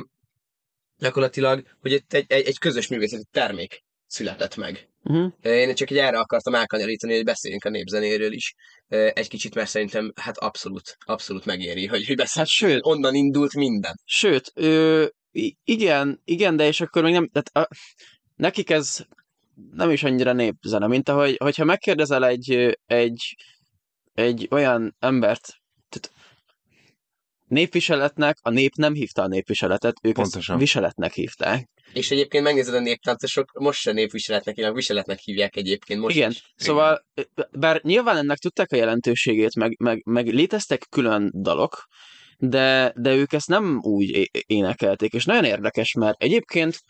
gyakorlatilag, 0.99 1.63
hogy 1.81 1.93
egy, 1.93 2.05
egy, 2.09 2.47
egy 2.47 2.59
közös 2.59 2.89
művészeti 2.89 3.25
termék 3.31 3.85
született 4.07 4.57
meg. 4.57 4.89
Uh-huh. 5.05 5.33
Én 5.43 5.75
csak 5.75 5.91
így 5.91 5.99
erre 5.99 6.19
akartam 6.19 6.55
elkanyarítani, 6.55 7.15
hogy 7.15 7.25
beszéljünk 7.25 7.65
a 7.65 7.71
népzenéről 7.71 8.33
is 8.33 8.55
egy 8.89 9.29
kicsit, 9.29 9.55
mert 9.55 9.69
szerintem 9.69 10.13
hát 10.17 10.39
abszolút, 10.39 10.97
abszolút 10.99 11.45
megéri, 11.45 11.87
hogy, 11.87 12.07
hogy 12.07 12.17
beszéljünk. 12.17 12.33
Hát 12.33 12.47
sőt, 12.47 12.85
Onnan 12.85 13.15
indult 13.15 13.55
minden. 13.55 14.01
Sőt, 14.05 14.53
ö, 14.55 15.07
igen, 15.65 16.21
igen, 16.25 16.57
de 16.57 16.67
és 16.67 16.81
akkor 16.81 17.03
még 17.03 17.13
nem, 17.13 17.29
tehát 17.29 17.69
a, 17.71 17.75
nekik 18.37 18.71
ez 18.71 18.99
nem 19.71 19.91
is 19.91 20.03
annyira 20.03 20.33
népzene, 20.33 20.87
mint 20.87 21.09
ahogy, 21.09 21.37
hogyha 21.39 21.65
megkérdezel 21.65 22.27
egy, 22.27 22.79
egy, 22.87 23.37
egy 24.15 24.49
olyan 24.51 24.97
embert, 24.99 25.55
tehát 25.89 26.13
népviseletnek, 27.47 28.37
a 28.43 28.51
nép 28.51 28.75
nem 28.75 28.95
hívta 28.95 29.23
a 29.23 29.27
népviseletet, 29.27 29.95
ők 30.03 30.15
Pontosan. 30.15 30.55
ezt 30.55 30.65
viseletnek 30.65 31.13
hívták. 31.13 31.69
És 31.93 32.11
egyébként 32.11 32.45
megnézed 32.45 32.75
a 32.75 32.81
néptáncosok, 32.81 33.59
most 33.59 33.81
se 33.81 33.93
népviseletnek 33.93 34.55
hívják, 34.55 34.75
viseletnek 34.75 35.19
hívják 35.19 35.57
egyébként 35.57 36.01
most 36.01 36.17
Igen, 36.17 36.31
is. 36.31 36.53
szóval, 36.57 37.07
bár 37.51 37.81
nyilván 37.83 38.17
ennek 38.17 38.39
tudták 38.39 38.73
a 38.73 38.77
jelentőségét, 38.77 39.55
meg, 39.55 39.77
meg, 39.79 40.03
meg 40.05 40.27
léteztek 40.27 40.87
külön 40.91 41.33
dalok, 41.35 41.85
de, 42.37 42.93
de 42.97 43.15
ők 43.15 43.33
ezt 43.33 43.49
nem 43.49 43.79
úgy 43.83 44.11
é- 44.11 44.45
énekelték, 44.47 45.13
és 45.13 45.25
nagyon 45.25 45.45
érdekes, 45.45 45.93
mert 45.93 46.23
egyébként 46.23 46.81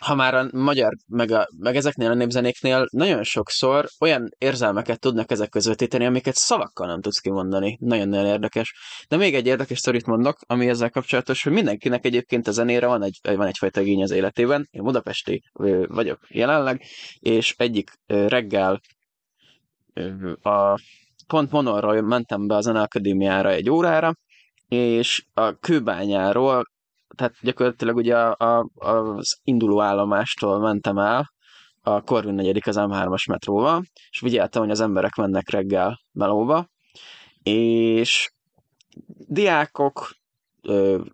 ha 0.00 0.14
már 0.14 0.34
a 0.34 0.48
magyar, 0.52 0.96
meg, 1.06 1.30
a, 1.30 1.48
meg 1.58 1.76
ezeknél 1.76 2.10
a 2.10 2.14
népzenéknél 2.14 2.86
nagyon 2.90 3.22
sokszor 3.22 3.88
olyan 4.00 4.28
érzelmeket 4.38 5.00
tudnak 5.00 5.30
ezek 5.30 5.48
közvetíteni, 5.48 6.04
amiket 6.04 6.34
szavakkal 6.34 6.86
nem 6.86 7.00
tudsz 7.00 7.18
kimondani. 7.18 7.78
Nagyon-nagyon 7.80 8.26
érdekes. 8.26 8.74
De 9.08 9.16
még 9.16 9.34
egy 9.34 9.46
érdekes 9.46 9.78
sztorit 9.78 10.06
mondok, 10.06 10.38
ami 10.46 10.68
ezzel 10.68 10.90
kapcsolatos, 10.90 11.42
hogy 11.42 11.52
mindenkinek 11.52 12.04
egyébként 12.04 12.46
a 12.46 12.50
zenére 12.50 12.86
van, 12.86 13.02
egy, 13.02 13.18
van 13.22 13.46
egyfajta 13.46 13.80
igény 13.80 14.02
az 14.02 14.10
életében. 14.10 14.68
Én 14.70 14.82
budapesti 14.82 15.42
vagyok 15.86 16.18
jelenleg, 16.28 16.82
és 17.18 17.54
egyik 17.56 17.90
reggel 18.06 18.80
a 20.42 20.80
pont 21.26 21.50
Monorról 21.50 22.00
mentem 22.00 22.46
be 22.46 22.54
a 22.54 22.60
Zeneakadémiára 22.60 23.50
egy 23.50 23.70
órára, 23.70 24.14
és 24.68 25.24
a 25.34 25.52
kőbányáról 25.52 26.64
tehát 27.16 27.34
gyakorlatilag 27.40 27.96
ugye 27.96 28.16
a, 28.16 28.34
a, 28.38 28.68
az 28.74 29.38
induló 29.42 29.80
állomástól 29.80 30.58
mentem 30.58 30.98
el 30.98 31.32
a 31.82 32.00
Korvin 32.00 32.34
negyedik 32.34 32.66
az 32.66 32.76
M3-as 32.78 33.28
metróval, 33.28 33.82
és 34.10 34.18
figyeltem, 34.18 34.62
hogy 34.62 34.70
az 34.70 34.80
emberek 34.80 35.14
mennek 35.14 35.50
reggel 35.50 36.00
melóba, 36.12 36.66
és 37.42 38.32
diákok, 39.28 40.10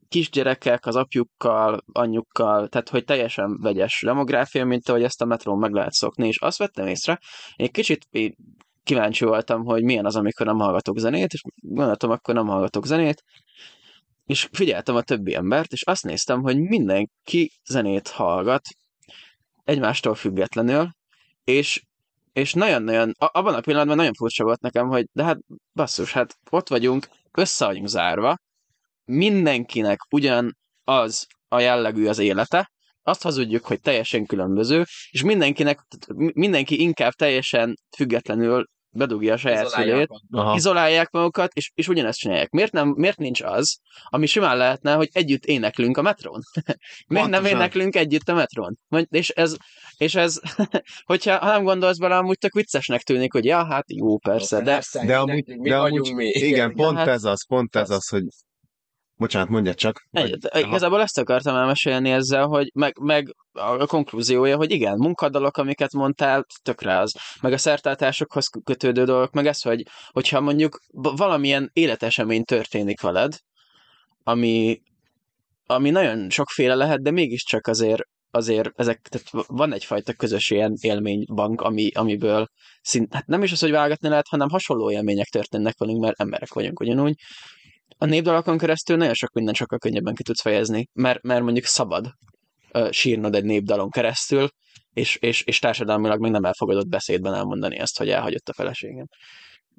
kisgyerekek 0.09 0.86
az 0.86 0.97
apjukkal, 0.97 1.80
anyjukkal, 1.92 2.68
tehát 2.68 2.88
hogy 2.88 3.05
teljesen 3.05 3.59
vegyes 3.61 4.03
demográfia, 4.05 4.64
mint 4.64 4.88
ahogy 4.88 5.03
ezt 5.03 5.22
a 5.22 5.24
metrón 5.24 5.59
meg 5.59 5.72
lehet 5.72 5.92
szokni, 5.92 6.26
és 6.26 6.40
azt 6.40 6.59
vettem 6.59 6.86
észre, 6.86 7.18
én 7.57 7.70
kicsit 7.70 8.09
kíváncsi 8.82 9.24
voltam, 9.24 9.64
hogy 9.64 9.82
milyen 9.82 10.07
az, 10.07 10.16
amikor 10.16 10.47
nem 10.47 10.59
hallgatok 10.59 10.99
zenét, 10.99 11.32
és 11.32 11.42
gondoltam, 11.55 12.11
akkor 12.11 12.34
nem 12.34 12.47
hallgatok 12.47 12.86
zenét, 12.86 13.24
és 14.27 14.49
figyeltem 14.53 14.97
a 14.97 15.03
többi 15.03 15.35
embert, 15.35 15.72
és 15.72 15.83
azt 15.83 16.05
néztem, 16.05 16.43
hogy 16.43 16.61
mindenki 16.61 17.53
zenét 17.64 18.09
hallgat, 18.09 18.62
egymástól 19.64 20.14
függetlenül, 20.14 20.91
és, 21.45 21.83
és 22.33 22.53
nagyon-nagyon, 22.53 23.12
abban 23.18 23.55
a 23.55 23.61
pillanatban 23.61 23.97
nagyon 23.97 24.14
furcsa 24.14 24.45
volt 24.45 24.61
nekem, 24.61 24.89
hogy 24.89 25.07
de 25.12 25.25
hát 25.25 25.39
basszus, 25.72 26.12
hát 26.12 26.39
ott 26.51 26.68
vagyunk, 26.68 27.09
össze 27.31 27.66
vagyunk 27.66 27.89
zárva, 27.89 28.37
mindenkinek 29.05 29.99
ugyan 30.11 30.57
az 30.85 31.27
a 31.49 31.61
jellegű 31.61 32.07
az 32.07 32.18
élete, 32.18 32.72
azt 33.03 33.22
hazudjuk, 33.22 33.64
hogy 33.64 33.81
teljesen 33.81 34.27
különböző, 34.27 34.85
és 35.11 35.22
mindenkinek, 35.22 35.81
mindenki 36.14 36.81
inkább 36.81 37.12
teljesen 37.12 37.75
függetlenül 37.97 38.66
bedugja 38.95 39.32
a 39.32 39.36
saját 39.36 39.66
Izolálják 39.66 39.92
szülét, 39.92 40.09
magukat. 40.28 40.57
Izolálják 40.57 41.11
magukat, 41.11 41.53
és, 41.53 41.70
és 41.74 41.88
ugyanezt 41.88 42.18
csinálják. 42.18 42.51
Miért, 42.51 42.72
nem, 42.72 42.88
miért 42.88 43.18
nincs 43.18 43.42
az, 43.42 43.78
ami 44.05 44.26
simán 44.26 44.57
lehetne, 44.57 44.95
hogy 44.95 45.09
együtt 45.12 45.45
éneklünk 45.45 45.97
a 45.97 46.03
metrón? 46.03 46.40
miért 47.09 47.28
nem 47.28 47.45
éneklünk 47.45 47.97
együtt 47.97 48.28
a 48.28 48.34
metrón? 48.34 48.78
És 49.09 49.28
ez, 49.28 49.57
és 49.97 50.14
ez 50.14 50.40
hogyha 51.11 51.38
ha 51.38 51.47
nem 51.47 51.64
gondolsz 51.64 51.99
bele, 51.99 52.16
amúgy 52.16 52.38
tök 52.38 52.53
viccesnek 52.53 53.03
tűnik, 53.03 53.32
hogy 53.32 53.45
ja, 53.45 53.64
hát 53.64 53.84
jó, 53.92 54.18
persze, 54.18 54.61
de 54.62 54.72
Persze, 54.72 55.05
De 55.07 55.16
amúgy, 55.16 55.57
mi 55.59 55.68
de 55.68 55.76
amúgy 55.76 56.12
mi. 56.14 56.26
igen, 56.26 56.74
pont 56.74 56.97
hát- 56.97 57.09
ez 57.09 57.24
az, 57.24 57.47
pont 57.47 57.76
ez 57.76 57.90
az, 57.90 58.09
hogy 58.09 58.24
Bocsánat, 59.16 59.48
mondja 59.48 59.74
csak. 59.74 60.06
Egy, 60.10 60.30
Vagy- 60.30 60.38
de 60.38 60.60
igazából 60.60 61.00
ezt 61.00 61.18
akartam 61.18 61.56
elmesélni 61.56 62.10
ezzel, 62.10 62.46
hogy 62.46 62.70
meg, 62.74 62.98
meg 63.00 63.34
a 63.52 63.86
konklúziója, 63.86 64.56
hogy 64.56 64.70
igen, 64.70 64.96
munkadalok, 64.96 65.56
amiket 65.56 65.92
mondtál, 65.92 66.44
tökre 66.62 66.98
az. 66.98 67.14
Meg 67.40 67.52
a 67.52 67.58
szertartásokhoz 67.58 68.48
kötődő 68.64 69.04
dolgok, 69.04 69.32
meg 69.32 69.46
ez, 69.46 69.62
hogy 69.62 69.82
hogyha 70.10 70.40
mondjuk 70.40 70.78
valamilyen 70.92 71.70
életesemény 71.72 72.44
történik 72.44 73.00
veled, 73.00 73.36
ami, 74.22 74.80
ami 75.66 75.90
nagyon 75.90 76.30
sokféle 76.30 76.74
lehet, 76.74 77.02
de 77.02 77.10
mégiscsak 77.10 77.66
azért 77.66 78.02
azért 78.34 78.70
ezek, 78.74 79.00
tehát 79.00 79.46
van 79.48 79.72
egyfajta 79.72 80.12
közös 80.12 80.50
ilyen 80.50 80.74
élménybank, 80.80 81.60
ami, 81.60 81.90
amiből 81.92 82.46
szint, 82.80 83.14
hát 83.14 83.26
nem 83.26 83.42
is 83.42 83.52
az, 83.52 83.60
hogy 83.60 83.70
válogatni 83.70 84.08
lehet, 84.08 84.28
hanem 84.28 84.48
hasonló 84.48 84.90
élmények 84.90 85.26
történnek 85.26 85.78
velünk, 85.78 86.00
mert 86.00 86.20
emberek 86.20 86.52
vagyunk 86.52 86.80
ugyanúgy. 86.80 87.14
A 88.05 88.07
népdalakon 88.07 88.59
keresztül 88.59 88.96
nagyon 88.96 89.14
sok 89.14 89.32
minden 89.32 89.55
sokkal 89.55 89.78
könnyebben 89.78 90.14
ki 90.14 90.22
tudsz 90.22 90.40
fejezni, 90.40 90.88
mert, 90.92 91.22
mert 91.22 91.42
mondjuk 91.42 91.64
szabad 91.64 92.12
ö, 92.72 92.88
sírnod 92.90 93.34
egy 93.34 93.44
népdalon 93.44 93.90
keresztül, 93.90 94.48
és, 94.92 95.16
és, 95.16 95.42
és 95.42 95.59
társadalmilag 95.59 96.20
még 96.20 96.30
nem 96.30 96.44
elfogadott 96.44 96.88
beszédben 96.88 97.34
elmondani 97.34 97.78
azt, 97.78 97.98
hogy 97.98 98.09
elhagyott 98.09 98.48
a 98.48 98.52
feleségem. 98.52 99.07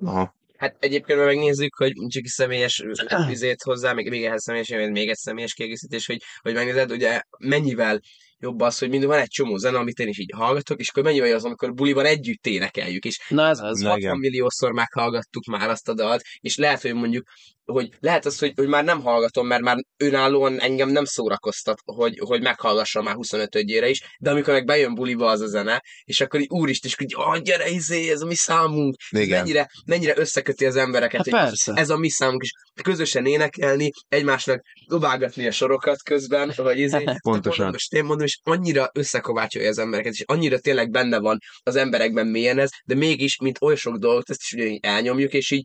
Aha. 0.02 0.36
Hát 0.58 0.76
egyébként 0.80 1.26
megnézzük, 1.26 1.76
hogy 1.76 1.94
csak 2.08 2.24
is 2.24 2.32
személyes 2.32 2.84
vizét 3.28 3.62
hozzá, 3.64 3.94
még, 3.94 4.10
még 4.10 4.26
ehhez 4.26 4.44
személyes, 4.44 4.70
még 4.70 5.10
egy 5.10 5.16
személyes 5.16 5.54
kiegészítés, 5.54 6.06
hogy, 6.06 6.22
hogy 6.42 6.54
megnézed, 6.54 6.92
ugye 6.92 7.22
mennyivel 7.38 8.00
jobb 8.40 8.60
az, 8.60 8.78
hogy 8.78 8.90
mindig 8.90 9.08
van 9.08 9.20
egy 9.20 9.28
csomó 9.28 9.58
zene, 9.58 9.78
amit 9.78 10.00
én 10.00 10.08
is 10.08 10.20
így 10.20 10.32
hallgatok, 10.36 10.80
és 10.80 10.90
akkor 10.90 11.04
mennyi 11.04 11.20
vagy 11.20 11.32
az, 11.32 11.46
amikor 11.46 11.74
buliban 11.74 12.06
együtt 12.06 12.48
énekeljük, 12.48 13.06
és 13.06 13.20
Na 13.30 13.48
ez 13.48 13.60
az. 13.60 13.80
Na, 13.80 13.90
60 13.90 13.98
igen. 13.98 14.18
milliószor 14.18 14.72
meghallgattuk 14.72 15.46
már 15.46 15.70
azt 15.70 15.90
a 15.90 15.94
dalt, 15.94 16.22
és 16.40 16.58
lehet, 16.58 16.82
hogy 16.82 16.94
mondjuk, 16.94 17.28
hogy 17.66 17.90
lehet 18.00 18.26
az, 18.26 18.40
hogy, 18.40 18.54
hogy 18.56 18.68
már 18.68 18.84
nem 18.84 19.02
hallgatom, 19.02 19.48
mert 19.48 19.62
már 19.62 19.78
önállóan 19.98 20.60
engem 20.60 20.90
nem 20.90 21.06
szórakoztat, 21.06 21.80
hogy, 21.86 22.20
hogy 22.20 22.42
meghallgassam 22.42 23.04
már 23.04 23.16
25 23.16 23.56
ödjére 23.56 23.90
is, 23.90 24.02
de 24.20 24.30
amikor 24.30 24.54
meg 24.54 24.66
bejön 24.66 24.96
buliba 24.96 25.30
az 25.30 25.42
a 25.42 25.48
zene, 25.48 25.84
és 26.04 26.22
akkor 26.22 26.40
így 26.40 26.50
úristen, 26.50 26.90
és 26.90 26.96
hogy 26.98 27.26
ah, 27.26 27.42
gyere, 27.42 27.70
izé, 27.70 28.12
ez 28.12 28.22
a 28.22 28.26
mi 28.26 28.36
számunk, 28.36 28.96
Igen. 29.10 29.40
mennyire, 29.40 29.68
mennyire 29.86 30.14
összeköti 30.18 30.66
az 30.66 30.76
embereket, 30.76 31.16
Hát 31.16 31.30
hogy 31.30 31.34
persze. 31.34 31.74
ez 31.74 31.90
a 31.90 31.98
mi 31.98 32.10
számunk, 32.10 32.42
és 32.42 32.52
közösen 32.84 33.26
énekelni, 33.26 33.90
egymásnak 34.08 34.62
dobálgatni 34.88 35.48
a 35.48 35.52
sorokat 35.52 36.04
közben, 36.04 36.54
vagy 36.56 36.80
izé, 36.80 37.04
Pontosan. 37.22 37.44
Mondom, 37.44 37.72
most 37.72 37.94
én 37.94 38.04
mondom, 38.04 38.26
és 38.26 38.40
annyira 38.44 38.90
összekovácsolja 38.94 39.70
az 39.70 39.78
embereket, 39.78 40.14
és 40.14 40.24
annyira 40.26 40.60
tényleg 40.60 40.90
benne 40.90 41.20
van 41.20 41.38
az 41.64 41.76
emberekben 41.76 42.28
mélyen 42.28 42.60
ez, 42.60 42.70
de 42.86 42.96
mégis, 42.96 43.38
mint 43.38 43.62
oly 43.62 43.76
sok 43.76 43.98
dolgot, 43.98 44.30
ezt 44.30 44.42
is 44.42 44.52
ugye 44.52 44.78
elnyomjuk, 44.82 45.34
és 45.34 45.52
így, 45.52 45.64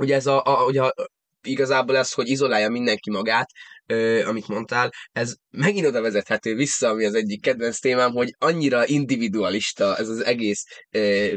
ugye 0.00 0.14
ez 0.14 0.26
a, 0.26 0.42
a, 0.44 0.64
ugye 0.64 0.82
a 0.82 0.94
igazából 1.42 1.96
ez, 1.96 2.12
hogy 2.12 2.28
izolálja 2.28 2.68
mindenki 2.68 3.10
magát, 3.10 3.50
ö, 3.86 4.26
amit 4.26 4.48
mondtál, 4.48 4.90
ez 5.12 5.34
megint 5.50 5.86
oda 5.86 6.00
vezethető 6.00 6.54
vissza, 6.54 6.88
ami 6.88 7.04
az 7.04 7.14
egyik 7.14 7.42
kedvenc 7.42 7.78
témám, 7.78 8.12
hogy 8.12 8.34
annyira 8.38 8.86
individualista 8.86 9.96
ez 9.96 10.08
az 10.08 10.24
egész 10.24 10.64
ö, 10.90 11.34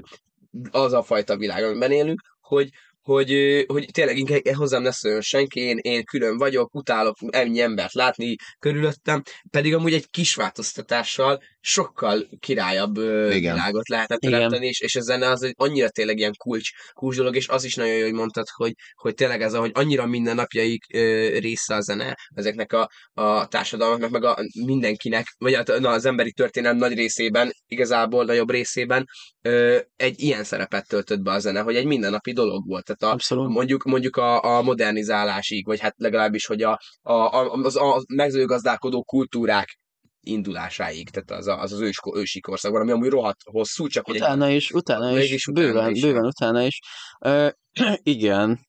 az 0.72 0.94
a 0.94 1.04
fajta 1.04 1.38
világ, 1.38 1.64
amiben 1.64 1.92
élünk, 1.92 2.22
hogy, 2.42 2.70
hogy, 3.02 3.64
hogy 3.68 3.86
tényleg 3.92 4.18
inkább 4.18 4.56
hozzám 4.56 4.82
ne 4.82 4.92
szóljon 4.92 5.22
senki, 5.22 5.60
én, 5.60 5.78
én 5.82 6.04
külön 6.04 6.38
vagyok, 6.38 6.76
utálok 6.76 7.16
ennyi 7.30 7.62
embert 7.62 7.94
látni 7.94 8.36
körülöttem, 8.60 9.22
pedig 9.50 9.74
amúgy 9.74 9.94
egy 9.94 10.10
kis 10.10 10.36
változtatással 10.36 11.42
sokkal 11.66 12.30
királyabb 12.40 12.98
Igen. 12.98 13.54
világot 13.54 13.90
lehetett 13.90 14.20
teremteni, 14.20 14.68
és, 14.68 14.80
és 14.80 14.96
a 14.96 15.02
zene 15.02 15.30
az 15.30 15.44
egy 15.44 15.54
annyira 15.58 15.90
tényleg 15.90 16.18
ilyen 16.18 16.34
kulcs, 16.38 16.70
kulcs 16.94 17.16
dolog, 17.16 17.36
és 17.36 17.48
az 17.48 17.64
is 17.64 17.76
nagyon 17.76 17.94
jó, 17.94 18.04
hogy 18.04 18.14
mondtad, 18.14 18.46
hogy, 18.56 18.74
hogy 18.94 19.14
tényleg 19.14 19.42
ez, 19.42 19.56
hogy 19.56 19.72
annyira 19.74 20.06
mindennapjaik 20.06 20.84
ö, 20.94 21.28
része 21.40 21.76
a 21.76 21.82
zene 21.82 22.18
ezeknek 22.36 22.74
a, 22.74 22.90
a 23.14 23.48
társadalmaknak, 23.48 24.10
meg 24.10 24.24
a 24.24 24.38
mindenkinek, 24.66 25.36
vagy 25.38 25.56
hát, 25.56 25.80
na, 25.80 25.90
az 25.90 26.06
emberi 26.06 26.32
történelem 26.32 26.78
nagy 26.78 26.94
részében, 26.94 27.52
igazából 27.68 28.26
nagyobb 28.26 28.50
részében 28.50 29.06
ö, 29.42 29.80
egy 29.96 30.20
ilyen 30.20 30.44
szerepet 30.44 30.88
töltött 30.88 31.22
be 31.22 31.32
a 31.32 31.40
zene, 31.40 31.62
hogy 31.62 31.76
egy 31.76 31.86
mindennapi 31.86 32.34
dolog 32.34 32.68
volt. 32.68 32.86
Tehát 32.86 33.14
a, 33.14 33.16
Abszolút. 33.16 33.50
mondjuk, 33.50 33.84
mondjuk 33.84 34.16
a, 34.16 34.58
a 34.58 34.62
modernizálásig, 34.62 35.66
vagy 35.66 35.80
hát 35.80 35.94
legalábbis, 35.98 36.46
hogy 36.46 36.62
a, 36.62 36.80
a, 37.02 37.14
a, 37.14 37.52
az, 37.52 37.76
a 37.76 38.04
mezőgazdálkodó 38.08 39.04
kultúrák 39.04 39.82
indulásáig, 40.24 41.10
tehát 41.10 41.32
az 41.42 41.48
a, 41.48 41.62
az, 41.62 41.72
az 41.74 41.80
ős, 41.80 42.00
ősi 42.16 42.40
korszakban, 42.40 42.82
ami 42.82 42.92
amúgy 42.92 43.10
rohadt 43.10 43.42
hosszú, 43.44 43.88
csak 43.88 44.06
hogy 44.06 44.16
egy- 44.16 44.22
Utána 44.22 44.50
is, 44.50 44.72
utána 44.72 45.20
is, 45.20 45.48
utána 45.48 45.68
bőven, 45.68 45.90
is, 45.96 46.02
bőven 46.02 46.26
utána 46.26 46.62
is. 46.62 46.80
Ö, 47.20 47.48
igen. 48.04 48.60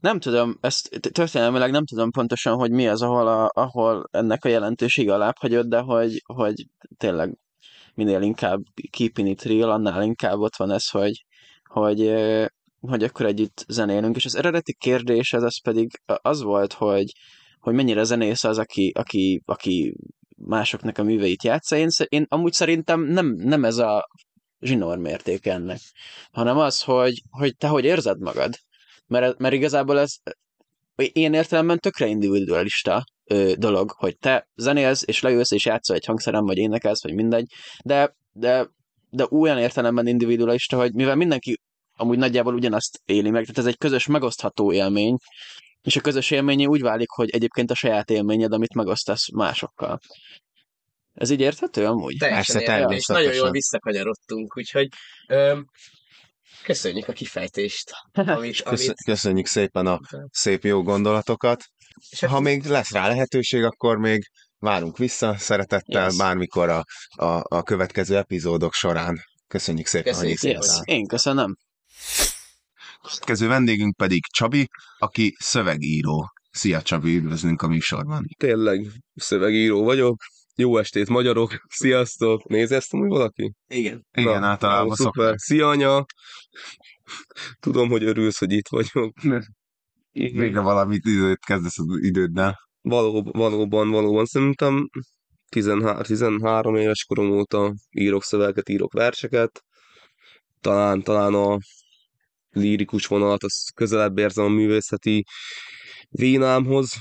Nem 0.00 0.18
tudom, 0.20 0.58
ezt 0.60 0.98
történelmileg 1.12 1.70
nem 1.70 1.84
tudom 1.86 2.10
pontosan, 2.10 2.54
hogy 2.56 2.70
mi 2.70 2.88
az, 2.88 3.02
ahol, 3.02 3.26
a, 3.28 3.50
ahol 3.54 4.08
ennek 4.10 4.44
a 4.44 4.48
jelentősége 4.48 5.14
alább 5.14 5.36
hagyott, 5.38 5.66
de 5.66 5.78
hogy, 5.78 6.22
hogy 6.24 6.66
tényleg 6.96 7.38
minél 7.94 8.20
inkább 8.22 8.60
keeping 8.90 9.28
it 9.28 9.42
real, 9.42 9.70
annál 9.70 10.02
inkább 10.02 10.38
ott 10.38 10.56
van 10.56 10.70
ez, 10.70 10.88
hogy, 10.88 11.24
hogy, 11.64 12.12
hogy 12.80 13.02
akkor 13.02 13.26
együtt 13.26 13.64
zenélünk. 13.68 14.16
És 14.16 14.24
az 14.24 14.34
eredeti 14.36 14.74
kérdés 14.74 15.32
az, 15.32 15.42
az 15.42 15.60
pedig 15.62 16.00
az 16.04 16.42
volt, 16.42 16.72
hogy, 16.72 17.12
hogy 17.60 17.74
mennyire 17.74 18.02
zenész 18.04 18.44
az, 18.44 18.58
aki, 18.58 18.92
aki, 18.94 19.42
aki 19.44 19.96
másoknak 20.36 20.98
a 20.98 21.02
műveit 21.02 21.44
játsza. 21.44 21.76
Én, 21.76 21.88
én 22.08 22.26
amúgy 22.28 22.52
szerintem 22.52 23.00
nem, 23.00 23.26
nem 23.26 23.64
ez 23.64 23.76
a 23.76 24.08
zsinór 24.60 24.98
mérték 24.98 25.46
ennek, 25.46 25.80
hanem 26.32 26.58
az, 26.58 26.82
hogy, 26.82 27.22
hogy 27.30 27.56
te 27.56 27.68
hogy 27.68 27.84
érzed 27.84 28.20
magad. 28.20 28.54
Mert, 29.06 29.38
mert 29.38 29.54
igazából 29.54 29.98
ez 29.98 30.14
ilyen 30.96 31.34
értelemben 31.34 31.78
tökre 31.78 32.06
individualista 32.06 33.04
ö, 33.24 33.52
dolog, 33.56 33.90
hogy 33.90 34.18
te 34.18 34.48
zenélsz, 34.54 35.02
és 35.06 35.20
leülsz, 35.20 35.50
és 35.50 35.64
játszol 35.64 35.96
egy 35.96 36.04
hangszeren, 36.04 36.44
vagy 36.44 36.56
énekelsz, 36.56 37.02
vagy 37.02 37.14
mindegy, 37.14 37.52
de, 37.84 38.16
de, 38.32 38.68
de 39.10 39.26
olyan 39.30 39.58
értelemben 39.58 40.06
individualista, 40.06 40.76
hogy 40.76 40.94
mivel 40.94 41.14
mindenki 41.14 41.60
amúgy 41.96 42.18
nagyjából 42.18 42.54
ugyanazt 42.54 43.00
éli 43.04 43.30
meg, 43.30 43.42
tehát 43.42 43.58
ez 43.58 43.66
egy 43.66 43.78
közös 43.78 44.06
megosztható 44.06 44.72
élmény, 44.72 45.16
és 45.86 45.96
a 45.96 46.00
közös 46.00 46.30
élményé 46.30 46.64
úgy 46.64 46.80
válik, 46.80 47.10
hogy 47.10 47.30
egyébként 47.30 47.70
a 47.70 47.74
saját 47.74 48.10
élményed, 48.10 48.52
amit 48.52 48.74
megosztasz 48.74 49.30
másokkal. 49.32 49.98
Ez 51.14 51.30
így 51.30 51.40
érthető 51.40 51.86
amúgy? 51.86 52.16
teljesen 52.18 52.56
Persze, 52.56 52.94
és 52.94 53.06
nagyon 53.06 53.22
jól 53.22 53.32
természetesen. 53.32 53.52
visszakanyarodtunk, 53.52 54.56
úgyhogy 54.56 54.88
öm, 55.28 55.66
köszönjük 56.62 57.08
a 57.08 57.12
kifejtést, 57.12 57.90
amit, 58.12 58.60
amit 58.60 58.94
Köszönjük 59.04 59.46
szépen 59.46 59.86
a 59.86 60.00
szép 60.30 60.64
jó 60.64 60.82
gondolatokat. 60.82 61.64
és 62.10 62.20
Ha 62.20 62.40
még 62.40 62.64
lesz 62.64 62.90
rá 62.90 63.08
lehetőség, 63.08 63.62
akkor 63.62 63.98
még 63.98 64.30
várunk 64.58 64.98
vissza 64.98 65.36
szeretettel 65.38 66.04
Yes. 66.04 66.16
bármikor 66.16 66.68
a, 66.68 66.84
a, 67.08 67.42
a 67.48 67.62
következő 67.62 68.16
epizódok 68.16 68.72
során. 68.72 69.18
Köszönjük 69.48 69.86
szépen, 69.86 70.12
Köszönjük 70.12 70.40
hogy 70.40 70.50
itt. 70.50 70.56
Yes. 70.56 70.80
Én 70.84 71.06
köszönöm. 71.06 71.56
Következő 73.06 73.48
vendégünk 73.48 73.96
pedig 73.96 74.24
Csabi, 74.26 74.68
aki 74.98 75.34
szövegíró. 75.38 76.30
Szia 76.50 76.82
Csabi, 76.82 77.16
üdvözlünk 77.16 77.62
a 77.62 77.68
műsorban. 77.68 78.26
Tényleg 78.38 78.86
szövegíró 79.14 79.84
vagyok. 79.84 80.16
Jó 80.54 80.78
estét, 80.78 81.08
magyarok! 81.08 81.56
Sziasztok! 81.68 82.48
Néz 82.48 82.72
ezt 82.72 82.92
amúgy 82.92 83.08
valaki? 83.08 83.52
igen. 83.68 84.06
Igen, 84.12 84.40
Na, 84.40 84.46
általában 84.46 84.86
jó, 84.86 84.94
szuper. 84.94 85.34
Szia, 85.36 85.68
anya! 85.68 86.04
Tudom, 87.60 87.88
hogy 87.88 88.02
örülsz, 88.02 88.38
hogy 88.38 88.52
itt 88.52 88.68
vagyok. 88.68 89.20
Végre 90.12 90.60
valamit 90.60 91.04
időt 91.04 91.44
kezdesz 91.44 91.78
az 91.78 91.86
időddel. 92.00 92.58
Való, 92.80 93.22
valóban, 93.22 93.90
valóban 93.90 94.24
szerintem 94.24 94.88
13, 95.48 96.02
13 96.02 96.76
éves 96.76 97.04
korom 97.04 97.30
óta 97.30 97.74
írok 97.90 98.22
szöveget, 98.22 98.68
írok 98.68 98.92
verseket. 98.92 99.62
Talán, 100.60 101.02
talán 101.02 101.34
a 101.34 101.58
lírikus 102.56 103.06
vonalat, 103.06 103.42
az 103.42 103.68
közelebb 103.74 104.18
érzem 104.18 104.44
a 104.44 104.48
művészeti 104.48 105.24
vénámhoz. 106.10 106.92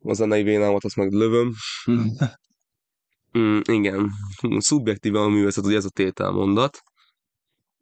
A 0.00 0.12
zenei 0.12 0.42
vénámat 0.42 0.84
azt 0.84 0.96
meg 0.96 1.12
lövöm. 1.12 1.52
Mm, 3.38 3.58
igen, 3.64 4.10
szubjektíven 4.58 5.22
a 5.22 5.28
művészet, 5.28 5.64
ugye 5.64 5.76
ez 5.76 5.84
a 5.84 5.90
tételmondat. 5.90 6.78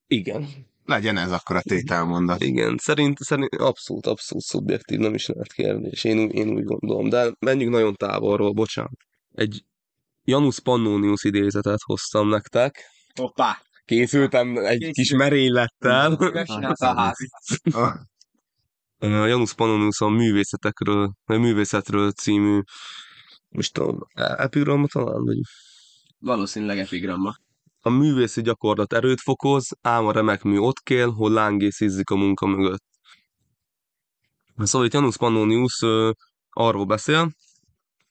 Igen, 0.06 0.48
Legyen 0.84 1.16
ez 1.16 1.30
akkor 1.32 1.56
a 1.56 1.60
tételmondat. 1.60 2.42
igen, 2.42 2.76
szerint, 2.78 3.18
szerint 3.18 3.54
abszolút, 3.54 4.06
abszolút 4.06 4.44
szubjektív, 4.44 4.98
nem 4.98 5.14
is 5.14 5.26
lehet 5.26 5.52
kérdés, 5.52 6.04
én, 6.04 6.18
úgy- 6.18 6.32
én 6.32 6.48
úgy 6.48 6.64
gondolom, 6.64 7.08
de 7.08 7.32
menjünk 7.38 7.72
nagyon 7.72 7.94
távolról, 7.94 8.52
bocsánat. 8.52 8.96
Egy 9.32 9.64
Janus 10.24 10.60
Pannonius 10.60 11.24
idézetet 11.24 11.80
hoztam 11.84 12.28
nektek, 12.28 12.84
Hoppá! 13.14 13.62
Készültem 13.86 14.56
egy 14.56 14.78
Készült. 14.78 14.94
kis 14.94 15.10
merénylettel. 15.10 16.12
A 16.12 16.86
házit. 16.86 17.30
A 18.98 19.26
Janus 19.26 19.54
Pannonius 19.54 20.00
a 20.00 20.08
művészetekről, 20.08 21.12
vagy 21.24 21.38
művészetről 21.38 22.10
című, 22.10 22.60
most 23.48 23.72
tudom, 23.72 23.98
epigramma 24.14 24.86
talán, 24.86 25.24
vagy 25.24 25.38
Valószínűleg 26.18 26.78
epigramma. 26.78 27.34
A 27.80 27.90
művészi 27.90 28.42
gyakorlat 28.42 28.92
erőt 28.92 29.20
fokoz, 29.20 29.68
ám 29.80 30.06
a 30.06 30.12
remek 30.12 30.42
mű 30.42 30.58
ott 30.58 30.80
kél, 30.80 31.10
hol 31.10 31.30
lángész 31.30 31.80
izzik 31.80 32.10
a 32.10 32.16
munka 32.16 32.46
mögött. 32.46 32.84
Szóval 34.56 34.86
itt 34.86 34.92
Janus 34.92 35.16
Pannonius 35.16 35.82
ö, 35.82 36.10
arról 36.50 36.84
beszél, 36.84 37.30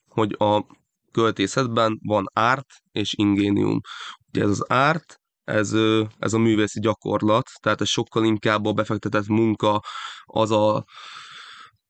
hogy 0.07 0.36
a 0.38 0.65
költészetben 1.11 1.99
van 2.03 2.26
árt 2.34 2.67
és 2.91 3.13
ingénium. 3.17 3.80
Ugye 4.28 4.43
ez 4.43 4.49
az 4.49 4.65
árt, 4.67 5.19
ez, 5.45 5.73
ez 6.19 6.33
a 6.33 6.37
művészi 6.37 6.79
gyakorlat, 6.79 7.49
tehát 7.61 7.81
ez 7.81 7.87
sokkal 7.87 8.25
inkább 8.25 8.65
a 8.65 8.73
befektetett 8.73 9.27
munka, 9.27 9.83
az 10.25 10.51
a 10.51 10.85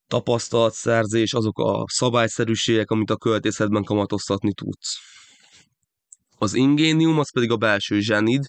tapasztalatszerzés, 0.08 1.34
azok 1.34 1.60
a 1.60 1.86
szabályszerűségek, 1.88 2.92
amit 2.92 3.10
a 3.10 3.18
költészetben 3.18 3.84
kamatoztatni 3.84 4.54
tudsz. 4.54 4.98
Az 6.38 6.54
ingénium, 6.54 7.20
az 7.20 7.32
pedig 7.32 7.52
a 7.52 7.58
belső 7.58 8.00
zsenid, 8.00 8.46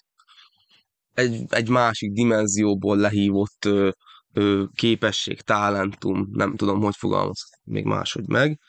egy, 1.13 1.43
egy 1.49 1.69
másik 1.69 2.11
dimenzióból 2.11 2.97
lehívott 2.97 3.65
ö, 3.65 3.89
ö, 4.33 4.63
képesség, 4.75 5.41
talentum, 5.41 6.29
nem 6.31 6.55
tudom, 6.55 6.81
hogy 6.81 6.95
fogalmaz 6.95 7.49
még 7.63 7.85
máshogy 7.85 8.27
meg. 8.27 8.59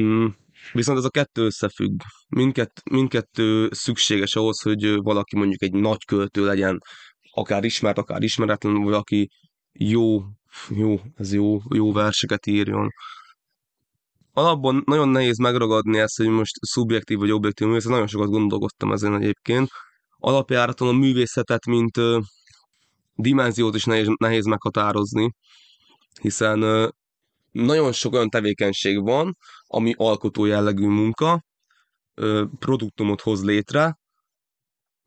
Mm, 0.00 0.26
viszont 0.72 0.98
ez 0.98 1.04
a 1.04 1.10
kettő 1.10 1.44
összefügg. 1.44 2.00
Mindkett, 2.28 2.80
mindkettő 2.90 3.68
szükséges 3.72 4.36
ahhoz, 4.36 4.60
hogy 4.62 4.94
valaki 4.94 5.36
mondjuk 5.36 5.62
egy 5.62 5.72
nagy 5.72 6.04
költő 6.04 6.44
legyen, 6.44 6.78
akár 7.30 7.64
ismert, 7.64 7.98
akár 7.98 8.22
ismeretlen, 8.22 8.82
vagy 8.82 8.94
aki 8.94 9.28
jó, 9.72 10.22
jó, 10.68 11.00
ez 11.14 11.32
jó, 11.32 11.58
jó 11.74 11.92
verseket 11.92 12.46
írjon. 12.46 12.88
alapban 14.32 14.82
nagyon 14.86 15.08
nehéz 15.08 15.38
megragadni 15.38 15.98
ezt, 15.98 16.16
hogy 16.16 16.28
most 16.28 16.54
szubjektív 16.60 17.18
vagy 17.18 17.30
objektív 17.30 17.66
művészet, 17.66 17.90
nagyon 17.90 18.06
sokat 18.06 18.28
gondolkodtam 18.28 18.92
ezen 18.92 19.14
egyébként. 19.14 19.68
Alapjáraton 20.16 20.88
a 20.88 20.92
művészetet, 20.92 21.66
mint 21.66 21.96
ö, 21.96 22.18
dimenziót 23.14 23.74
is 23.74 23.84
nehéz, 23.84 24.06
nehéz 24.16 24.44
meghatározni, 24.44 25.30
hiszen 26.20 26.62
ö, 26.62 26.88
nagyon 27.50 27.92
sok 27.92 28.12
olyan 28.12 28.28
tevékenység 28.28 29.02
van, 29.02 29.36
ami 29.66 29.94
alkotó 29.96 30.44
jellegű 30.44 30.86
munka, 30.86 31.44
produktumot 32.58 33.20
hoz 33.20 33.44
létre, 33.44 33.98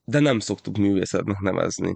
de 0.05 0.19
nem 0.19 0.39
szoktuk 0.39 0.77
művészetnek 0.77 1.39
nevezni. 1.39 1.93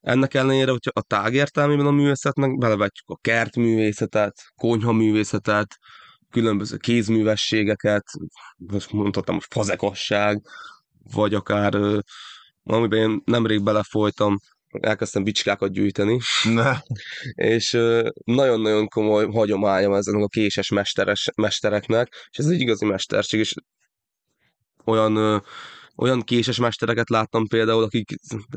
Ennek 0.00 0.34
ellenére, 0.34 0.70
hogyha 0.70 0.90
a 0.94 1.02
tág 1.02 1.50
a 1.54 1.90
művészetnek 1.90 2.58
belevetjük 2.58 3.08
a 3.08 3.18
kertművészetet, 3.20 4.34
konyhaművészetet, 4.54 5.76
különböző 6.30 6.76
kézművességeket, 6.76 8.04
most 8.56 8.92
mondhatom, 8.92 9.34
hogy 9.34 9.46
fazekasság, 9.50 10.42
vagy 11.02 11.34
akár 11.34 12.02
amiben 12.62 12.98
én 13.10 13.22
nemrég 13.24 13.62
belefolytam, 13.62 14.38
elkezdtem 14.80 15.24
bicskákat 15.24 15.72
gyűjteni, 15.72 16.18
Ne. 16.54 16.76
és 17.34 17.70
nagyon-nagyon 18.24 18.88
komoly 18.88 19.26
hagyományom 19.26 19.92
ezen 19.92 20.14
a 20.22 20.26
késes 20.26 20.68
mesteres, 20.70 21.28
mestereknek, 21.36 22.28
és 22.30 22.38
ez 22.38 22.46
egy 22.46 22.60
igazi 22.60 22.84
mesterség, 22.84 23.40
és 23.40 23.54
olyan, 24.84 25.42
olyan 25.96 26.20
késes 26.22 26.58
mestereket 26.58 27.08
láttam 27.08 27.46
például, 27.46 27.82
akik 27.82 28.10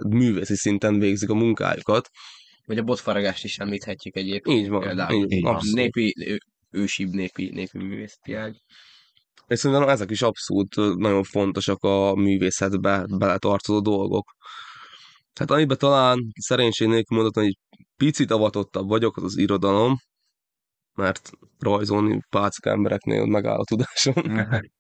művészi 0.10 0.56
szinten 0.56 1.00
végzik 1.00 1.30
a 1.30 1.34
munkájukat. 1.34 2.10
Vagy 2.66 2.78
a 2.78 2.84
botfaragást 2.84 3.44
is 3.44 3.58
említhetjük 3.58 4.16
egyébként. 4.16 4.60
Így 4.60 4.70
van, 4.70 4.82
Például. 4.82 5.24
így, 5.24 5.32
Így 5.32 5.46
abszolút. 5.46 5.76
Népi, 5.76 6.14
ő- 6.26 6.42
ősibb 6.72 7.10
népi, 7.10 7.50
népi 7.54 7.78
művészeti 7.78 8.34
ág. 8.34 8.56
És 9.48 9.60
szerintem 9.60 9.90
ezek 9.90 10.10
is 10.12 10.22
abszolút 10.22 10.76
nagyon 10.98 11.24
fontosak 11.24 11.84
a 11.84 12.16
művészetbe 12.16 13.06
beletartozó 13.10 13.80
dolgok. 13.80 14.32
Hát 15.40 15.52
amiben 15.52 15.78
talán 15.78 16.32
szerénység 16.40 16.88
nélkül 16.88 17.18
mondhatom, 17.18 17.44
hogy 17.44 17.58
picit 17.98 18.32
avatottabb 18.32 18.88
vagyok, 18.88 19.18
az 19.18 19.24
az 19.24 19.38
irodalom, 19.38 19.98
mert 20.94 21.32
rajzolni 21.60 22.22
pácka 22.30 22.70
embereknél 22.70 23.26
megáll 23.26 23.60
a 23.60 23.64
tudásom. 23.64 24.14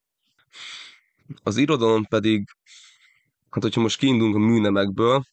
Az 1.43 1.57
irodalom 1.57 2.03
pedig, 2.03 2.43
hát 3.49 3.63
hogyha 3.63 3.81
most 3.81 3.97
kiindulunk 3.97 4.35
a 4.35 4.39
műnemekből, 4.39 5.23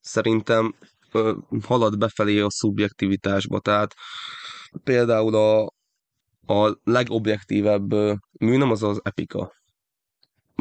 szerintem 0.00 0.74
ö, 1.12 1.36
halad 1.62 1.98
befelé 1.98 2.40
a 2.40 2.50
szubjektivitásba. 2.50 3.60
Tehát 3.60 3.94
például 4.84 5.34
a, 5.34 5.72
a 6.54 6.78
legobjektívebb 6.84 7.92
ö, 7.92 8.14
műnem 8.38 8.70
az 8.70 8.82
az 8.82 9.00
epika. 9.02 9.59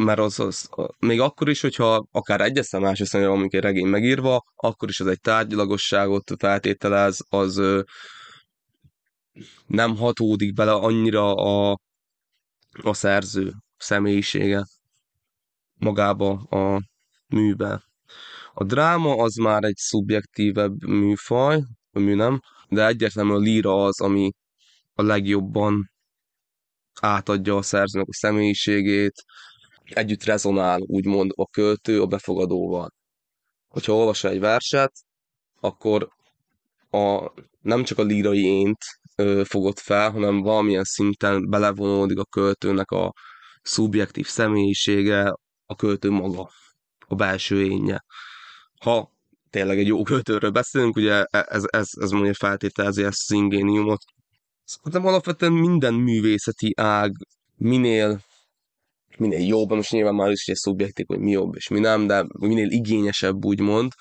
Mert 0.04 0.20
az, 0.20 0.40
az 0.40 0.70
még 1.00 1.20
akkor 1.20 1.50
is, 1.50 1.62
hogyha 1.62 2.08
akár 2.12 2.42
egyes 2.42 2.66
szem 2.66 2.86
első 2.86 3.04
személyre 3.04 3.32
van 3.32 3.48
egy 3.50 3.60
regény 3.60 3.88
megírva, 3.88 4.44
akkor 4.56 4.90
is 4.90 5.00
az 5.00 5.08
egy 5.08 5.20
tárgyalagosságot 5.20 6.32
feltételez, 6.38 7.20
az 7.30 7.62
nem 9.68 9.96
hatódik 9.96 10.54
bele 10.54 10.72
annyira 10.72 11.34
a, 11.34 11.80
a 12.84 12.94
szerző 12.94 13.54
személyisége 13.78 14.66
magába 15.74 16.32
a 16.32 16.82
műbe. 17.28 17.84
A 18.54 18.64
dráma 18.64 19.16
az 19.16 19.36
már 19.36 19.64
egy 19.64 19.78
szubjektívebb 19.78 20.84
műfaj, 20.84 21.64
a 21.92 22.00
műnem, 22.00 22.40
de 22.70 22.88
egyértelműen 22.88 23.38
a 23.38 23.40
líra 23.40 23.84
az, 23.84 24.02
ami 24.02 24.32
a 24.94 25.02
legjobban 25.02 25.92
átadja 27.02 27.56
a 27.56 27.62
szerzőnek 27.62 28.08
a 28.08 28.14
személyiségét, 28.14 29.24
együtt 29.94 30.24
rezonál, 30.24 30.80
úgymond 30.82 31.32
a 31.36 31.48
költő 31.48 32.02
a 32.02 32.06
befogadóval. 32.06 32.90
Hogyha 33.68 33.94
olvasol 33.94 34.32
egy 34.32 34.40
verset, 34.40 34.92
akkor 35.60 36.10
a, 36.90 37.32
nem 37.62 37.84
csak 37.84 37.98
a 37.98 38.04
lírai 38.04 38.44
ént 38.44 38.78
ö, 39.16 39.42
fogod 39.46 39.78
fel, 39.78 40.12
hanem 40.12 40.42
valamilyen 40.42 40.84
szinten 40.84 41.50
belevonódik 41.50 42.20
a 42.20 42.26
költőnek 42.26 42.92
a 42.92 43.14
szubjektív 43.62 44.28
személyisége, 44.28 45.34
a 45.66 45.76
költő 45.76 46.10
maga, 46.10 46.50
a 47.08 47.16
belső 47.16 47.64
énje. 47.64 48.04
Ha 48.80 49.12
tényleg 49.50 49.80
egy 49.80 49.88
jó 49.88 50.04
költőről 50.04 50.52
beszélünk, 50.52 50.96
ugye 50.96 51.24
ez, 51.24 51.64
ez, 51.68 51.90
ez 52.02 52.12
mondja 52.12 52.34
feltételezi 52.34 53.04
ezt 53.04 53.32
az 53.32 53.36
ingéniumot. 53.36 54.02
Szerintem 54.64 55.06
alapvetően 55.06 55.52
minden 55.52 55.94
művészeti 55.94 56.74
ág 56.78 57.12
minél 57.56 58.22
minél 59.20 59.48
jobb, 59.48 59.70
most 59.70 59.92
nyilván 59.92 60.16
már 60.16 60.32
is 60.32 60.48
egy 60.48 60.56
szubjektív, 60.56 61.06
hogy 61.08 61.20
mi 61.20 61.32
jobb 61.32 61.56
és 61.56 61.68
mi 61.68 61.80
nem, 61.80 62.08
de 62.08 62.26
minél 62.40 62.70
igényesebb 62.70 63.46
úgymond, 63.46 63.92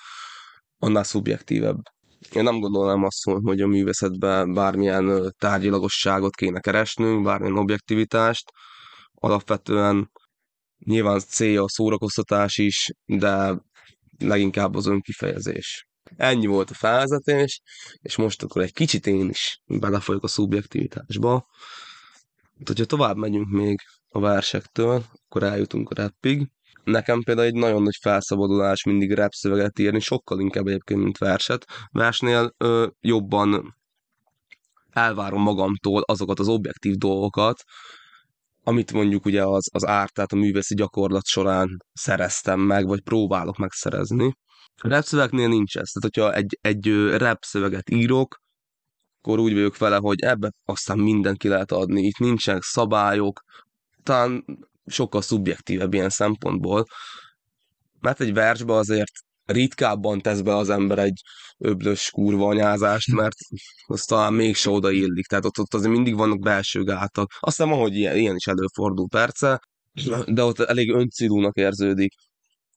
annál 0.77 1.03
szubjektívebb. 1.03 1.81
Én 2.33 2.43
nem 2.43 2.59
gondolnám 2.59 3.03
azt, 3.03 3.23
hogy 3.23 3.61
a 3.61 3.67
művészetben 3.67 4.53
bármilyen 4.53 5.33
tárgyilagosságot 5.37 6.35
kéne 6.35 6.59
keresnünk, 6.59 7.23
bármilyen 7.23 7.57
objektivitást. 7.57 8.51
Alapvetően 9.13 10.11
nyilván 10.85 11.19
célja 11.19 11.63
a 11.63 11.69
szórakoztatás 11.69 12.57
is, 12.57 12.91
de 13.05 13.61
leginkább 14.17 14.75
az 14.75 14.85
önkifejezés. 14.85 15.87
Ennyi 16.15 16.45
volt 16.45 16.69
a 16.69 16.73
felvezetés, 16.73 17.61
és 18.01 18.15
most 18.15 18.43
akkor 18.43 18.61
egy 18.61 18.73
kicsit 18.73 19.07
én 19.07 19.29
is 19.29 19.61
belefolyok 19.65 20.23
a 20.23 20.27
szubjektivitásba. 20.27 21.47
Hát, 22.57 22.67
hogyha 22.67 22.85
tovább 22.85 23.17
megyünk 23.17 23.49
még 23.49 23.79
a 24.09 24.19
versektől, 24.19 25.03
akkor 25.25 25.43
eljutunk 25.43 25.89
a 25.89 26.01
rappig. 26.01 26.47
Nekem 26.83 27.21
például 27.21 27.47
egy 27.47 27.53
nagyon 27.53 27.83
nagy 27.83 27.97
felszabadulás 28.01 28.83
mindig 28.83 29.13
rap 29.13 29.31
szöveget 29.31 29.79
írni, 29.79 29.99
sokkal 29.99 30.39
inkább 30.39 30.67
egyébként, 30.67 31.03
mint 31.03 31.17
verset. 31.17 31.65
Versnél 31.91 32.53
ö, 32.57 32.87
jobban 32.99 33.75
elvárom 34.89 35.41
magamtól 35.41 36.01
azokat 36.01 36.39
az 36.39 36.47
objektív 36.47 36.95
dolgokat, 36.95 37.63
amit 38.63 38.93
mondjuk 38.93 39.25
ugye 39.25 39.43
az, 39.43 39.69
az 39.73 39.85
árt, 39.85 40.13
tehát 40.13 40.31
a 40.31 40.35
művészi 40.35 40.75
gyakorlat 40.75 41.25
során 41.25 41.77
szereztem 41.93 42.59
meg, 42.59 42.87
vagy 42.87 43.01
próbálok 43.01 43.57
megszerezni. 43.57 44.33
A 44.75 44.87
rap 44.87 45.03
szövegnél 45.03 45.47
nincs 45.47 45.77
ez. 45.77 45.89
Tehát, 45.89 46.15
hogyha 46.15 46.33
egy, 46.33 46.57
egy 46.61 47.15
rap 47.17 47.43
szöveget 47.43 47.89
írok, 47.89 48.37
akkor 49.21 49.39
úgy 49.39 49.53
vagyok 49.53 49.77
vele, 49.77 49.97
hogy 49.97 50.21
ebbe 50.21 50.51
aztán 50.65 50.99
mindent 50.99 51.37
ki 51.37 51.47
lehet 51.47 51.71
adni. 51.71 52.01
Itt 52.01 52.17
nincsenek 52.17 52.63
szabályok, 52.63 53.41
talán 54.03 54.45
sokkal 54.85 55.21
szubjektívebb 55.21 55.93
ilyen 55.93 56.09
szempontból, 56.09 56.85
mert 57.99 58.21
egy 58.21 58.33
versbe 58.33 58.73
azért 58.73 59.11
ritkábban 59.45 60.21
tesz 60.21 60.41
be 60.41 60.55
az 60.55 60.69
ember 60.69 60.99
egy 60.99 61.21
öblös 61.57 62.09
kurva 62.09 62.47
anyázást, 62.47 63.11
mert 63.11 63.35
az 63.85 64.01
talán 64.01 64.33
mégse 64.33 64.69
oda 64.69 64.91
illik. 64.91 65.25
Tehát 65.25 65.45
ott, 65.45 65.59
ott 65.59 65.73
azért 65.73 65.91
mindig 65.91 66.15
vannak 66.15 66.39
belső 66.39 66.83
gátak. 66.83 67.31
Aztán 67.39 67.69
ahogy 67.69 67.95
ilyen, 67.95 68.15
ilyen 68.17 68.35
is 68.35 68.47
előfordul 68.47 69.07
perce, 69.07 69.59
de 70.27 70.43
ott 70.43 70.59
elég 70.59 70.89
öncélúnak 70.89 71.55
érződik. 71.55 72.13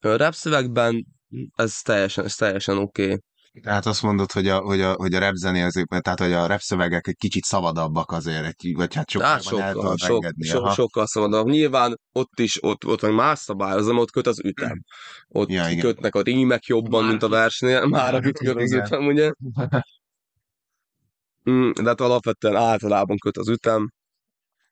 A 0.00 0.16
rap 0.16 0.34
szövegben 0.34 1.06
ez 1.54 1.80
teljesen, 1.80 2.24
ez 2.24 2.34
teljesen 2.34 2.76
oké. 2.78 3.04
Okay. 3.04 3.18
Tehát 3.60 3.86
azt 3.86 4.02
mondod, 4.02 4.32
hogy 4.32 4.48
a, 4.48 4.58
hogy 4.58 4.80
a, 4.80 4.92
hogy 4.92 5.14
a 5.14 5.18
rap 5.18 5.34
zené 5.34 5.62
azért, 5.62 5.88
tehát 5.88 6.18
hogy 6.18 6.32
a 6.32 6.46
rap 6.46 6.60
szövegek 6.60 7.06
egy 7.06 7.16
kicsit 7.16 7.44
szabadabbak 7.44 8.10
azért, 8.10 8.44
egy, 8.46 8.72
vagy 8.74 8.94
hát 8.94 9.10
sokkal, 9.10 9.28
Hát 9.28 9.42
sokkal, 9.42 9.96
sok, 9.96 10.24
engedni. 10.24 10.46
so, 10.46 10.58
aha. 10.58 10.72
sokkal 10.72 11.06
szabadabb. 11.06 11.46
Nyilván 11.46 11.98
ott 12.12 12.40
is, 12.40 12.62
ott, 12.62 12.86
ott 12.86 13.02
meg 13.02 13.14
más 13.14 13.38
szabályozom, 13.38 13.98
ott 13.98 14.10
köt 14.10 14.26
az 14.26 14.40
ütem. 14.44 14.82
Ott 15.28 15.48
Ja, 15.50 15.68
igen. 15.68 15.80
kötnek 15.84 16.14
a 16.14 16.22
rímek 16.22 16.64
jobban, 16.64 17.00
Már 17.00 17.10
mint 17.10 17.22
a 17.22 17.28
versnél. 17.28 17.86
Már 17.86 18.08
a 18.08 18.12
Már 18.12 18.22
köt 18.22 18.38
köt, 18.38 18.56
az 18.56 18.72
ütem, 18.72 19.06
ugye? 19.06 19.30
Mm, 21.50 21.70
de 21.70 21.88
hát 21.88 22.00
alapvetően 22.00 22.56
általában 22.56 23.16
köt 23.18 23.36
az 23.36 23.48
ütem, 23.48 23.90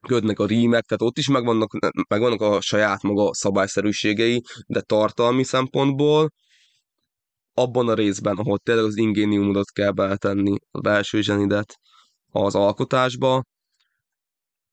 kötnek 0.08 0.38
a 0.38 0.46
rímek, 0.46 0.84
tehát 0.84 1.02
ott 1.02 1.18
is 1.18 1.28
megvannak, 1.28 1.70
megvannak 2.08 2.40
a 2.40 2.60
saját 2.60 3.02
maga 3.02 3.34
szabályszerűségei, 3.34 4.42
de 4.66 4.80
tartalmi 4.80 5.42
szempontból 5.42 6.30
abban 7.60 7.88
a 7.88 7.94
részben, 7.94 8.36
ahol 8.36 8.58
tényleg 8.58 8.84
az 8.84 8.96
ingéniumodat 8.96 9.70
kell 9.70 9.90
beletenni, 9.90 10.56
a 10.70 10.80
belső 10.80 11.20
zsenidet 11.20 11.74
az 12.30 12.54
alkotásba, 12.54 13.42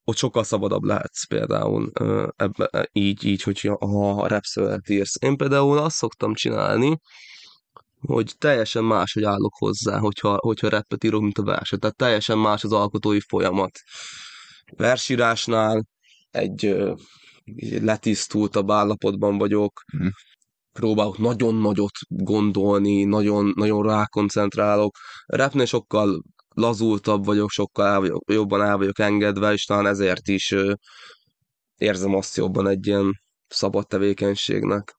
ott 0.04 0.18
sokkal 0.18 0.44
szabadabb 0.44 0.84
lehetsz 0.84 1.28
például 1.28 1.92
ebbe, 2.36 2.90
így, 2.92 3.26
így, 3.26 3.42
hogyha 3.42 3.78
ha 3.88 4.28
rap 4.28 4.44
szöveget 4.44 4.90
írsz. 4.90 5.24
Én 5.24 5.38
például 5.38 5.78
azt 5.78 5.96
szoktam 5.96 6.34
csinálni, 6.34 7.00
hogy 8.00 8.34
teljesen 8.38 8.84
más, 8.84 9.14
hogy 9.14 9.24
állok 9.24 9.56
hozzá, 9.58 10.00
hogyha, 10.00 10.38
hogyha 10.38 10.70
rappet 10.70 11.04
írok, 11.04 11.22
mint 11.22 11.38
a 11.38 11.44
verset. 11.44 11.80
Tehát 11.80 11.96
teljesen 11.96 12.38
más 12.38 12.64
az 12.64 12.72
alkotói 12.72 13.20
folyamat. 13.20 13.80
Versírásnál 14.76 15.88
egy, 16.32 16.66
egy 17.46 17.82
letisztultabb 17.82 18.72
állapotban 18.72 19.38
vagyok, 19.38 19.82
Mhm. 19.94 20.08
Próbálok 20.80 21.18
nagyon 21.18 21.56
nagyot 21.56 21.98
gondolni, 22.08 23.04
nagyon, 23.04 23.54
nagyon 23.56 23.84
rákoncentrálok. 23.84 24.98
Rapnél 25.26 25.66
sokkal 25.66 26.24
lazultabb 26.54 27.26
vagyok, 27.26 27.50
sokkal 27.50 27.86
el 27.86 28.00
vagyok, 28.00 28.32
jobban 28.32 28.62
el 28.62 28.78
vagyok 28.78 29.00
engedve, 29.00 29.54
és 29.54 29.66
talán 29.66 29.86
ezért 29.86 30.28
is 30.28 30.52
ö, 30.52 30.74
érzem 31.78 32.16
azt 32.16 32.38
jobban 32.38 32.68
egy 32.68 32.88
ilyen 32.88 33.22
szabad 33.48 33.88
tevékenységnek. 33.88 34.96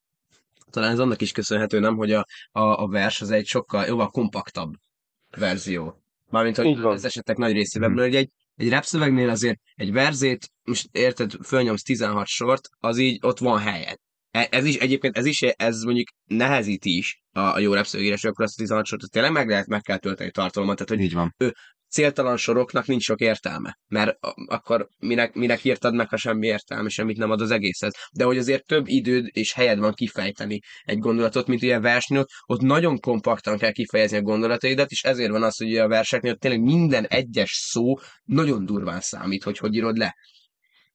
Talán 0.69 0.91
ez 0.91 0.99
annak 0.99 1.21
is 1.21 1.31
köszönhető, 1.31 1.79
nem, 1.79 1.95
hogy 1.95 2.11
a, 2.11 2.25
a, 2.51 2.61
a 2.61 2.87
vers 2.87 3.21
az 3.21 3.31
egy 3.31 3.45
sokkal 3.45 3.85
jóval 3.85 4.09
kompaktabb 4.09 4.73
verzió. 5.37 6.03
Mármint, 6.29 6.55
hogy 6.55 6.65
Így 6.65 6.79
van. 6.79 6.93
az 6.93 7.05
esetek 7.05 7.37
nagy 7.37 7.51
részében, 7.53 7.91
mert 7.91 8.13
egy, 8.13 8.29
egy 8.55 8.69
rap 8.69 8.83
szövegnél 8.83 9.29
azért 9.29 9.59
egy 9.75 9.91
verzét, 9.91 10.51
most 10.63 10.87
érted, 10.91 11.31
fölnyomsz 11.45 11.83
16 11.83 12.27
sort, 12.27 12.69
az 12.79 12.97
így 12.97 13.19
ott 13.21 13.39
van 13.39 13.59
helyen. 13.59 13.99
E- 14.31 14.47
Ez 14.51 14.65
is 14.65 14.75
egyébként, 14.75 15.17
ez 15.17 15.25
is, 15.25 15.41
ez 15.41 15.83
mondjuk 15.83 16.07
nehezíti 16.25 16.97
is 16.97 17.21
a, 17.31 17.39
a 17.39 17.59
jó 17.59 17.73
rap 17.73 17.85
szövegírás, 17.85 18.23
akkor 18.23 18.45
azt 18.45 18.53
a 18.59 18.61
16 18.61 18.85
sort 18.85 19.01
azt 19.01 19.11
tényleg 19.11 19.31
meg 19.31 19.49
lehet, 19.49 19.67
meg 19.67 19.81
kell 19.81 19.97
tölteni 19.97 20.31
tartalmat, 20.31 20.75
tehát 20.75 20.89
hogy 20.89 20.99
Így 21.01 21.13
van. 21.13 21.35
céltalan 21.89 22.37
soroknak 22.37 22.85
nincs 22.85 23.03
sok 23.03 23.19
értelme, 23.19 23.77
mert 23.87 24.17
akkor 24.45 24.87
minek, 24.97 25.33
minek 25.33 25.63
írtad 25.63 25.93
meg, 25.93 26.09
ha 26.09 26.17
semmi 26.17 26.47
értelme, 26.47 26.89
semmit 26.89 27.17
nem 27.17 27.31
ad 27.31 27.41
az 27.41 27.51
egészhez. 27.51 27.93
De 28.11 28.23
hogy 28.23 28.37
azért 28.37 28.65
több 28.65 28.87
időd 28.87 29.27
és 29.31 29.53
helyed 29.53 29.79
van 29.79 29.93
kifejteni 29.93 30.59
egy 30.83 30.97
gondolatot, 30.97 31.47
mint 31.47 31.63
ugye 31.63 31.75
a 31.75 31.81
versnél, 31.81 32.25
ott, 32.45 32.61
nagyon 32.61 32.99
kompaktan 32.99 33.57
kell 33.57 33.71
kifejezni 33.71 34.17
a 34.17 34.21
gondolataidat, 34.21 34.89
és 34.91 35.03
ezért 35.03 35.31
van 35.31 35.43
az, 35.43 35.57
hogy 35.57 35.77
a 35.77 35.87
verseknél 35.87 36.31
ott 36.31 36.39
tényleg 36.39 36.61
minden 36.61 37.05
egyes 37.05 37.51
szó 37.51 37.93
nagyon 38.23 38.65
durván 38.65 39.01
számít, 39.01 39.43
hogy 39.43 39.57
hogy 39.57 39.75
írod 39.75 39.97
le. 39.97 40.15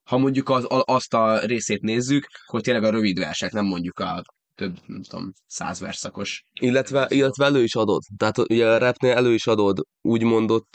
Ha 0.05 0.18
mondjuk 0.18 0.48
az, 0.48 0.66
azt 0.68 1.14
a 1.14 1.38
részét 1.38 1.80
nézzük, 1.80 2.26
hogy 2.46 2.62
tényleg 2.62 2.84
a 2.84 2.90
rövid 2.90 3.18
versek, 3.18 3.52
nem 3.52 3.64
mondjuk 3.64 3.98
a 3.98 4.22
több, 4.55 4.76
nem 4.86 5.02
tudom, 5.02 5.32
száz 5.46 5.80
verszakos. 5.80 6.42
Illetve, 6.61 7.07
illetve 7.11 7.44
elő 7.44 7.62
is 7.62 7.74
adod. 7.74 8.02
Tehát 8.16 8.38
ugye 8.38 8.70
a 8.70 8.78
rapnél 8.78 9.12
elő 9.12 9.32
is 9.32 9.46
adod, 9.46 9.80
úgy 10.02 10.22
mondott, 10.22 10.74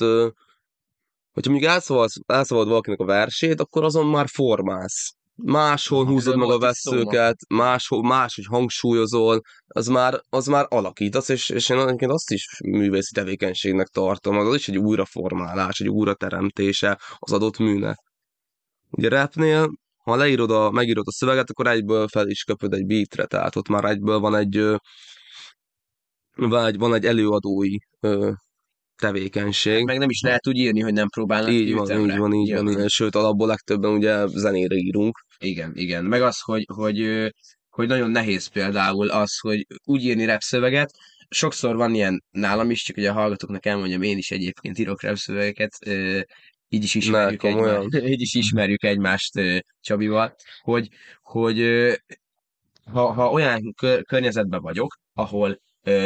hogyha 1.31 1.49
mondjuk 1.51 1.71
elszavaz, 1.71 2.13
elszavad 2.25 2.67
valakinek 2.67 2.99
a 2.99 3.05
versét, 3.05 3.59
akkor 3.59 3.83
azon 3.83 4.05
már 4.05 4.27
formálsz. 4.27 5.13
Máshol 5.35 6.01
Aha, 6.01 6.11
húzod 6.11 6.37
meg 6.37 6.49
a 6.49 6.59
veszőket, 6.59 7.37
máshol, 7.49 8.03
máshogy 8.03 8.45
hangsúlyozol, 8.45 9.41
az 9.67 9.87
már, 9.87 10.21
az 10.29 10.45
már 10.45 10.65
alakítasz, 10.69 11.29
és, 11.29 11.49
és 11.49 11.69
én 11.69 11.79
egyébként 11.79 12.11
azt 12.11 12.31
is 12.31 12.47
művészi 12.63 13.13
tevékenységnek 13.13 13.87
tartom, 13.87 14.37
az 14.37 14.55
is 14.55 14.67
egy 14.67 14.77
újraformálás, 14.77 15.79
egy 15.79 15.89
újrateremtése 15.89 16.99
az 17.19 17.31
adott 17.31 17.57
műnek. 17.57 18.08
Ugye 18.89 19.09
rapnél, 19.09 19.71
ha 20.03 20.15
leírod 20.15 20.51
a, 20.51 20.71
megírod 20.71 21.07
a 21.07 21.11
szöveget, 21.11 21.49
akkor 21.49 21.67
egyből 21.67 22.07
fel 22.07 22.27
is 22.29 22.43
köpöd 22.43 22.73
egy 22.73 22.85
beatre, 22.85 23.25
tehát 23.25 23.55
ott 23.55 23.67
már 23.67 23.83
egyből 23.85 24.19
van 24.19 24.35
egy, 24.35 24.57
ö, 24.57 24.75
van 26.77 26.93
egy, 26.93 27.05
előadói 27.05 27.75
ö, 27.99 28.31
tevékenység. 28.95 29.83
Meg 29.83 29.97
nem 29.97 30.09
is 30.09 30.21
lehet 30.21 30.47
úgy 30.47 30.57
írni, 30.57 30.79
hogy 30.81 30.93
nem 30.93 31.07
próbálnak 31.09 31.51
Így 31.51 31.73
van, 31.73 31.85
ütemre. 31.85 32.13
így 32.13 32.19
van, 32.19 32.33
így 32.33 32.45
Nyilván. 32.45 32.63
van, 32.63 32.73
igen. 32.73 32.87
Sőt, 32.87 33.15
alapból 33.15 33.47
legtöbben 33.47 33.91
ugye 33.91 34.27
zenére 34.27 34.75
írunk. 34.75 35.19
Igen, 35.37 35.71
igen. 35.75 36.05
Meg 36.05 36.21
az, 36.21 36.39
hogy, 36.41 36.65
hogy, 36.73 37.31
hogy 37.69 37.87
nagyon 37.87 38.11
nehéz 38.11 38.47
például 38.47 39.09
az, 39.09 39.39
hogy 39.39 39.65
úgy 39.83 40.03
írni 40.03 40.25
rap 40.25 40.41
szöveget, 40.41 40.91
sokszor 41.29 41.75
van 41.75 41.93
ilyen 41.93 42.23
nálam 42.31 42.71
is, 42.71 42.83
csak 42.83 42.95
hogy 42.95 43.05
a 43.05 43.13
hallgatóknak 43.13 43.65
elmondjam, 43.65 44.01
én 44.01 44.17
is 44.17 44.31
egyébként 44.31 44.77
írok 44.77 45.01
rap 45.01 45.15
szövegeket, 45.15 45.71
ö, 45.85 46.19
így 46.69 46.83
is 46.83 46.95
ismerjük, 46.95 47.41
Ne, 47.41 47.51
komolyan? 47.51 47.87
egymást, 47.91 48.07
így 48.11 48.21
is 48.21 48.33
ismerjük 48.33 48.83
egymást 48.83 49.33
Csabival, 49.81 50.35
hogy, 50.61 50.89
hogy 51.21 51.59
ha, 52.91 53.11
ha 53.11 53.31
olyan 53.31 53.73
kör, 53.73 54.03
környezetben 54.05 54.61
vagyok, 54.61 54.99
ahol 55.13 55.59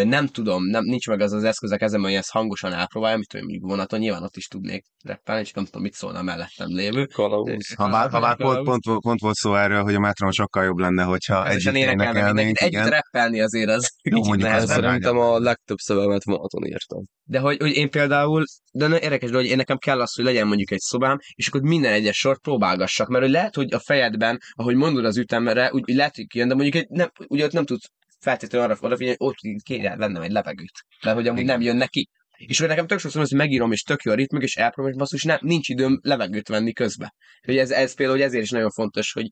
nem 0.03 0.27
tudom, 0.27 0.65
nem, 0.65 0.84
nincs 0.84 1.07
meg 1.07 1.21
az 1.21 1.31
az 1.31 1.43
eszköz 1.43 1.71
a 1.71 1.77
kezemben, 1.77 2.09
hogy 2.09 2.19
ezt 2.19 2.31
hangosan 2.31 2.73
elpróbáljam, 2.73 3.19
mit 3.19 3.27
tudom, 3.27 3.45
mondjuk 3.45 3.69
vonaton, 3.69 3.99
nyilván 3.99 4.23
ott 4.23 4.36
is 4.36 4.47
tudnék 4.47 4.84
rappelni, 5.03 5.43
csak 5.43 5.55
nem 5.55 5.65
tudom, 5.65 5.81
mit 5.81 5.93
szólna 5.93 6.21
mellettem 6.21 6.67
lévő. 6.67 7.05
Kalauz. 7.05 7.75
Ha 7.75 7.89
bár, 7.89 8.09
ha 8.09 8.19
bár 8.19 8.36
pont, 8.36 8.63
pont, 8.63 8.84
pont, 8.84 9.01
pont 9.01 9.19
volt 9.19 9.36
szó 9.36 9.55
erről, 9.55 9.84
hogy 9.84 9.95
a 9.95 9.99
metron 9.99 10.31
sokkal 10.31 10.63
jobb 10.63 10.77
lenne, 10.77 11.03
hogyha 11.03 11.47
együtt 11.47 11.75
énekelnénk. 11.75 12.61
Együtt 12.61 12.71
igen. 12.71 12.89
rappelni 12.89 13.41
azért 13.41 13.69
az 13.69 13.88
kicsit 14.01 14.25
mondjuk 14.25 14.51
az 14.51 14.69
Szerintem 14.69 15.17
a 15.17 15.39
legtöbb 15.39 15.77
szöveget 15.77 16.23
vonaton 16.23 16.65
írtam. 16.65 17.03
De 17.23 17.39
hogy, 17.39 17.57
hogy 17.57 17.75
én 17.75 17.89
például, 17.89 18.43
de 18.71 18.88
nagyon 18.88 19.03
érdekes, 19.03 19.29
de 19.29 19.38
hogy 19.38 19.45
én 19.45 19.57
nekem 19.57 19.77
kell 19.77 20.01
az, 20.01 20.15
hogy 20.15 20.25
legyen 20.25 20.47
mondjuk 20.47 20.71
egy 20.71 20.79
szobám, 20.79 21.17
és 21.34 21.47
akkor 21.47 21.61
minden 21.61 21.93
egyes 21.93 22.17
sort 22.17 22.41
próbálgassak, 22.41 23.07
mert 23.07 23.23
hogy 23.23 23.34
lehet, 23.34 23.55
hogy 23.55 23.73
a 23.73 23.79
fejedben, 23.79 24.38
ahogy 24.51 24.75
mondod 24.75 25.05
az 25.05 25.17
ütemre, 25.17 25.69
úgy, 25.73 25.84
úgy 25.88 25.95
lehet, 25.95 26.15
hogy 26.15 26.27
kijön, 26.27 26.47
de 26.47 26.53
mondjuk 26.53 26.75
egy, 26.75 26.88
nem, 26.89 27.11
ugye 27.27 27.45
ott 27.45 27.51
nem 27.51 27.65
tudsz 27.65 27.89
feltétlenül 28.24 28.67
arra 28.67 28.78
odafigyelni, 28.82 29.17
hogy 29.19 29.28
ott 29.28 29.63
kéne 29.63 29.95
vennem 29.95 30.21
egy 30.21 30.32
levegőt, 30.32 30.86
mert 31.03 31.15
hogy 31.15 31.28
amúgy 31.28 31.45
nem 31.45 31.61
jön 31.61 31.76
neki. 31.76 32.09
És 32.38 32.59
hogy 32.59 32.67
nekem 32.67 32.88
tök 32.88 32.99
sokszor 32.99 33.21
az, 33.21 33.30
hogy 33.30 33.38
megírom, 33.38 33.71
és 33.71 33.82
tök 33.82 34.01
jó 34.01 34.11
a 34.11 34.15
ritmik, 34.15 34.43
és 34.43 34.55
elpróbálom, 34.55 34.91
és 34.91 34.97
basszus, 34.97 35.24
nem, 35.24 35.38
nincs 35.41 35.69
időm 35.69 35.99
levegőt 36.01 36.47
venni 36.47 36.74
közbe. 36.74 37.13
Hogy 37.41 37.57
ez, 37.57 37.71
ez 37.71 37.93
például 37.93 38.17
hogy 38.17 38.28
ezért 38.28 38.43
is 38.43 38.49
nagyon 38.49 38.69
fontos, 38.69 39.11
hogy 39.11 39.28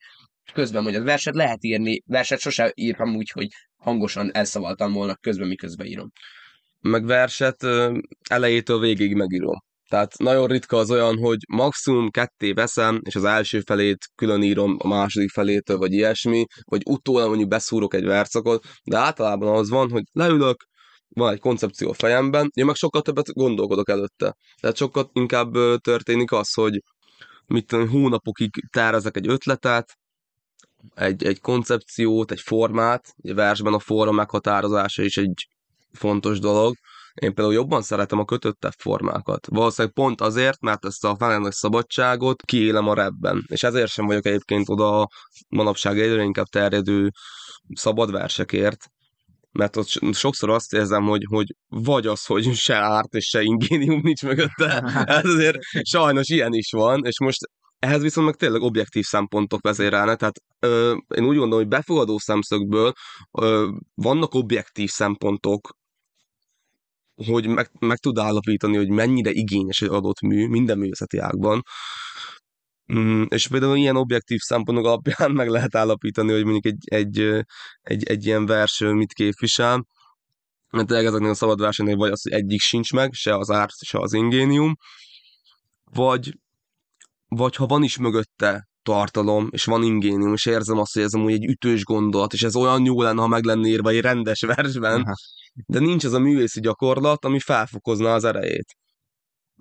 közben 0.52 0.82
mondjad, 0.82 1.04
verset 1.04 1.34
lehet 1.34 1.64
írni, 1.64 2.02
verset 2.06 2.40
sose 2.40 2.72
írtam 2.74 3.16
úgy, 3.16 3.30
hogy 3.30 3.46
hangosan 3.76 4.34
elszavaltam 4.34 4.92
volna 4.92 5.16
közben, 5.16 5.48
miközben 5.48 5.86
írom. 5.86 6.10
Meg 6.80 7.04
verset 7.04 7.66
elejétől 8.28 8.80
végig 8.80 9.14
megírom. 9.14 9.58
Tehát 9.92 10.18
nagyon 10.18 10.46
ritka 10.46 10.76
az 10.76 10.90
olyan, 10.90 11.18
hogy 11.18 11.38
maximum 11.48 12.10
ketté 12.10 12.52
veszem, 12.52 13.00
és 13.02 13.14
az 13.14 13.24
első 13.24 13.60
felét 13.60 14.06
külön 14.14 14.42
írom 14.42 14.76
a 14.78 14.88
második 14.88 15.30
felétől, 15.30 15.78
vagy 15.78 15.92
ilyesmi, 15.92 16.44
vagy 16.64 16.82
utólag 16.84 17.28
mondjuk 17.28 17.48
beszúrok 17.48 17.94
egy 17.94 18.04
verszakot, 18.04 18.64
de 18.84 18.98
általában 18.98 19.56
az 19.56 19.68
van, 19.68 19.90
hogy 19.90 20.02
leülök, 20.12 20.64
van 21.08 21.32
egy 21.32 21.38
koncepció 21.40 21.88
a 21.90 21.94
fejemben, 21.94 22.50
én 22.52 22.64
meg 22.64 22.74
sokkal 22.74 23.02
többet 23.02 23.32
gondolkodok 23.32 23.88
előtte. 23.88 24.34
Tehát 24.60 24.76
sokkal 24.76 25.10
inkább 25.12 25.52
történik 25.80 26.32
az, 26.32 26.52
hogy 26.52 26.82
mit 27.46 27.66
tudom, 27.66 27.88
hónapokig 27.88 28.50
tervezek 28.70 29.16
egy 29.16 29.28
ötletet, 29.28 29.92
egy, 30.94 31.24
egy 31.24 31.40
koncepciót, 31.40 32.30
egy 32.30 32.40
formát, 32.40 33.08
ugye 33.16 33.34
versben 33.34 33.72
a 33.72 33.78
forma 33.78 34.12
meghatározása 34.12 35.02
is 35.02 35.16
egy 35.16 35.48
fontos 35.92 36.38
dolog. 36.38 36.74
Én 37.14 37.34
például 37.34 37.54
jobban 37.54 37.82
szeretem 37.82 38.18
a 38.18 38.24
kötöttebb 38.24 38.72
formákat. 38.78 39.46
Valószínűleg 39.46 39.94
pont 39.94 40.20
azért, 40.20 40.60
mert 40.60 40.84
ezt 40.84 41.04
a 41.04 41.16
felelős 41.16 41.54
szabadságot 41.54 42.42
kiélem 42.42 42.88
a 42.88 42.94
rapben. 42.94 43.44
És 43.46 43.62
ezért 43.62 43.90
sem 43.90 44.06
vagyok 44.06 44.26
egyébként 44.26 44.68
oda 44.68 45.08
manapság 45.48 46.00
egyre 46.00 46.22
inkább 46.22 46.46
terjedő 46.46 47.10
szabad 47.74 48.10
versekért, 48.10 48.86
mert 49.52 49.76
ott 49.76 49.86
so- 49.86 50.14
sokszor 50.14 50.50
azt 50.50 50.72
érzem, 50.72 51.02
hogy, 51.04 51.24
hogy 51.28 51.54
vagy 51.68 52.06
az, 52.06 52.24
hogy 52.24 52.54
se 52.54 52.76
árt 52.76 53.14
és 53.14 53.24
se 53.24 53.42
ingénium 53.42 54.00
nincs 54.02 54.22
mögötte. 54.22 54.82
Ez 55.18 55.24
azért 55.24 55.56
sajnos 55.82 56.28
ilyen 56.28 56.52
is 56.52 56.70
van, 56.70 57.04
és 57.04 57.20
most 57.20 57.40
ehhez 57.78 58.02
viszont 58.02 58.26
meg 58.26 58.36
tényleg 58.36 58.60
objektív 58.60 59.04
szempontok 59.04 59.60
vezérelnek, 59.60 60.18
tehát 60.18 60.38
ö, 60.60 60.96
én 61.14 61.24
úgy 61.24 61.36
gondolom, 61.36 61.58
hogy 61.58 61.68
befogadó 61.68 62.18
szemszögből 62.18 62.92
ö, 63.38 63.68
vannak 63.94 64.34
objektív 64.34 64.90
szempontok, 64.90 65.68
hogy 67.14 67.46
meg, 67.46 67.70
meg 67.78 67.98
tud 67.98 68.18
állapítani, 68.18 68.76
hogy 68.76 68.88
mennyire 68.88 69.30
igényes 69.30 69.82
egy 69.82 69.88
adott 69.88 70.20
mű 70.20 70.46
minden 70.46 70.78
művészeti 70.78 71.18
ágban. 71.18 71.62
Mm, 72.94 73.22
és 73.28 73.48
például 73.48 73.76
ilyen 73.76 73.96
objektív 73.96 74.38
szempontok 74.38 74.84
alapján 74.84 75.30
meg 75.40 75.48
lehet 75.48 75.76
állapítani, 75.76 76.32
hogy 76.32 76.44
mondjuk 76.44 76.66
egy, 76.66 76.84
egy, 76.84 77.44
egy, 77.80 78.04
egy 78.04 78.26
ilyen 78.26 78.46
vers 78.46 78.78
mit 78.78 79.12
képvisel. 79.12 79.86
Mert 80.70 80.86
tényleg 80.86 81.06
ezeknél 81.06 81.30
a 81.30 81.34
szabad 81.34 81.60
versenynél 81.60 81.96
vagy 81.96 82.10
az, 82.10 82.22
hogy 82.22 82.32
egyik 82.32 82.60
sincs 82.60 82.92
meg, 82.92 83.12
se 83.12 83.36
az 83.36 83.50
árt, 83.50 83.72
se 83.84 83.98
az 83.98 84.12
ingénium, 84.12 84.76
vagy, 85.84 86.38
vagy 87.28 87.56
ha 87.56 87.66
van 87.66 87.82
is 87.82 87.96
mögötte 87.96 88.68
tartalom, 88.82 89.48
és 89.50 89.64
van 89.64 89.82
ingénium, 89.82 90.32
és 90.32 90.46
érzem 90.46 90.78
azt, 90.78 90.94
hogy 90.94 91.02
ez 91.02 91.12
amúgy 91.12 91.32
egy 91.32 91.44
ütős 91.44 91.84
gondolat, 91.84 92.32
és 92.32 92.42
ez 92.42 92.56
olyan 92.56 92.84
jó 92.84 93.02
lenne, 93.02 93.20
ha 93.20 93.26
meg 93.26 93.44
lenne 93.44 93.68
írva 93.68 93.90
egy 93.90 94.00
rendes 94.00 94.40
versben, 94.40 95.04
de 95.66 95.78
nincs 95.78 96.04
az 96.04 96.12
a 96.12 96.18
művészi 96.18 96.60
gyakorlat, 96.60 97.24
ami 97.24 97.38
felfokozna 97.38 98.12
az 98.12 98.24
erejét. 98.24 98.76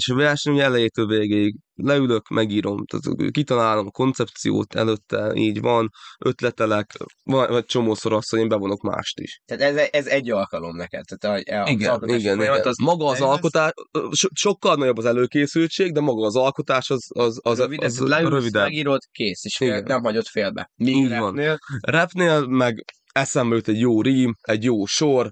És 0.02 0.10
a 0.10 0.16
verseny 0.16 0.60
elejétől 0.60 1.08
végéig 1.08 1.56
leülök, 1.76 2.28
megírom, 2.28 2.86
tehát 2.86 3.32
kitalálom 3.32 3.88
a 3.88 3.92
koncepciót 3.92 4.76
előtte, 4.76 5.32
így 5.36 5.62
van, 5.62 5.90
ötletelek, 6.20 6.92
vagy, 7.24 7.50
vagy 7.50 7.66
csomószor 7.66 8.14
azt, 8.14 8.30
hogy 8.30 8.40
én 8.40 8.48
bevonok 8.48 8.82
mást 8.82 9.20
is. 9.20 9.42
Tehát 9.46 9.62
ez, 9.62 9.88
ez 9.92 10.06
egy 10.08 10.32
alkalom 10.32 10.76
neked. 10.76 11.04
Tehát 11.06 11.48
a, 11.48 11.62
a, 11.64 11.70
Igen, 11.70 11.90
az 11.90 12.08
Igen, 12.08 12.42
igen. 12.42 12.68
Az 12.68 12.78
Maga 12.78 13.06
az 13.06 13.22
alkotás, 13.22 13.72
so, 14.12 14.28
sokkal 14.34 14.76
nagyobb 14.76 14.98
az 14.98 15.06
előkészültség, 15.06 15.92
de 15.94 16.00
maga 16.00 16.26
az 16.26 16.36
alkotás 16.36 16.90
az, 16.90 17.08
az, 17.10 17.40
az, 17.42 17.58
rövid, 17.60 17.84
az, 17.84 18.02
az 18.02 18.08
leülsz, 18.08 18.32
rövidebb. 18.32 18.64
megírod, 18.64 19.02
kész, 19.12 19.46
és 19.46 19.60
Igen. 19.60 19.84
nem 19.84 20.02
hagyod 20.04 20.26
félbe. 20.26 20.72
Míg 20.76 20.96
Így 20.96 21.10
van. 21.10 21.20
rapnél, 21.20 21.58
Rapnél 21.82 22.46
meg 22.48 22.86
eszembe 23.12 23.56
jut 23.56 23.68
egy 23.68 23.80
jó 23.80 24.02
rím, 24.02 24.34
egy 24.42 24.64
jó 24.64 24.86
sor, 24.86 25.32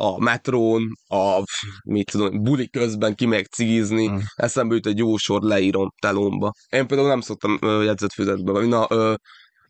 a 0.00 0.18
metrón, 0.20 0.82
a 1.08 1.42
mit 1.84 2.10
tudom, 2.10 2.42
buli 2.42 2.68
közben 2.68 3.14
kimegyek 3.14 3.46
cigizni, 3.46 4.08
Mm. 4.08 4.16
eszembe 4.34 4.74
jut 4.74 4.86
egy 4.86 4.98
jó 4.98 5.16
sor, 5.16 5.42
leírom 5.42 5.88
telomba. 6.00 6.52
Én 6.68 6.86
például 6.86 7.08
nem 7.08 7.20
szoktam 7.20 7.58
ö, 7.60 7.82
jegyzetfüzetbe, 7.82 8.52
vagy 8.52 8.68
na, 8.68 8.86
ö, 8.90 9.14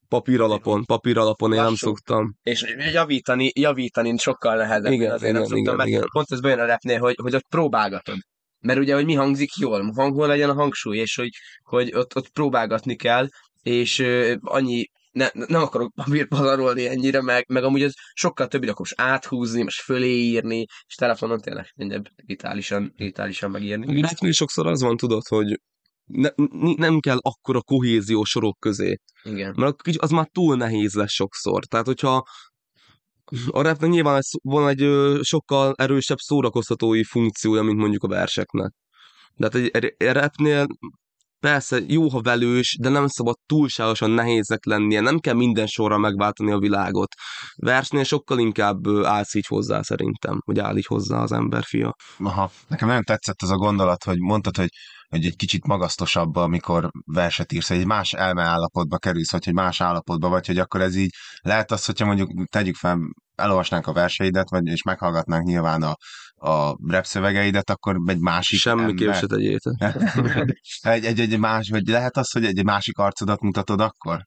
papír 0.09 0.41
alapon, 0.41 0.85
papír 0.85 1.19
alapon 1.19 1.53
én 1.53 1.63
nem 1.63 1.75
szoktam. 1.75 2.35
és 2.43 2.75
javítani, 2.93 3.51
javítani 3.55 4.19
sokkal 4.19 4.57
nehezebb. 4.57 4.93
Igen, 4.93 5.13
azért 5.13 5.33
nem 5.33 5.43
igen, 5.43 5.57
szoktam, 5.57 5.63
igen, 5.63 5.77
mert 5.77 5.89
igen. 5.89 6.09
Pont 6.13 6.33
ez 6.33 6.41
bejön 6.41 6.59
a 6.59 6.65
repnél, 6.65 6.99
hogy, 6.99 7.15
hogy 7.23 7.35
ott 7.35 7.47
próbálgatod. 7.49 8.17
mert 8.61 8.79
ugye, 8.79 8.95
hogy 8.95 9.05
mi 9.05 9.15
hangzik 9.15 9.51
jól, 9.57 9.93
hangol 9.95 10.27
legyen 10.27 10.51
a 10.51 10.55
hangsúly, 10.55 10.97
és 10.99 11.15
hogy, 11.15 11.31
hogy 11.63 11.95
ott, 11.95 12.17
ott 12.17 12.29
próbálgatni 12.29 12.97
kell, 12.97 13.27
és 13.63 14.05
annyi 14.41 14.85
ne, 15.11 15.29
nem 15.33 15.63
akarok 15.63 15.93
papírt 15.95 16.29
pazarolni 16.29 16.87
ennyire, 16.87 17.23
meg, 17.23 17.45
meg 17.49 17.65
amúgy 17.65 17.83
ez 17.83 17.93
sokkal 18.13 18.49
több 18.49 18.63
akkor 18.63 18.75
most 18.79 19.01
áthúzni, 19.01 19.63
most 19.63 19.81
fölé 19.81 20.09
írni, 20.09 20.67
és 20.87 20.95
telefonon 20.95 21.41
tényleg 21.41 21.73
könnyebb 21.77 22.09
digitálisan, 22.17 22.93
digitálisan 22.97 23.51
megírni. 23.51 24.01
Rapnél 24.01 24.33
sokszor 24.33 24.67
az 24.67 24.83
van, 24.83 24.97
tudod, 24.97 25.27
hogy 25.29 25.61
ne, 26.05 26.29
nem 26.77 27.01
kell 27.01 27.19
akkora 27.21 27.63
kohézió 27.63 28.25
sorok 28.25 28.59
közé. 28.59 28.97
Igen. 29.23 29.55
Mert 29.57 29.77
az 29.97 30.11
már 30.11 30.29
túl 30.33 30.57
nehéz 30.57 30.95
lesz 30.95 31.13
sokszor. 31.13 31.65
Tehát, 31.65 31.87
hogyha 31.87 32.27
a 33.51 33.63
rapnek 33.63 33.91
nyilván 33.91 34.21
van 34.43 34.69
egy 34.69 34.89
sokkal 35.23 35.75
erősebb 35.77 36.19
szórakoztatói 36.19 37.05
funkciója, 37.05 37.63
mint 37.63 37.79
mondjuk 37.79 38.03
a 38.03 38.09
verseknek. 38.09 38.73
De 39.35 39.49
hát 39.53 39.55
egy, 39.55 39.95
rapnél 40.13 40.67
persze 41.41 41.79
jó, 41.87 42.09
ha 42.09 42.21
velős, 42.21 42.77
de 42.81 42.89
nem 42.89 43.07
szabad 43.07 43.37
túlságosan 43.47 44.11
nehéznek 44.11 44.65
lennie, 44.65 45.01
nem 45.01 45.19
kell 45.19 45.35
minden 45.35 45.67
sorra 45.67 45.99
megváltani 45.99 46.51
a 46.51 46.59
világot. 46.59 47.15
Versnél 47.57 48.05
sokkal 48.05 48.39
inkább 48.39 48.89
állsz 49.05 49.35
így 49.35 49.47
hozzá 49.47 49.83
szerintem, 49.83 50.41
hogy 50.45 50.59
áll 50.59 50.77
így 50.77 50.87
hozzá 50.87 51.19
az 51.19 51.33
emberfia. 51.33 51.95
Aha. 52.19 52.51
Nekem 52.69 52.89
nagyon 52.89 53.03
tetszett 53.03 53.43
az 53.43 53.51
a 53.51 53.57
gondolat, 53.57 54.05
hogy 54.05 54.19
mondtad, 54.19 54.57
hogy, 54.57 54.69
hogy 55.09 55.25
egy 55.25 55.37
kicsit 55.37 55.67
magasztosabb, 55.67 56.37
amikor 56.37 56.91
verset 57.05 57.53
írsz, 57.53 57.69
hogy 57.69 57.79
egy 57.79 57.87
más 57.87 58.13
elmeállapotba 58.13 58.99
kerülsz, 58.99 59.33
vagy 59.33 59.45
hogy 59.45 59.55
más 59.55 59.81
állapotba 59.81 60.29
vagy, 60.29 60.47
hogy 60.47 60.59
akkor 60.59 60.81
ez 60.81 60.97
így 60.97 61.11
lehet 61.41 61.71
az, 61.71 61.85
hogyha 61.85 62.07
mondjuk 62.07 62.49
tegyük 62.49 62.75
fel, 62.75 62.99
elolvasnánk 63.35 63.87
a 63.87 63.93
verseidet, 63.93 64.51
vagy, 64.51 64.67
és 64.67 64.83
meghallgatnánk 64.83 65.47
nyilván 65.47 65.83
a, 65.83 65.95
a 66.41 66.77
rap 66.87 67.05
szövegeidet, 67.05 67.71
akkor 67.71 68.01
egy 68.07 68.19
másik 68.19 68.59
Semmiképp 68.59 69.07
ember... 69.07 69.21
se 69.21 69.27
tegyétek. 69.27 69.75
egy, 70.81 71.05
egy, 71.05 71.21
egy, 71.21 71.39
más, 71.39 71.69
vagy 71.69 71.89
lehet 71.89 72.17
az, 72.17 72.31
hogy 72.31 72.45
egy, 72.45 72.65
másik 72.65 72.99
arcodat 72.99 73.41
mutatod 73.41 73.81
akkor? 73.81 74.25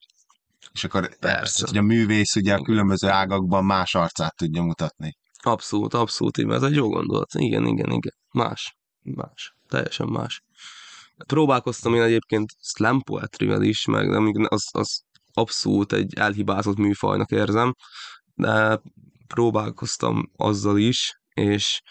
És 0.72 0.84
akkor 0.84 1.18
Persze. 1.18 1.66
hogy 1.68 1.78
a 1.78 1.82
művész 1.82 2.36
ugye 2.36 2.54
a 2.54 2.62
különböző 2.62 3.08
ágakban 3.08 3.66
más 3.66 3.96
arcát 3.96 4.36
tudja 4.36 4.62
mutatni. 4.62 5.18
Abszolút, 5.42 5.94
abszolút, 5.94 6.38
így, 6.38 6.50
ez 6.50 6.64
egy 6.64 6.76
jó 6.76 6.90
gondolat. 6.90 7.34
Igen, 7.34 7.66
igen, 7.66 7.92
igen. 7.92 8.14
Más. 8.32 8.78
Más. 9.02 9.56
Teljesen 9.68 10.08
más. 10.08 10.42
Próbálkoztam 11.28 11.96
én 11.96 12.02
egyébként 12.02 12.52
slam 12.62 13.02
poetryvel 13.02 13.62
is, 13.62 13.86
meg 13.86 14.14
amíg 14.14 14.48
az, 14.50 14.68
az 14.72 15.02
abszolút 15.34 15.94
egy 15.94 16.14
elhibázott 16.16 16.78
műfajnak 16.78 17.32
érzem, 17.32 17.74
de 18.36 18.82
próbálkoztam 19.28 20.32
azzal 20.36 20.78
is, 20.78 21.14
és 21.34 21.82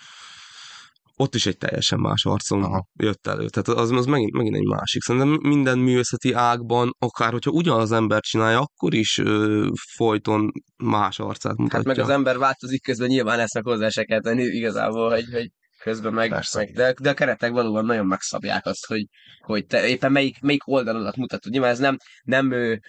ott 1.17 1.35
is 1.35 1.47
egy 1.47 1.57
teljesen 1.57 1.99
más 2.01 2.25
arcom 2.25 2.63
Aha. 2.63 2.87
jött 2.99 3.27
elő. 3.27 3.49
Tehát 3.49 3.81
az, 3.81 3.91
az 3.91 4.07
megint, 4.07 4.33
megint 4.33 4.57
egy 4.57 4.67
másik. 4.67 5.03
Szerintem 5.03 5.39
minden 5.43 5.79
művészeti 5.79 6.33
ágban, 6.33 6.91
akár 6.99 7.33
hogyha 7.33 7.51
ugyanaz 7.51 7.93
ember 7.93 8.21
csinálja, 8.21 8.61
akkor 8.61 8.95
is 8.95 9.19
ö, 9.19 9.69
folyton 9.95 10.53
más 10.77 11.19
arcát 11.19 11.57
mutatja. 11.57 11.79
Hát 11.79 11.97
meg 11.97 11.99
az 11.99 12.09
ember 12.09 12.39
változik 12.39 12.83
közben, 12.83 13.09
nyilván 13.09 13.37
lesznek 13.37 13.65
hozzá 13.65 13.89
se 13.89 14.05
kell 14.05 14.21
tenni 14.21 14.43
igazából, 14.43 15.11
hogy, 15.11 15.25
hogy 15.33 15.51
közben 15.83 16.13
meg, 16.13 16.29
Persze. 16.29 16.59
meg 16.59 16.73
de, 16.73 16.95
de, 17.01 17.11
a 17.11 17.15
keretek 17.15 17.51
valóban 17.51 17.85
nagyon 17.85 18.07
megszabják 18.07 18.67
azt, 18.67 18.87
hogy, 18.87 19.07
hogy 19.41 19.67
te 19.67 19.89
éppen 19.89 20.13
melyik, 20.13 20.41
melyik 20.41 20.67
oldalodat 20.67 21.17
mutatod. 21.17 21.53
Nyilván 21.53 21.71
ez 21.71 21.79
nem, 21.79 21.97
nem 22.23 22.53
ő, 22.53 22.81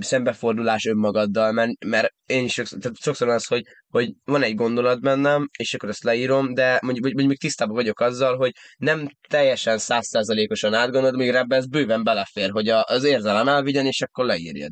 szembefordulás 0.00 0.84
önmagaddal, 0.84 1.52
mert, 1.52 1.84
mert 1.84 2.14
én 2.26 2.44
is 2.44 2.52
sokszor, 2.52 2.78
tehát 2.78 2.96
sokszor 3.00 3.28
az, 3.28 3.46
hogy, 3.46 3.62
hogy 3.88 4.12
van 4.24 4.42
egy 4.42 4.54
gondolat 4.54 5.00
bennem, 5.00 5.48
és 5.58 5.74
akkor 5.74 5.88
ezt 5.88 6.04
leírom, 6.04 6.54
de 6.54 6.78
mondjuk, 6.82 7.14
vagy 7.14 7.26
még 7.26 7.38
tisztában 7.38 7.74
vagyok 7.74 8.00
azzal, 8.00 8.36
hogy 8.36 8.52
nem 8.76 9.08
teljesen 9.28 9.78
százszázalékosan 9.78 10.74
átgondolod, 10.74 11.16
még 11.16 11.28
ebbe 11.28 11.56
ez 11.56 11.66
bőven 11.66 12.04
belefér, 12.04 12.50
hogy 12.50 12.68
az 12.68 13.04
érzelem 13.04 13.48
elvigyen, 13.48 13.86
és 13.86 14.00
akkor 14.00 14.24
leírjad. 14.24 14.70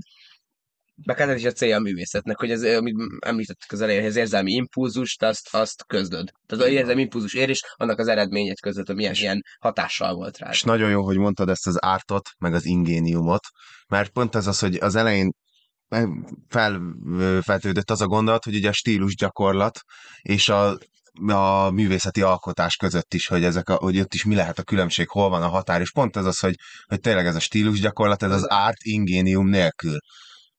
Meg 1.03 1.19
hát 1.19 1.29
ez 1.29 1.39
is 1.39 1.45
a 1.45 1.53
célja 1.53 1.77
a 1.77 1.81
művészetnek, 1.81 2.39
hogy 2.39 2.51
az, 2.51 2.63
amit 2.63 2.97
említettük 3.19 3.73
az 3.73 3.81
elején, 3.81 4.01
hogy 4.01 4.11
az 4.11 4.17
érzelmi 4.17 4.53
impulzust, 4.53 5.23
azt, 5.23 5.55
azt 5.55 5.85
közlöd. 5.87 6.31
Tehát 6.47 6.65
az 6.65 6.71
érzelmi 6.71 7.01
impulzus 7.01 7.35
ér, 7.35 7.59
annak 7.75 7.99
az 7.99 8.09
eredményét 8.09 8.61
közlöd, 8.61 8.87
hogy 8.87 8.97
milyen 8.97 9.15
ilyen 9.15 9.43
hatással 9.59 10.15
volt 10.15 10.39
rá. 10.39 10.51
És 10.51 10.63
nagyon 10.63 10.91
jó, 10.91 11.05
hogy 11.05 11.19
mondtad 11.19 11.49
ezt 11.49 11.67
az 11.67 11.85
ártot, 11.85 12.31
meg 12.39 12.55
az 12.55 12.65
ingéniumot, 12.65 13.47
mert 13.89 14.11
pont 14.11 14.35
ez 14.35 14.47
az, 14.47 14.59
hogy 14.59 14.75
az 14.75 14.95
elején 14.95 15.33
felvetődött 16.49 17.91
az 17.91 18.01
a 18.01 18.07
gondolat, 18.07 18.45
hogy 18.45 18.55
ugye 18.55 18.69
a 18.69 18.73
stílus 18.73 19.15
gyakorlat 19.15 19.81
és 20.23 20.49
a, 20.49 20.79
a 21.27 21.71
művészeti 21.71 22.23
alkotás 22.23 22.77
között 22.77 23.15
is, 23.15 23.27
hogy, 23.27 23.45
ezek 23.45 23.69
a, 23.69 23.75
hogy 23.75 24.01
ott 24.01 24.15
is 24.15 24.25
mi 24.25 24.35
lehet 24.35 24.59
a 24.59 24.63
különbség, 24.63 25.09
hol 25.09 25.29
van 25.29 25.43
a 25.43 25.49
határ, 25.49 25.81
és 25.81 25.93
pont 25.93 26.17
ez 26.17 26.25
az, 26.25 26.39
hogy, 26.39 26.55
hogy 26.87 27.01
tényleg 27.01 27.27
ez 27.27 27.35
a 27.35 27.41
stílus 27.41 27.81
gyakorlat, 27.81 28.23
ez 28.23 28.33
az 28.33 28.51
árt 28.51 28.83
ingénium 28.83 29.49
nélkül, 29.49 29.99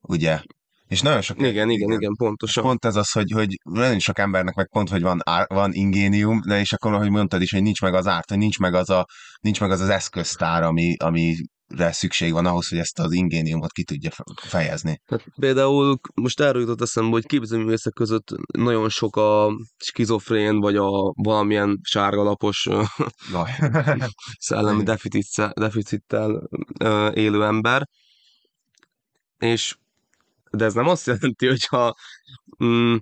ugye? 0.07 0.39
És 0.87 1.01
nagyon 1.01 1.21
sok... 1.21 1.41
Igen, 1.41 1.69
igen, 1.69 1.91
igen, 1.91 2.15
pontosan. 2.17 2.63
Pont 2.63 2.85
ez 2.85 2.95
az, 2.95 3.11
hogy, 3.11 3.31
hogy 3.31 3.59
nagyon 3.63 3.99
sok 3.99 4.19
embernek 4.19 4.55
meg 4.55 4.69
pont, 4.69 4.89
hogy 4.89 5.01
van, 5.01 5.19
ár, 5.23 5.45
van 5.49 5.73
ingénium, 5.73 6.41
de 6.47 6.59
és 6.59 6.73
akkor, 6.73 6.93
ahogy 6.93 7.09
mondtad 7.09 7.41
is, 7.41 7.51
hogy 7.51 7.61
nincs 7.61 7.81
meg 7.81 7.93
az 7.93 8.07
árt, 8.07 8.29
hogy 8.29 8.37
nincs 8.37 8.59
meg 8.59 8.73
az 8.73 8.89
a, 8.89 9.05
nincs 9.41 9.59
meg 9.59 9.71
az, 9.71 9.81
az 9.81 9.89
eszköztár, 9.89 10.63
ami, 10.63 10.95
amire 10.97 11.91
szükség 11.91 12.31
van 12.31 12.45
ahhoz, 12.45 12.67
hogy 12.67 12.77
ezt 12.77 12.99
az 12.99 13.11
ingéniumot 13.11 13.71
ki 13.71 13.83
tudja 13.83 14.11
fe- 14.11 14.39
fejezni. 14.39 15.01
Hát 15.05 15.23
például 15.39 15.99
most 16.13 16.39
erről 16.39 16.61
jutott 16.61 16.81
eszembe, 16.81 17.11
hogy 17.11 17.25
képzőművészek 17.25 17.93
között 17.93 18.27
nagyon 18.57 18.89
sok 18.89 19.15
a 19.15 19.51
skizofrén, 19.77 20.59
vagy 20.59 20.75
a 20.75 20.89
valamilyen 21.15 21.79
sárgalapos 21.83 22.67
szellemi 24.47 24.83
deficittel, 24.83 25.51
deficittel 25.55 26.49
élő 27.13 27.43
ember, 27.43 27.87
és 29.37 29.75
de 30.55 30.65
ez 30.65 30.73
nem 30.73 30.87
azt 30.87 31.07
jelenti, 31.07 31.47
hogyha 31.47 31.95
mm, 32.63 32.95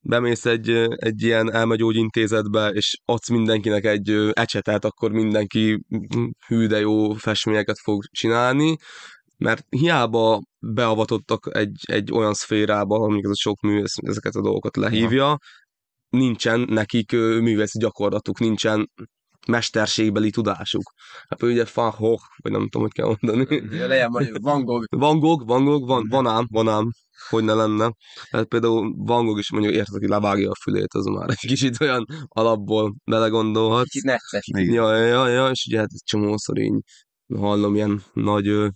bemész 0.00 0.44
egy, 0.44 0.70
egy 0.96 1.22
ilyen 1.22 1.52
elmegyógyintézetbe, 1.52 2.68
és 2.68 2.98
adsz 3.04 3.28
mindenkinek 3.28 3.84
egy 3.84 4.10
ecsetet, 4.32 4.84
akkor 4.84 5.12
mindenki 5.12 5.84
mm, 6.16 6.24
hű 6.46 6.66
de 6.66 6.78
jó 6.78 7.12
festményeket 7.12 7.78
fog 7.78 8.04
csinálni, 8.10 8.76
mert 9.36 9.64
hiába 9.68 10.42
beavatottak 10.58 11.56
egy, 11.56 11.80
egy 11.82 12.12
olyan 12.12 12.34
szférába, 12.34 13.00
amíg 13.00 13.24
ez 13.24 13.30
a 13.30 13.36
sok 13.36 13.60
művész 13.60 13.94
ezeket 13.96 14.34
a 14.34 14.42
dolgokat 14.42 14.76
lehívja, 14.76 15.38
nincsen 16.08 16.60
nekik 16.60 17.12
ö, 17.12 17.40
művészi 17.40 17.78
gyakorlatuk, 17.78 18.38
nincsen 18.38 18.90
mesterségbeli 19.46 20.30
tudásuk. 20.30 20.92
Hát 21.28 21.42
ugye 21.42 21.64
Van 21.74 21.94
Gogh, 21.98 22.22
vagy 22.36 22.52
nem 22.52 22.68
tudom, 22.68 22.82
hogy 22.82 22.92
kell 22.92 23.16
mondani. 23.20 23.68
Legyen 23.86 24.10
Van 24.40 24.64
Gogh, 24.64 24.86
Van 24.88 25.18
Gogh, 25.18 25.46
Van 25.46 25.64
Gogh, 25.64 25.86
van, 25.86 26.06
van 26.08 26.26
ám, 26.26 26.46
van 26.50 26.68
ám, 26.68 26.90
hogy 27.28 27.44
ne 27.44 27.54
lenne. 27.54 27.92
Hát 28.30 28.44
például 28.44 28.94
Van 28.96 29.26
Gogh 29.26 29.38
is 29.38 29.50
mondjuk 29.50 29.74
érted, 29.74 30.00
hogy 30.00 30.08
levágja 30.08 30.50
a 30.50 30.54
fülét, 30.62 30.94
az 30.94 31.04
már 31.04 31.28
egy 31.28 31.36
kicsit 31.36 31.80
olyan 31.80 32.04
alapból 32.28 32.94
belegondolhatsz. 33.04 33.90
kicsit 33.90 34.04
necces. 34.04 34.46
Ja, 34.52 34.96
ja, 34.96 35.28
ja, 35.28 35.50
és 35.50 35.66
ugye 35.68 35.78
hát 35.78 35.92
egy 35.92 36.02
csomószor 36.04 36.58
így 36.58 36.80
hallom 37.34 37.74
ilyen 37.74 38.02
nagy 38.12 38.72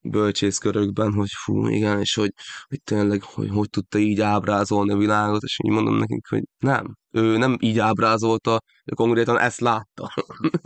bölcsészkörökben, 0.00 1.12
hogy 1.12 1.30
fú, 1.30 1.66
igen, 1.66 2.00
és 2.00 2.14
hogy, 2.14 2.32
hogy 2.68 2.82
tényleg, 2.82 3.22
hogy 3.22 3.48
hogy 3.48 3.70
tudta 3.70 3.98
így 3.98 4.20
ábrázolni 4.20 4.92
a 4.92 4.96
világot, 4.96 5.42
és 5.42 5.58
így 5.64 5.72
mondom 5.72 5.96
nekik, 5.96 6.26
hogy 6.28 6.42
nem, 6.58 6.96
ő 7.14 7.36
nem 7.36 7.56
így 7.60 7.78
ábrázolta, 7.78 8.60
ő 8.84 8.92
konkrétan 8.94 9.38
ezt 9.38 9.60
látta. 9.60 10.12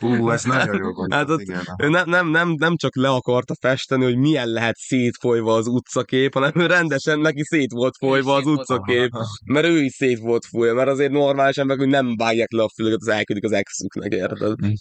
Ú, 0.03 0.30
ez 0.30 0.44
nagyon 0.44 0.76
jó 0.76 0.92
gondolat, 0.92 1.12
Hát 1.12 1.30
ott- 1.30 1.40
igen. 1.40 1.62
Ő 1.78 1.88
nem, 1.88 2.09
nem, 2.09 2.28
nem, 2.28 2.51
nem 2.51 2.76
csak 2.76 2.96
le 2.96 3.09
akarta 3.09 3.55
festeni, 3.61 4.05
hogy 4.05 4.16
milyen 4.16 4.49
lehet 4.49 4.76
szétfolyva 4.76 5.55
az 5.55 5.66
utcakép, 5.66 6.34
hanem 6.34 6.53
ő 6.55 6.66
rendesen 6.66 7.18
neki 7.20 7.42
szét 7.44 7.72
volt 7.72 7.96
folyva 7.96 8.34
az 8.34 8.46
utcakép, 8.46 9.11
mert 9.44 9.66
ő 9.66 9.82
is 9.82 9.92
szét 9.92 10.18
volt 10.18 10.44
folyva, 10.44 10.74
mert 10.74 10.88
azért 10.88 11.12
normális 11.12 11.57
emberek, 11.57 11.82
hogy 11.82 11.92
nem 11.92 12.16
vágják 12.16 12.53
le 12.53 12.62
a 12.62 12.70
fülöket, 12.74 13.01
az 13.01 13.09
elküldik 13.09 13.44
az 13.44 13.53
exüknek, 13.53 14.12
érted? 14.12 14.66
Mm. 14.66 14.72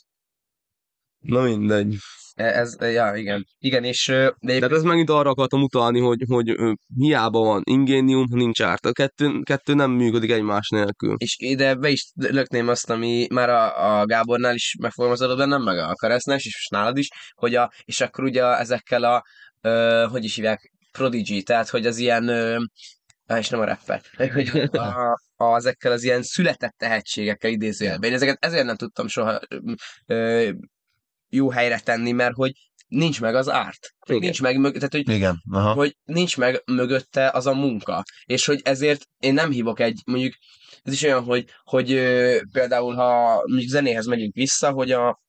Na 1.19 1.41
mindegy. 1.41 1.95
Ez, 2.37 2.75
ja, 2.79 3.15
igen. 3.15 3.47
Igen, 3.59 3.83
és 3.83 4.07
ö, 4.07 4.29
de 4.39 4.53
Tehát 4.53 4.71
ez 4.71 4.83
megint 4.83 5.09
arra 5.09 5.29
akartam 5.29 5.61
utalni, 5.61 5.99
hogy, 5.99 6.23
hogy 6.27 6.55
hiába 6.95 7.39
van 7.39 7.61
ingénium, 7.63 8.25
nincs 8.29 8.61
árt. 8.61 8.85
A 8.85 8.91
kettő, 8.91 9.41
kettő 9.43 9.73
nem 9.73 9.91
működik 9.91 10.31
egymás 10.31 10.69
nélkül. 10.69 11.15
és 11.17 11.35
ide 11.39 11.75
be 11.75 11.89
is 11.89 12.11
lökném 12.15 12.67
azt, 12.67 12.89
ami 12.89 13.27
már 13.29 13.49
a, 13.49 13.99
a 13.99 14.05
Gábornál 14.05 14.53
is 14.53 14.75
megfogalmazódott 14.79 15.37
bennem, 15.37 15.63
meg 15.63 15.77
a 15.77 15.93
Keresztnél 15.93 16.35
is, 16.35 16.45
és 16.45 16.55
most 16.55 16.81
nálad 16.81 16.97
is, 16.97 17.09
hogy 17.35 17.55
a, 17.55 17.71
és 17.85 18.01
akkor 18.01 18.23
ugye 18.23 18.43
ezekkel 18.43 19.03
a, 19.03 19.23
ö, 19.61 20.05
hogy 20.09 20.23
is 20.23 20.35
hívják, 20.35 20.71
prodigy, 20.91 21.43
tehát 21.43 21.69
hogy 21.69 21.85
az 21.85 21.97
ilyen, 21.97 22.27
ö, 22.27 22.57
és 23.37 23.49
nem 23.49 23.59
a 23.59 23.65
rapper, 23.65 24.01
hogy 24.33 24.69
a, 24.71 25.17
a, 25.35 25.55
ezekkel 25.55 25.91
az 25.91 26.03
ilyen 26.03 26.21
született 26.21 26.75
tehetségekkel 26.77 27.51
idézőjelben. 27.51 28.09
Én 28.09 28.15
ezeket 28.15 28.37
ezért 28.39 28.65
nem 28.65 28.75
tudtam 28.75 29.07
soha 29.07 29.39
ö, 30.05 30.49
jó 31.29 31.49
helyre 31.49 31.79
tenni, 31.79 32.11
mert 32.11 32.35
hogy 32.35 32.51
nincs 32.87 33.21
meg 33.21 33.35
az 33.35 33.49
árt. 33.49 33.95
Igen. 34.05 34.19
Nincs 34.19 34.41
meg, 34.41 34.57
mög- 34.57 34.75
tehát 34.75 34.91
hogy 34.91 35.09
Igen, 35.09 35.41
aha. 35.51 35.73
hogy 35.73 35.97
nincs 36.03 36.37
meg 36.37 36.61
mögötte 36.65 37.29
az 37.29 37.45
a 37.47 37.53
munka. 37.53 38.03
És 38.25 38.45
hogy 38.45 38.61
ezért 38.63 39.05
én 39.19 39.33
nem 39.33 39.51
hívok 39.51 39.79
egy, 39.79 40.01
mondjuk, 40.05 40.33
ez 40.83 40.93
is 40.93 41.03
olyan, 41.03 41.23
hogy, 41.23 41.45
hogy 41.63 41.91
ö, 41.91 42.37
például 42.51 42.95
ha 42.95 43.41
mondjuk 43.47 43.69
zenéhez 43.69 44.05
megyünk 44.05 44.33
vissza, 44.33 44.71
hogy 44.71 44.91
a, 44.91 45.21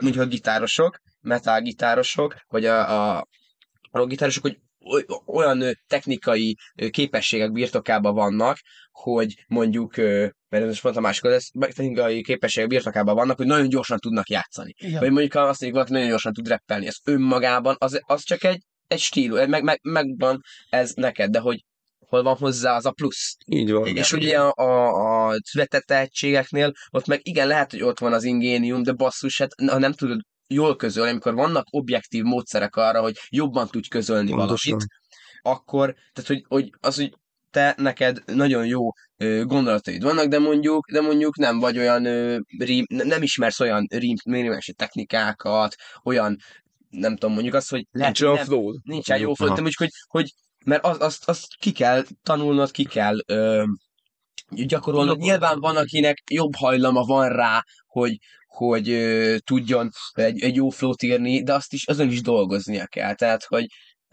mondjuk 0.00 0.24
a 0.24 0.28
gitárosok, 0.28 1.00
metal 1.20 1.60
gitárosok, 1.60 2.36
vagy 2.48 2.64
a, 2.64 3.16
a 3.16 3.26
rockgitárosok, 3.90 4.42
hogy 4.42 4.58
olyan 5.26 5.78
technikai 5.86 6.56
képességek 6.90 7.52
birtokában 7.52 8.14
vannak, 8.14 8.58
hogy 8.90 9.44
mondjuk, 9.46 9.96
mert 9.96 10.62
ez 10.62 10.66
most 10.66 10.82
mondtam 10.82 11.04
a 11.04 11.06
másik, 11.06 11.24
ez 11.24 11.46
technikai 11.52 12.22
képességek 12.22 12.68
birtokában 12.68 13.14
vannak, 13.14 13.36
hogy 13.36 13.46
nagyon 13.46 13.68
gyorsan 13.68 13.98
tudnak 13.98 14.28
játszani. 14.28 14.74
Igen. 14.76 15.00
Vagy 15.00 15.10
mondjuk 15.10 15.34
azt 15.34 15.60
mondjuk, 15.60 15.72
valaki 15.72 15.92
nagyon 15.92 16.08
gyorsan 16.08 16.32
tud 16.32 16.48
rappelni, 16.48 16.86
ez 16.86 16.96
önmagában, 17.04 17.76
az, 17.78 18.00
az 18.06 18.22
csak 18.22 18.44
egy, 18.44 18.62
egy 18.86 19.00
stílus, 19.00 19.46
meg, 19.46 19.62
meg, 19.62 19.78
megvan 19.82 20.40
ez 20.68 20.92
neked, 20.92 21.30
de 21.30 21.38
hogy 21.38 21.64
hol 21.98 22.22
van 22.22 22.36
hozzá 22.36 22.76
az 22.76 22.86
a 22.86 22.90
plusz. 22.90 23.36
Így 23.46 23.70
van. 23.70 23.86
Igen. 23.86 23.96
És 23.96 24.12
ugye 24.12 24.38
a, 24.40 24.52
a, 24.54 25.28
a 25.28 25.34
született 25.42 25.82
tehetségeknél, 25.82 26.72
ott 26.90 27.06
meg 27.06 27.20
igen, 27.22 27.46
lehet, 27.46 27.70
hogy 27.70 27.82
ott 27.82 27.98
van 27.98 28.12
az 28.12 28.24
ingénium, 28.24 28.82
de 28.82 28.92
basszus, 28.92 29.38
hát 29.38 29.50
ha 29.66 29.78
nem 29.78 29.92
tudod 29.92 30.20
jól 30.46 30.76
közölni, 30.76 31.10
amikor 31.10 31.34
vannak 31.34 31.66
objektív 31.70 32.22
módszerek 32.22 32.76
arra, 32.76 33.00
hogy 33.00 33.14
jobban 33.28 33.68
tudj 33.68 33.88
közölni 33.88 34.30
Pontosan. 34.30 34.72
valakit, 34.72 34.88
akkor, 35.42 35.94
tehát 36.12 36.30
hogy, 36.30 36.44
hogy 36.48 36.70
az, 36.80 36.96
hogy 36.96 37.14
te 37.50 37.74
neked 37.76 38.22
nagyon 38.26 38.66
jó 38.66 38.88
ö, 39.16 39.44
gondolataid 39.44 40.02
vannak, 40.02 40.26
de 40.26 40.38
mondjuk, 40.38 40.90
de 40.90 41.00
mondjuk 41.00 41.36
nem 41.36 41.58
vagy 41.58 41.78
olyan 41.78 42.04
ö, 42.04 42.38
rím, 42.58 42.84
ne- 42.88 43.04
nem 43.04 43.22
ismersz 43.22 43.60
olyan 43.60 43.86
rím, 43.90 44.14
rímelési 44.24 44.72
technikákat, 44.72 45.74
olyan 46.04 46.36
nem 46.90 47.12
tudom, 47.16 47.32
mondjuk 47.32 47.54
azt, 47.54 47.70
hogy 47.70 47.86
Nincs 47.90 48.22
olyan 48.22 48.44
flow. 48.44 48.72
nincsen 48.82 49.18
jó 49.18 49.34
flow, 49.34 49.48
de 49.48 49.60
mondjuk, 49.60 49.78
hogy, 49.78 49.90
hogy 50.06 50.32
mert 50.64 50.84
az, 50.84 51.00
azt, 51.00 51.28
azt 51.28 51.46
ki 51.58 51.72
kell 51.72 52.04
tanulnod, 52.22 52.70
ki 52.70 52.84
kell 52.84 53.16
ö, 53.26 53.64
gyakorolnod. 54.48 55.18
Nyilván 55.18 55.60
van, 55.60 55.76
akinek 55.76 56.22
jobb 56.30 56.54
hajlama 56.54 57.02
van 57.02 57.28
rá, 57.28 57.64
hogy, 57.86 58.18
hogy 58.56 58.90
ö, 58.90 59.36
tudjon 59.44 59.90
egy, 60.12 60.42
egy 60.42 60.54
jó 60.54 60.68
flót 60.68 61.02
írni, 61.02 61.42
de 61.42 61.54
azt 61.54 61.72
is, 61.72 61.86
azon 61.86 62.10
is 62.10 62.20
dolgoznia 62.22 62.86
kell. 62.86 63.14
Tehát, 63.14 63.44
hogy 63.44 63.66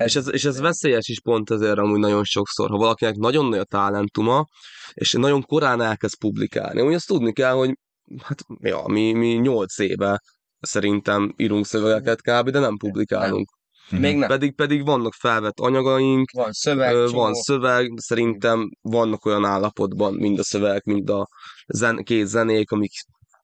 És 0.03 0.15
ez, 0.15 0.31
és 0.31 0.45
ez 0.45 0.59
veszélyes 0.59 1.07
is 1.07 1.21
pont 1.21 1.51
ezért 1.51 1.77
amúgy 1.77 1.99
nagyon 1.99 2.23
sokszor, 2.23 2.69
ha 2.69 2.77
valakinek 2.77 3.15
nagyon 3.15 3.45
nagy 3.45 3.59
a 3.59 3.63
talentuma, 3.63 4.47
és 4.93 5.11
nagyon 5.11 5.41
korán 5.41 5.81
elkezd 5.81 6.17
publikálni. 6.17 6.81
Úgy 6.81 6.93
azt 6.93 7.07
tudni 7.07 7.33
kell, 7.33 7.53
hogy 7.53 7.77
hát, 8.23 8.39
ja, 8.59 8.83
mi, 8.87 9.11
mi 9.11 9.27
nyolc 9.33 9.79
éve 9.79 10.19
szerintem 10.59 11.33
írunk 11.37 11.65
szövegeket 11.65 12.21
kb., 12.21 12.49
de 12.49 12.59
nem 12.59 12.77
publikálunk. 12.77 13.49
Mhm. 13.89 14.01
még 14.01 14.17
nem. 14.17 14.27
Pedig, 14.27 14.55
pedig 14.55 14.85
vannak 14.85 15.13
felvett 15.13 15.59
anyagaink, 15.59 16.31
Van 16.31 16.51
szöveg, 16.51 16.95
Ö, 16.95 17.07
van 17.09 17.33
szöveg, 17.33 17.91
szerintem 17.95 18.69
vannak 18.81 19.25
olyan 19.25 19.45
állapotban, 19.45 20.13
mind 20.13 20.39
a 20.39 20.43
szöveg, 20.43 20.81
mind 20.85 21.09
a 21.09 21.27
zen- 21.67 22.03
két 22.03 22.25
zenék, 22.25 22.71
amik 22.71 22.91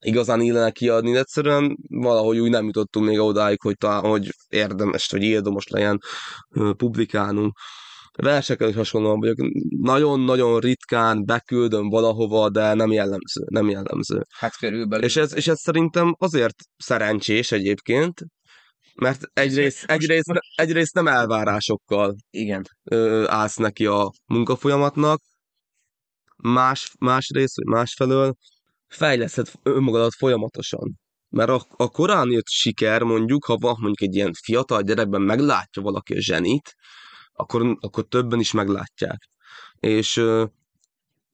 igazán 0.00 0.40
illene 0.40 0.70
kiadni, 0.70 1.12
de 1.12 1.18
egyszerűen 1.18 1.76
valahogy 1.88 2.38
úgy 2.38 2.50
nem 2.50 2.64
jutottunk 2.64 3.06
még 3.06 3.18
odáig, 3.18 3.60
hogy, 3.60 3.76
talán, 3.76 4.00
hogy 4.00 4.30
érdemes, 4.48 5.08
vagy 5.10 5.22
érdemes 5.22 5.66
legyen 5.66 5.98
publikálnunk. 6.76 7.58
Versekkel 8.16 8.68
is 8.68 8.74
hasonlóan 8.74 9.20
vagyok. 9.20 9.36
Nagyon-nagyon 9.80 10.60
ritkán 10.60 11.24
beküldöm 11.24 11.88
valahova, 11.88 12.48
de 12.48 12.74
nem 12.74 12.92
jellemző. 12.92 13.44
Nem 13.46 13.68
jellemző. 13.68 14.22
Hát 14.38 14.56
körülbelül. 14.56 15.04
És 15.04 15.16
ez, 15.16 15.34
és 15.34 15.48
ez 15.48 15.60
szerintem 15.60 16.14
azért 16.18 16.54
szerencsés 16.76 17.52
egyébként, 17.52 18.20
mert 18.94 19.20
egyrészt, 19.32 19.84
egyrészt, 19.84 20.32
egyrészt 20.54 20.94
nem 20.94 21.06
elvárásokkal 21.06 22.14
Igen. 22.30 22.62
ö, 22.84 23.24
állsz 23.28 23.56
neki 23.56 23.86
a 23.86 24.10
munkafolyamatnak, 24.26 25.20
más, 26.36 26.92
másrészt, 26.98 27.56
vagy 27.56 27.66
másfelől 27.66 28.34
fejleszted 28.90 29.46
önmagadat 29.62 30.14
folyamatosan. 30.14 30.98
Mert 31.28 31.48
a, 31.48 31.66
a 31.76 31.88
korán 31.88 32.30
jött 32.30 32.48
siker, 32.48 33.02
mondjuk, 33.02 33.44
ha 33.44 33.56
van 33.56 33.76
mondjuk 33.78 34.08
egy 34.08 34.14
ilyen 34.14 34.32
fiatal 34.44 34.82
gyerekben 34.82 35.22
meglátja 35.22 35.82
valaki 35.82 36.14
a 36.14 36.20
zsenit, 36.20 36.74
akkor, 37.32 37.76
akkor 37.80 38.04
többen 38.04 38.40
is 38.40 38.52
meglátják. 38.52 39.28
És 39.80 40.16
ö, 40.16 40.44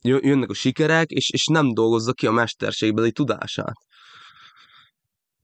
jö- 0.02 0.24
jönnek 0.24 0.50
a 0.50 0.54
sikerek, 0.54 1.11
és, 1.11 1.30
és 1.30 1.46
nem 1.46 1.72
dolgozza 1.72 2.12
ki 2.12 2.26
a 2.26 2.30
mesterségbeli 2.30 3.12
tudását. 3.12 3.76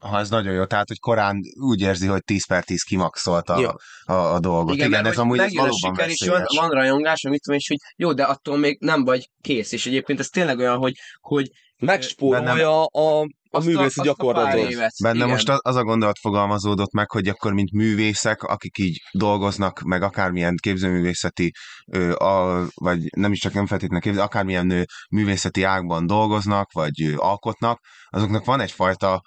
Ha 0.02 0.18
ez 0.18 0.30
nagyon 0.30 0.52
jó, 0.52 0.64
tehát, 0.64 0.88
hogy 0.88 0.98
korán 0.98 1.40
úgy 1.60 1.80
érzi, 1.80 2.06
hogy 2.06 2.24
10 2.24 2.46
per 2.46 2.64
10 2.64 2.82
kimaxolta 2.82 3.60
Jó. 3.60 3.68
a, 3.68 4.12
a, 4.12 4.34
a 4.34 4.40
dolgot. 4.40 4.74
Igen, 4.74 4.88
Igen 4.88 5.06
ez 5.06 5.18
amúgy 5.18 5.38
ez 5.38 5.50
a 5.54 5.56
valóban 5.56 5.94
siker, 5.94 6.08
és 6.08 6.26
van, 6.28 6.44
van 6.56 6.70
rajongás, 6.70 7.24
amit 7.24 7.42
tudom, 7.42 7.58
és 7.58 7.68
hogy 7.68 7.78
jó, 7.96 8.12
de 8.12 8.22
attól 8.22 8.56
még 8.56 8.76
nem 8.80 9.04
vagy 9.04 9.30
kész. 9.40 9.72
És 9.72 9.86
egyébként 9.86 10.18
ez 10.18 10.28
tényleg 10.28 10.58
olyan, 10.58 10.76
hogy, 10.76 10.94
hogy 11.20 11.50
Megspórolja 11.82 12.84
a, 12.84 13.20
a 13.20 13.28
azt 13.50 13.66
művészi 13.66 13.94
pár 13.94 14.06
gyakorlatot. 14.06 14.70
évet, 14.70 14.92
Benne 15.02 15.14
igen. 15.14 15.28
most 15.28 15.48
az, 15.48 15.76
a 15.76 15.82
gondolat 15.82 16.18
fogalmazódott 16.18 16.92
meg, 16.92 17.10
hogy 17.10 17.28
akkor 17.28 17.52
mint 17.52 17.72
művészek, 17.72 18.42
akik 18.42 18.78
így 18.78 19.02
dolgoznak, 19.12 19.80
meg 19.80 20.02
akármilyen 20.02 20.56
képzőművészeti, 20.62 21.52
ö, 21.86 22.12
a, 22.12 22.66
vagy 22.74 22.98
nem 23.16 23.32
is 23.32 23.38
csak 23.38 23.52
nem 23.52 23.66
feltétlenül 23.66 24.02
képző, 24.02 24.20
akármilyen 24.20 24.70
ö, 24.70 24.82
művészeti 25.10 25.62
ágban 25.62 26.06
dolgoznak, 26.06 26.72
vagy 26.72 27.02
ö, 27.02 27.14
alkotnak, 27.16 27.80
azoknak 28.10 28.44
van 28.44 28.60
egyfajta, 28.60 29.22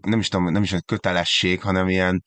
nem 0.00 0.18
is 0.18 0.28
tudom, 0.28 0.52
nem 0.52 0.62
is 0.62 0.72
egy 0.72 0.84
kötelesség, 0.84 1.60
hanem 1.60 1.88
ilyen, 1.88 2.22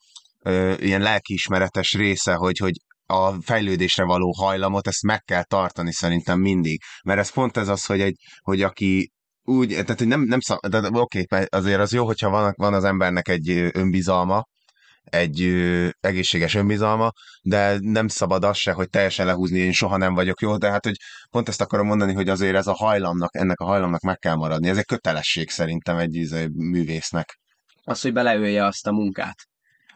ilyen 0.78 1.02
lelkiismeretes 1.02 1.94
része, 1.94 2.34
hogy, 2.34 2.58
hogy 2.58 2.74
a 3.06 3.42
fejlődésre 3.42 4.04
való 4.04 4.32
hajlamot, 4.32 4.88
ezt 4.88 5.04
meg 5.04 5.24
kell 5.24 5.44
tartani 5.44 5.94
szerintem 5.94 6.40
mindig. 6.40 6.82
Mert 7.04 7.20
ez 7.20 7.30
pont 7.30 7.58
ez 7.58 7.68
az, 7.68 7.86
hogy, 7.86 8.02
egy, 8.02 8.16
hogy 8.42 8.62
aki 8.62 9.12
úgy, 9.44 9.70
tehát 9.70 9.98
hogy 9.98 10.08
nem, 10.08 10.22
nem 10.22 10.40
szab, 10.40 10.68
de, 10.68 10.90
oké, 10.92 11.26
azért 11.50 11.80
az 11.80 11.94
jó, 11.94 12.06
hogyha 12.06 12.30
van, 12.30 12.54
van 12.58 12.74
az 12.74 12.84
embernek 12.84 13.28
egy 13.28 13.50
önbizalma, 13.74 14.44
egy 15.10 15.42
ö, 15.42 15.90
egészséges 16.00 16.56
önbizalma, 16.56 17.12
de 17.42 17.78
nem 17.82 18.08
szabad 18.08 18.44
az 18.44 18.58
se, 18.58 18.72
hogy 18.72 18.90
teljesen 18.90 19.26
lehúzni, 19.26 19.60
én 19.60 19.72
soha 19.72 19.98
nem 19.98 20.14
vagyok 20.14 20.42
jó, 20.42 20.58
de 20.58 20.70
hát, 20.70 20.86
hogy 20.86 20.96
pont 21.30 21.48
ezt 21.48 21.62
akarom 21.62 21.88
mondani, 21.88 22.14
hogy 22.14 22.30
azért 22.30 22.56
ez 22.56 22.68
a 22.68 22.74
hajlamnak, 22.74 23.36
ennek 23.36 23.60
a 23.60 23.66
hajlamnak 23.66 24.02
meg 24.02 24.18
kell 24.18 24.36
maradni. 24.36 24.70
Ez 24.70 24.78
egy 24.78 24.86
kötelesség 24.86 25.50
szerintem 25.50 25.98
egy 25.98 26.16
izé, 26.16 26.48
művésznek. 26.54 27.40
az, 27.84 28.02
hogy 28.02 28.14
beleölje 28.14 28.66
azt 28.66 28.88
a 28.88 28.92
munkát, 28.92 29.38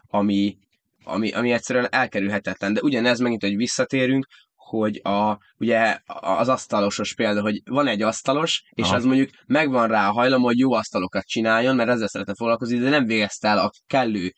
ami, 0.06 0.56
ami, 1.04 1.32
ami 1.32 1.52
egyszerűen 1.52 1.88
elkerülhetetlen. 1.90 2.72
De 2.72 2.80
ugyanez 2.80 3.18
megint, 3.18 3.42
hogy 3.42 3.56
visszatérünk, 3.56 4.26
hogy 4.64 5.00
a, 5.02 5.38
ugye 5.58 5.98
az 6.20 6.48
asztalosos 6.48 7.14
példa, 7.14 7.40
hogy 7.40 7.60
van 7.64 7.86
egy 7.86 8.02
asztalos, 8.02 8.62
és 8.70 8.86
Aha. 8.86 8.94
az 8.94 9.04
mondjuk 9.04 9.30
megvan 9.46 9.88
rá 9.88 10.08
a 10.08 10.12
hajlam, 10.12 10.42
hogy 10.42 10.58
jó 10.58 10.72
asztalokat 10.72 11.26
csináljon, 11.26 11.76
mert 11.76 11.88
ezzel 11.88 12.08
szeretne 12.08 12.34
foglalkozni, 12.34 12.78
de 12.78 12.88
nem 12.88 13.06
végezte 13.06 13.48
el 13.48 13.58
a 13.58 13.70
kellő 13.86 14.32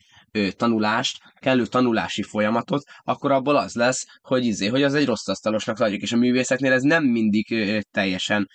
tanulást, 0.56 1.18
kellő 1.40 1.66
tanulási 1.66 2.22
folyamatot, 2.22 2.82
akkor 3.04 3.30
abból 3.30 3.56
az 3.56 3.74
lesz, 3.74 4.06
hogy 4.22 4.44
izé, 4.44 4.66
hogy 4.66 4.82
az 4.82 4.94
egy 4.94 5.06
rossz 5.06 5.28
asztalosnak 5.28 5.76
tartjuk, 5.76 6.02
és 6.02 6.12
a 6.12 6.16
művészetnél 6.16 6.72
ez 6.72 6.82
nem 6.82 7.04
mindig 7.04 7.46
teljesen 7.90 8.48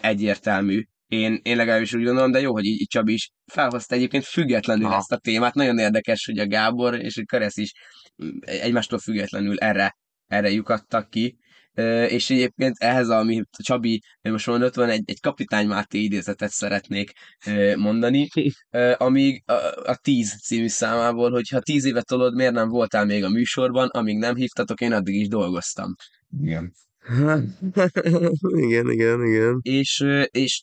egyértelmű. 0.00 0.82
Én, 1.06 1.40
én 1.42 1.56
legalábbis 1.56 1.94
úgy 1.94 2.04
gondolom, 2.04 2.30
de 2.30 2.40
jó, 2.40 2.52
hogy 2.52 2.64
így, 2.64 2.86
Csabi 2.88 3.12
is 3.12 3.30
felhozta 3.52 3.94
egyébként 3.94 4.24
függetlenül 4.24 4.86
Aha. 4.86 4.96
ezt 4.96 5.12
a 5.12 5.16
témát. 5.16 5.54
Nagyon 5.54 5.78
érdekes, 5.78 6.24
hogy 6.24 6.38
a 6.38 6.46
Gábor 6.46 6.94
és 6.94 7.16
a 7.16 7.22
Karesz 7.26 7.56
is 7.56 7.72
egymástól 8.40 8.98
függetlenül 8.98 9.58
erre, 9.58 9.96
erre 10.26 10.50
lyukadtak 10.50 11.10
ki. 11.10 11.36
És 12.08 12.30
egyébként 12.30 12.76
ehhez, 12.78 13.08
amit 13.08 13.48
Csabi 13.62 14.02
most 14.22 14.46
mondott, 14.46 14.74
van 14.74 14.88
egy, 14.88 15.02
egy 15.04 15.20
Kapitány 15.20 15.66
Máté 15.66 15.98
idézetet 15.98 16.50
szeretnék 16.50 17.12
mondani, 17.76 18.28
amíg 18.96 19.42
a, 19.46 19.52
a 19.84 19.98
10 20.02 20.40
című 20.42 20.68
számából, 20.68 21.30
hogy 21.30 21.48
ha 21.48 21.60
10 21.60 21.84
évet 21.84 22.06
tolod, 22.06 22.34
miért 22.34 22.52
nem 22.52 22.68
voltál 22.68 23.04
még 23.04 23.24
a 23.24 23.28
műsorban, 23.28 23.88
amíg 23.88 24.18
nem 24.18 24.34
hívtatok, 24.34 24.80
én 24.80 24.92
addig 24.92 25.14
is 25.14 25.28
dolgoztam. 25.28 25.94
Igen. 26.42 26.72
igen, 28.66 28.90
igen, 28.90 29.24
igen. 29.24 29.58
és, 29.62 30.04
és 30.30 30.62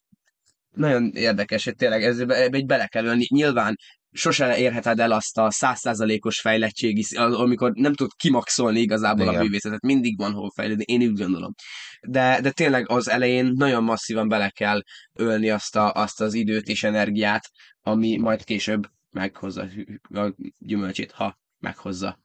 nagyon 0.76 1.12
érdekes, 1.14 1.64
hogy 1.64 1.76
tényleg 1.76 2.04
ez, 2.04 2.20
ebbe 2.20 2.58
egy 2.58 2.66
bele 2.66 2.88
kell 2.88 3.06
ölni. 3.06 3.26
Nyilván 3.30 3.76
sose 4.14 4.58
érheted 4.58 5.00
el 5.00 5.12
azt 5.12 5.38
a 5.38 5.52
százszázalékos 5.52 6.40
fejlettségi, 6.40 7.16
amikor 7.16 7.72
nem 7.74 7.94
tud 7.94 8.10
kimaxolni 8.16 8.80
igazából 8.80 9.26
Igen. 9.26 9.40
a 9.40 9.44
művészetet, 9.44 9.82
mindig 9.82 10.18
van 10.18 10.34
hol 10.34 10.52
fejlődni, 10.56 10.84
én 10.88 11.02
úgy 11.02 11.18
gondolom. 11.18 11.54
De, 12.08 12.40
de 12.42 12.52
tényleg 12.52 12.90
az 12.90 13.10
elején 13.10 13.52
nagyon 13.56 13.84
masszívan 13.84 14.28
bele 14.28 14.50
kell 14.50 14.82
ölni 15.14 15.50
azt, 15.50 15.76
a, 15.76 15.92
azt 15.94 16.22
az 16.22 16.34
időt 16.34 16.68
és 16.68 16.84
energiát, 16.84 17.50
ami 17.82 18.18
majd 18.18 18.44
később 18.44 18.90
meghozza 19.12 19.68
a 20.10 20.34
gyümölcsét, 20.58 21.12
ha 21.12 21.38
meghozza. 21.60 22.22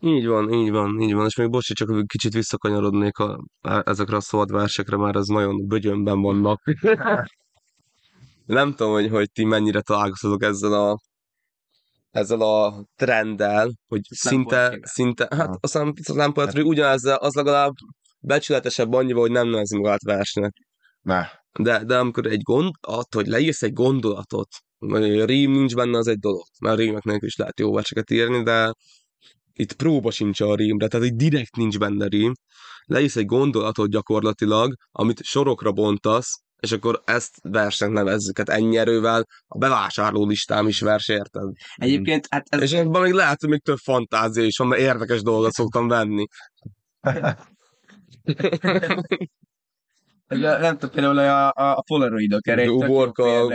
Így 0.00 0.26
van, 0.26 0.52
így 0.52 0.70
van, 0.70 1.00
így 1.00 1.14
van. 1.14 1.26
És 1.26 1.36
még 1.36 1.50
bocsi, 1.50 1.74
csak 1.74 2.06
kicsit 2.06 2.32
visszakanyarodnék 2.32 3.18
a, 3.18 3.44
ezekre 3.84 4.16
a 4.16 4.20
szabad 4.20 4.52
versekre, 4.52 4.96
már 4.96 5.16
az 5.16 5.26
nagyon 5.26 5.66
bögyönben 5.66 6.20
vannak. 6.20 6.62
Nem 8.46 8.74
tudom, 8.74 8.92
hogy, 8.92 9.08
hogy 9.08 9.30
ti 9.32 9.44
mennyire 9.44 9.80
találkoztatok 9.80 10.42
ezzel 10.42 10.72
a 10.72 10.98
ezzel 12.10 12.40
a 12.40 12.84
trenddel, 12.96 13.72
hogy 13.86 14.00
szinte, 14.10 14.78
szinte, 14.82 15.26
hát 15.30 15.46
Aha. 15.46 15.58
a 15.60 15.66
szám, 15.66 15.92
a 15.96 16.12
szempoltról 16.12 16.64
ugyanezzel, 16.64 17.16
az 17.16 17.34
legalább 17.34 17.72
becsületesebb 18.20 18.92
annyival, 18.92 19.20
hogy 19.20 19.30
nem 19.30 19.48
nevezi 19.48 19.76
magát 19.76 20.02
versnek. 20.02 20.52
Ne. 21.00 21.26
De, 21.58 21.84
de 21.84 21.98
amikor 21.98 22.26
egy 22.26 22.42
gond, 22.42 22.74
att, 22.80 23.14
hogy 23.14 23.26
leírsz 23.26 23.62
egy 23.62 23.72
gondolatot 23.72 24.48
vagy 24.86 25.20
a 25.20 25.24
rím 25.24 25.50
nincs 25.50 25.74
benne, 25.74 25.98
az 25.98 26.06
egy 26.06 26.18
dolog. 26.18 26.44
Mert 26.60 26.78
rímek 26.78 27.02
nélkül 27.02 27.28
is 27.28 27.36
lehet 27.36 27.60
jó 27.60 27.72
verseket 27.72 28.10
írni, 28.10 28.42
de 28.42 28.72
itt 29.52 29.72
próba 29.72 30.10
sincs 30.10 30.40
a 30.40 30.54
rímre, 30.54 30.88
tehát 30.88 31.06
egy 31.06 31.14
direkt 31.14 31.56
nincs 31.56 31.78
benne 31.78 32.06
rím. 32.06 32.32
Leírsz 32.84 33.16
egy 33.16 33.26
gondolatot 33.26 33.90
gyakorlatilag, 33.90 34.74
amit 34.90 35.22
sorokra 35.22 35.72
bontasz, 35.72 36.42
és 36.64 36.72
akkor 36.72 37.02
ezt 37.04 37.38
versnek 37.42 37.90
nevezzük, 37.90 38.38
hát 38.38 38.48
ennyi 38.48 38.76
erővel 38.76 39.26
a 39.46 39.58
bevásárló 39.58 40.26
listám 40.26 40.68
is 40.68 40.80
vers, 40.80 41.08
érted? 41.08 41.52
Egyébként, 41.74 42.26
hát 42.30 42.46
ez, 42.48 42.62
És 42.62 42.72
ebben 42.72 43.02
még 43.02 43.12
lehet, 43.12 43.40
hogy 43.40 43.48
még 43.48 43.62
több 43.62 43.76
fantázia 43.76 44.44
is 44.44 44.56
van, 44.56 44.68
mert 44.68 44.80
érdekes 44.80 45.22
dolgot 45.22 45.52
szoktam 45.52 45.88
venni. 45.88 46.26
nem 50.26 50.78
tudom, 50.78 50.90
például 50.90 51.18
a, 51.18 51.46
a, 51.46 51.76
a 51.76 51.82
polaroidok 51.82 52.46
erre 52.46 52.70
Uborka. 52.70 53.48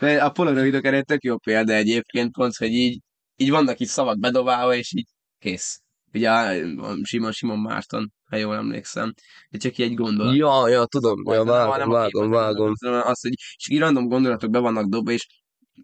De 0.00 0.24
a 0.24 0.30
polaroidok 0.30 0.84
erre 0.84 1.02
tök 1.02 1.22
jó 1.22 1.38
példa 1.38 1.72
egyébként, 1.72 2.32
pont, 2.32 2.56
hogy 2.56 2.72
így, 2.72 3.00
így 3.36 3.50
vannak 3.50 3.80
itt 3.80 3.88
szavak 3.88 4.18
bedobálva, 4.18 4.74
és 4.74 4.92
így 4.94 5.08
kész. 5.38 5.80
Ugye 6.12 6.30
a, 6.30 6.50
a 6.90 6.96
Simon 7.02 7.32
Simon 7.32 7.58
Márton, 7.58 8.12
ha 8.32 8.38
jól 8.38 8.56
emlékszem. 8.56 9.14
De 9.50 9.58
csak 9.58 9.78
így 9.78 9.86
egy 9.86 9.94
gondolat. 9.94 10.34
Ja, 10.34 10.68
ja, 10.68 10.84
tudom, 10.84 11.16
ja, 11.16 11.22
Vagy 11.24 11.36
nem, 11.36 11.46
vágom, 11.46 11.90
vágom, 11.90 12.22
hanem 12.22 12.30
vágom. 12.30 12.70
az, 12.70 13.06
az, 13.06 13.20
hogy 13.20 13.32
és 13.32 13.68
így 13.68 13.78
random 13.78 14.08
gondolatok 14.08 14.50
be 14.50 14.58
vannak 14.58 14.86
dobva, 14.86 15.10
és 15.12 15.26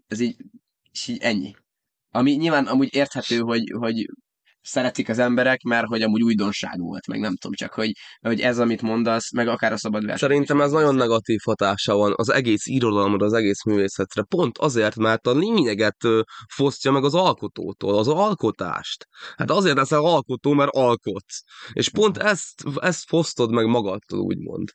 ez 0.07 0.19
így, 0.19 0.35
és 0.91 1.07
így 1.07 1.17
ennyi. 1.21 1.55
Ami 2.11 2.31
nyilván 2.31 2.65
amúgy 2.65 2.95
érthető, 2.95 3.39
hogy, 3.39 3.73
hogy 3.77 4.09
szeretik 4.61 5.09
az 5.09 5.19
emberek, 5.19 5.61
mert 5.61 5.87
hogy 5.87 6.01
amúgy 6.01 6.21
újdonság 6.21 6.79
volt, 6.79 7.07
meg 7.07 7.19
nem 7.19 7.35
tudom, 7.35 7.55
csak 7.55 7.73
hogy, 7.73 7.91
hogy 8.21 8.41
ez, 8.41 8.59
amit 8.59 8.81
mondasz, 8.81 9.33
meg 9.33 9.47
akár 9.47 9.71
a 9.71 9.77
szabad 9.77 10.05
verseny. 10.05 10.29
Szerintem 10.29 10.61
ez 10.61 10.71
nagyon 10.71 10.95
negatív 10.95 11.39
hatása 11.43 11.95
van 11.95 12.13
az 12.15 12.29
egész 12.29 12.65
irodalomra, 12.65 13.25
az 13.25 13.33
egész 13.33 13.63
művészetre. 13.63 14.23
Pont 14.23 14.57
azért, 14.57 14.95
mert 14.95 15.27
a 15.27 15.33
lényeget 15.33 15.97
fosztja 16.53 16.91
meg 16.91 17.03
az 17.03 17.13
alkotótól, 17.13 17.97
az 17.97 18.07
alkotást. 18.07 19.07
Hát 19.35 19.51
azért 19.51 19.75
leszel 19.75 20.05
alkotó, 20.05 20.53
mert 20.53 20.71
alkotsz. 20.75 21.41
És 21.71 21.89
pont 21.89 22.17
ezt, 22.17 22.63
ezt 22.75 23.03
fosztod 23.07 23.51
meg 23.51 23.65
magadtól, 23.65 24.19
úgymond. 24.19 24.69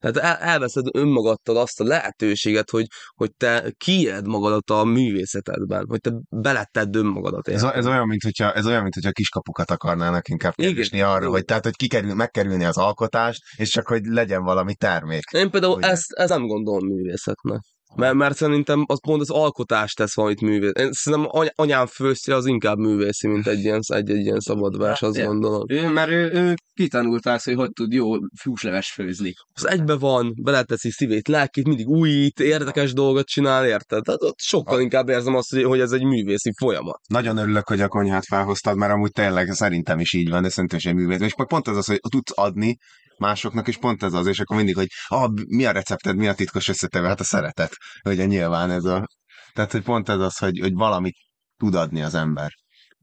Tehát 0.00 0.16
el, 0.16 0.48
elveszed 0.48 0.84
önmagadtól 0.92 1.56
azt 1.56 1.80
a 1.80 1.84
lehetőséget, 1.84 2.70
hogy, 2.70 2.86
hogy 3.14 3.30
te 3.36 3.72
kied 3.76 4.26
magadat 4.26 4.70
a 4.70 4.84
művészetedben, 4.84 5.84
hogy 5.88 6.00
te 6.00 6.10
beletted 6.28 6.96
önmagadat. 6.96 7.48
Ez, 7.48 7.62
ez, 7.62 7.86
olyan, 7.86 8.06
mint 8.06 8.22
hogyha, 8.22 8.52
ez 8.52 8.66
olyan, 8.66 8.82
mint 8.82 8.94
hogyha 8.94 9.12
kiskapukat 9.12 9.70
akarnának 9.70 10.28
inkább 10.28 10.54
keresni 10.54 11.00
arra, 11.00 11.18
igen. 11.18 11.30
hogy 11.30 11.44
tehát, 11.44 11.64
hogy 11.64 11.76
kikerül, 11.76 12.14
megkerülni 12.14 12.64
az 12.64 12.76
alkotást, 12.76 13.42
és 13.56 13.70
csak, 13.70 13.86
hogy 13.86 14.04
legyen 14.04 14.42
valami 14.42 14.74
termék. 14.74 15.24
Én 15.30 15.50
például 15.50 15.76
Ugye? 15.76 15.86
ezt, 15.86 16.12
ezt 16.12 16.30
nem 16.30 16.46
gondolom 16.46 16.86
művészetnek. 16.86 17.60
Mert, 17.96 18.14
mert 18.14 18.36
szerintem 18.36 18.84
az 18.86 19.00
pont 19.00 19.20
az 19.20 19.30
alkotást 19.30 19.96
tesz 19.96 20.14
valamit 20.14 20.40
művész. 20.40 20.72
Én 20.78 20.92
szerintem 20.92 21.28
any- 21.32 21.52
anyám 21.54 21.86
főztje 21.86 22.34
az 22.34 22.46
inkább 22.46 22.78
művészi, 22.78 23.26
mint 23.28 23.46
egy 23.46 23.58
ilyen, 23.58 23.80
egy, 23.86 24.10
egy 24.10 24.24
ilyen 24.24 24.40
szabad 24.40 24.78
vers, 24.78 25.02
azt 25.02 25.16
Ja. 25.16 25.26
gondolom. 25.26 25.64
Ő, 25.68 25.88
mert 25.88 26.10
ő, 26.10 26.30
ő 26.32 26.54
kitanulta 26.74 27.32
azt, 27.32 27.44
hogy 27.44 27.54
hogy 27.54 27.70
tud 27.72 27.92
jó 27.92 28.14
fűsleves 28.40 28.92
főzni. 28.92 29.32
Az 29.52 29.68
egybe 29.68 29.94
van, 29.96 30.32
beleteszi 30.42 30.90
szívét, 30.90 31.28
lelkét, 31.28 31.66
mindig 31.66 31.88
újít, 31.88 32.40
érdekes 32.40 32.92
dolgot 32.92 33.26
csinál, 33.26 33.66
érted? 33.66 34.02
Tehát 34.02 34.22
ott 34.22 34.38
sokkal 34.40 34.80
inkább 34.80 35.08
érzem 35.08 35.34
azt, 35.34 35.50
hogy- 35.54 35.64
hogy 35.64 35.80
ez 35.80 35.92
egy 35.92 36.04
művészi 36.04 36.52
folyamat. 36.58 37.00
Nagyon 37.08 37.36
örülök, 37.36 37.68
hogy 37.68 37.80
a 37.80 37.88
konyhát 37.88 38.24
felhoztad, 38.24 38.76
mert 38.76 38.92
amúgy 38.92 39.12
tényleg 39.12 39.52
szerintem 39.52 39.98
is 40.00 40.12
így 40.12 40.30
van, 40.30 40.42
de 40.42 40.48
szerintem 40.48 40.78
is 40.78 40.86
egy 40.86 40.94
művész. 40.94 41.20
És 41.20 41.34
pont 41.48 41.68
ez 41.68 41.76
az, 41.76 41.86
hogy 41.86 42.00
tudsz 42.10 42.32
adni 42.34 42.76
másoknak, 43.18 43.68
és 43.68 43.76
pont 43.76 44.02
ez 44.02 44.12
az, 44.12 44.26
és 44.26 44.40
akkor 44.40 44.56
mindig, 44.56 44.74
hogy 44.74 44.88
ah, 45.06 45.32
mi 45.46 45.64
a 45.64 45.70
recepted, 45.70 46.16
mi 46.16 46.28
a 46.28 46.34
titkos 46.34 46.68
összetevő, 46.68 47.06
hát 47.06 47.20
a 47.20 47.24
szeretet. 47.24 47.76
Ugye 48.04 48.24
nyilván 48.24 48.70
ez 48.70 48.84
a... 48.84 49.06
Tehát, 49.52 49.72
hogy 49.72 49.82
pont 49.82 50.08
ez 50.08 50.20
az, 50.20 50.36
hogy, 50.36 50.58
hogy 50.58 50.72
valamit 50.72 51.16
tud 51.56 51.74
adni 51.74 52.02
az 52.02 52.14
ember. 52.14 52.50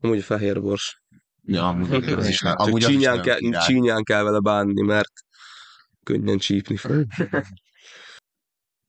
Amúgy 0.01 0.19
a 0.19 0.23
fehér 0.23 0.61
bors. 0.61 1.01
Ja, 1.41 1.67
amúgy 1.67 2.13
az 2.13 2.27
is, 2.27 2.37
Csak 2.37 2.59
amúgy 2.59 2.83
az 2.83 2.89
is 2.89 2.95
csínyán, 2.95 3.21
kell, 3.21 3.39
csínyán 3.65 4.03
kell 4.03 4.23
vele 4.23 4.39
bánni, 4.39 4.81
mert 4.81 5.11
könnyen 6.03 6.37
csípni 6.37 6.77
fog. 6.77 7.05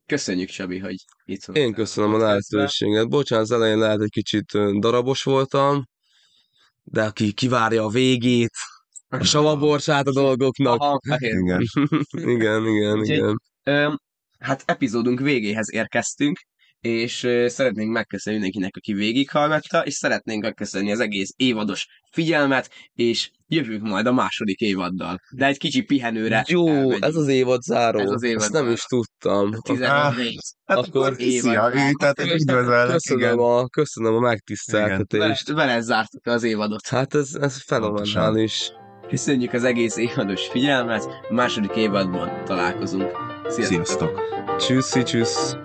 Köszönjük, 0.06 0.48
Csabi, 0.48 0.78
hogy 0.78 0.96
itt 1.24 1.44
vagy. 1.44 1.56
Én 1.56 1.72
köszönöm 1.72 2.14
a 2.14 2.18
lehetőséget. 2.18 3.08
Bocsánat, 3.08 3.44
az 3.44 3.50
elején 3.50 3.78
lehet 3.78 4.00
egy 4.00 4.10
kicsit 4.10 4.52
darabos 4.78 5.22
voltam, 5.22 5.84
de 6.82 7.04
aki 7.04 7.32
kivárja 7.32 7.84
a 7.84 7.88
végét, 7.88 8.56
a 9.20 9.24
savaborsát 9.24 10.06
a 10.06 10.12
dolgoknak. 10.12 10.80
Aha, 10.80 11.00
fehér. 11.08 11.34
Igen. 11.34 11.60
Igen, 12.36 12.66
igen, 12.66 12.98
Úgyhogy- 12.98 13.16
igen. 13.16 13.40
Ö, 13.64 13.92
hát 14.38 14.62
epizódunk 14.66 15.20
végéhez 15.20 15.72
érkeztünk, 15.72 16.38
és 16.80 17.22
ö, 17.22 17.48
szeretnénk 17.48 17.92
megköszönni 17.92 18.36
mindenkinek, 18.38 18.76
aki 18.76 18.92
végighallgatta, 18.92 19.84
és 19.84 19.94
szeretnénk 19.94 20.42
megköszönni 20.42 20.92
az 20.92 21.00
egész 21.00 21.30
évados 21.36 21.86
figyelmet, 22.12 22.70
és 22.94 23.30
jövünk 23.46 23.82
majd 23.82 24.06
a 24.06 24.12
második 24.12 24.60
évaddal. 24.60 25.18
De 25.34 25.46
egy 25.46 25.58
kicsi 25.58 25.82
pihenőre 25.82 26.44
Jó, 26.48 26.68
elmegyünk. 26.68 27.04
ez 27.04 27.16
az 27.16 27.28
évad 27.28 27.62
záró. 27.62 27.98
Ez 27.98 28.10
az 28.10 28.22
évad 28.22 28.42
Ezt 28.42 28.52
nem 28.52 28.70
is 28.70 28.82
tudtam. 28.82 29.50
Ah, 29.52 29.58
15 29.62 30.14
rész. 30.16 30.54
Hát 30.64 30.78
Akkor 30.78 31.06
akkor 31.06 31.14
szia, 31.18 31.72
évad. 31.74 31.92
tehát 31.98 32.18
üdvözöllek, 32.20 32.90
Köszönöm 32.92 33.22
igen. 33.22 33.38
a, 33.38 33.68
köszönöm 33.68 34.14
a 34.14 34.20
megtiszteltetést. 34.20 35.48
Vele, 35.48 35.66
vele 35.66 35.80
zártuk 35.80 36.26
az 36.26 36.42
évadot. 36.42 36.86
Hát 36.86 37.14
ez, 37.14 37.34
ez 37.40 37.62
fenomenális. 37.62 38.70
Köszönjük 39.09 39.52
az 39.52 39.64
egész 39.64 39.96
évados 39.96 40.46
figyelmet, 40.48 41.09
második 41.28 41.76
évadban 41.76 42.44
találkozunk. 42.44 43.11
Sziasztok! 43.48 43.86
Sziasztok! 43.86 44.20
Csüsszi, 44.59 45.02
csüssz. 45.02 45.57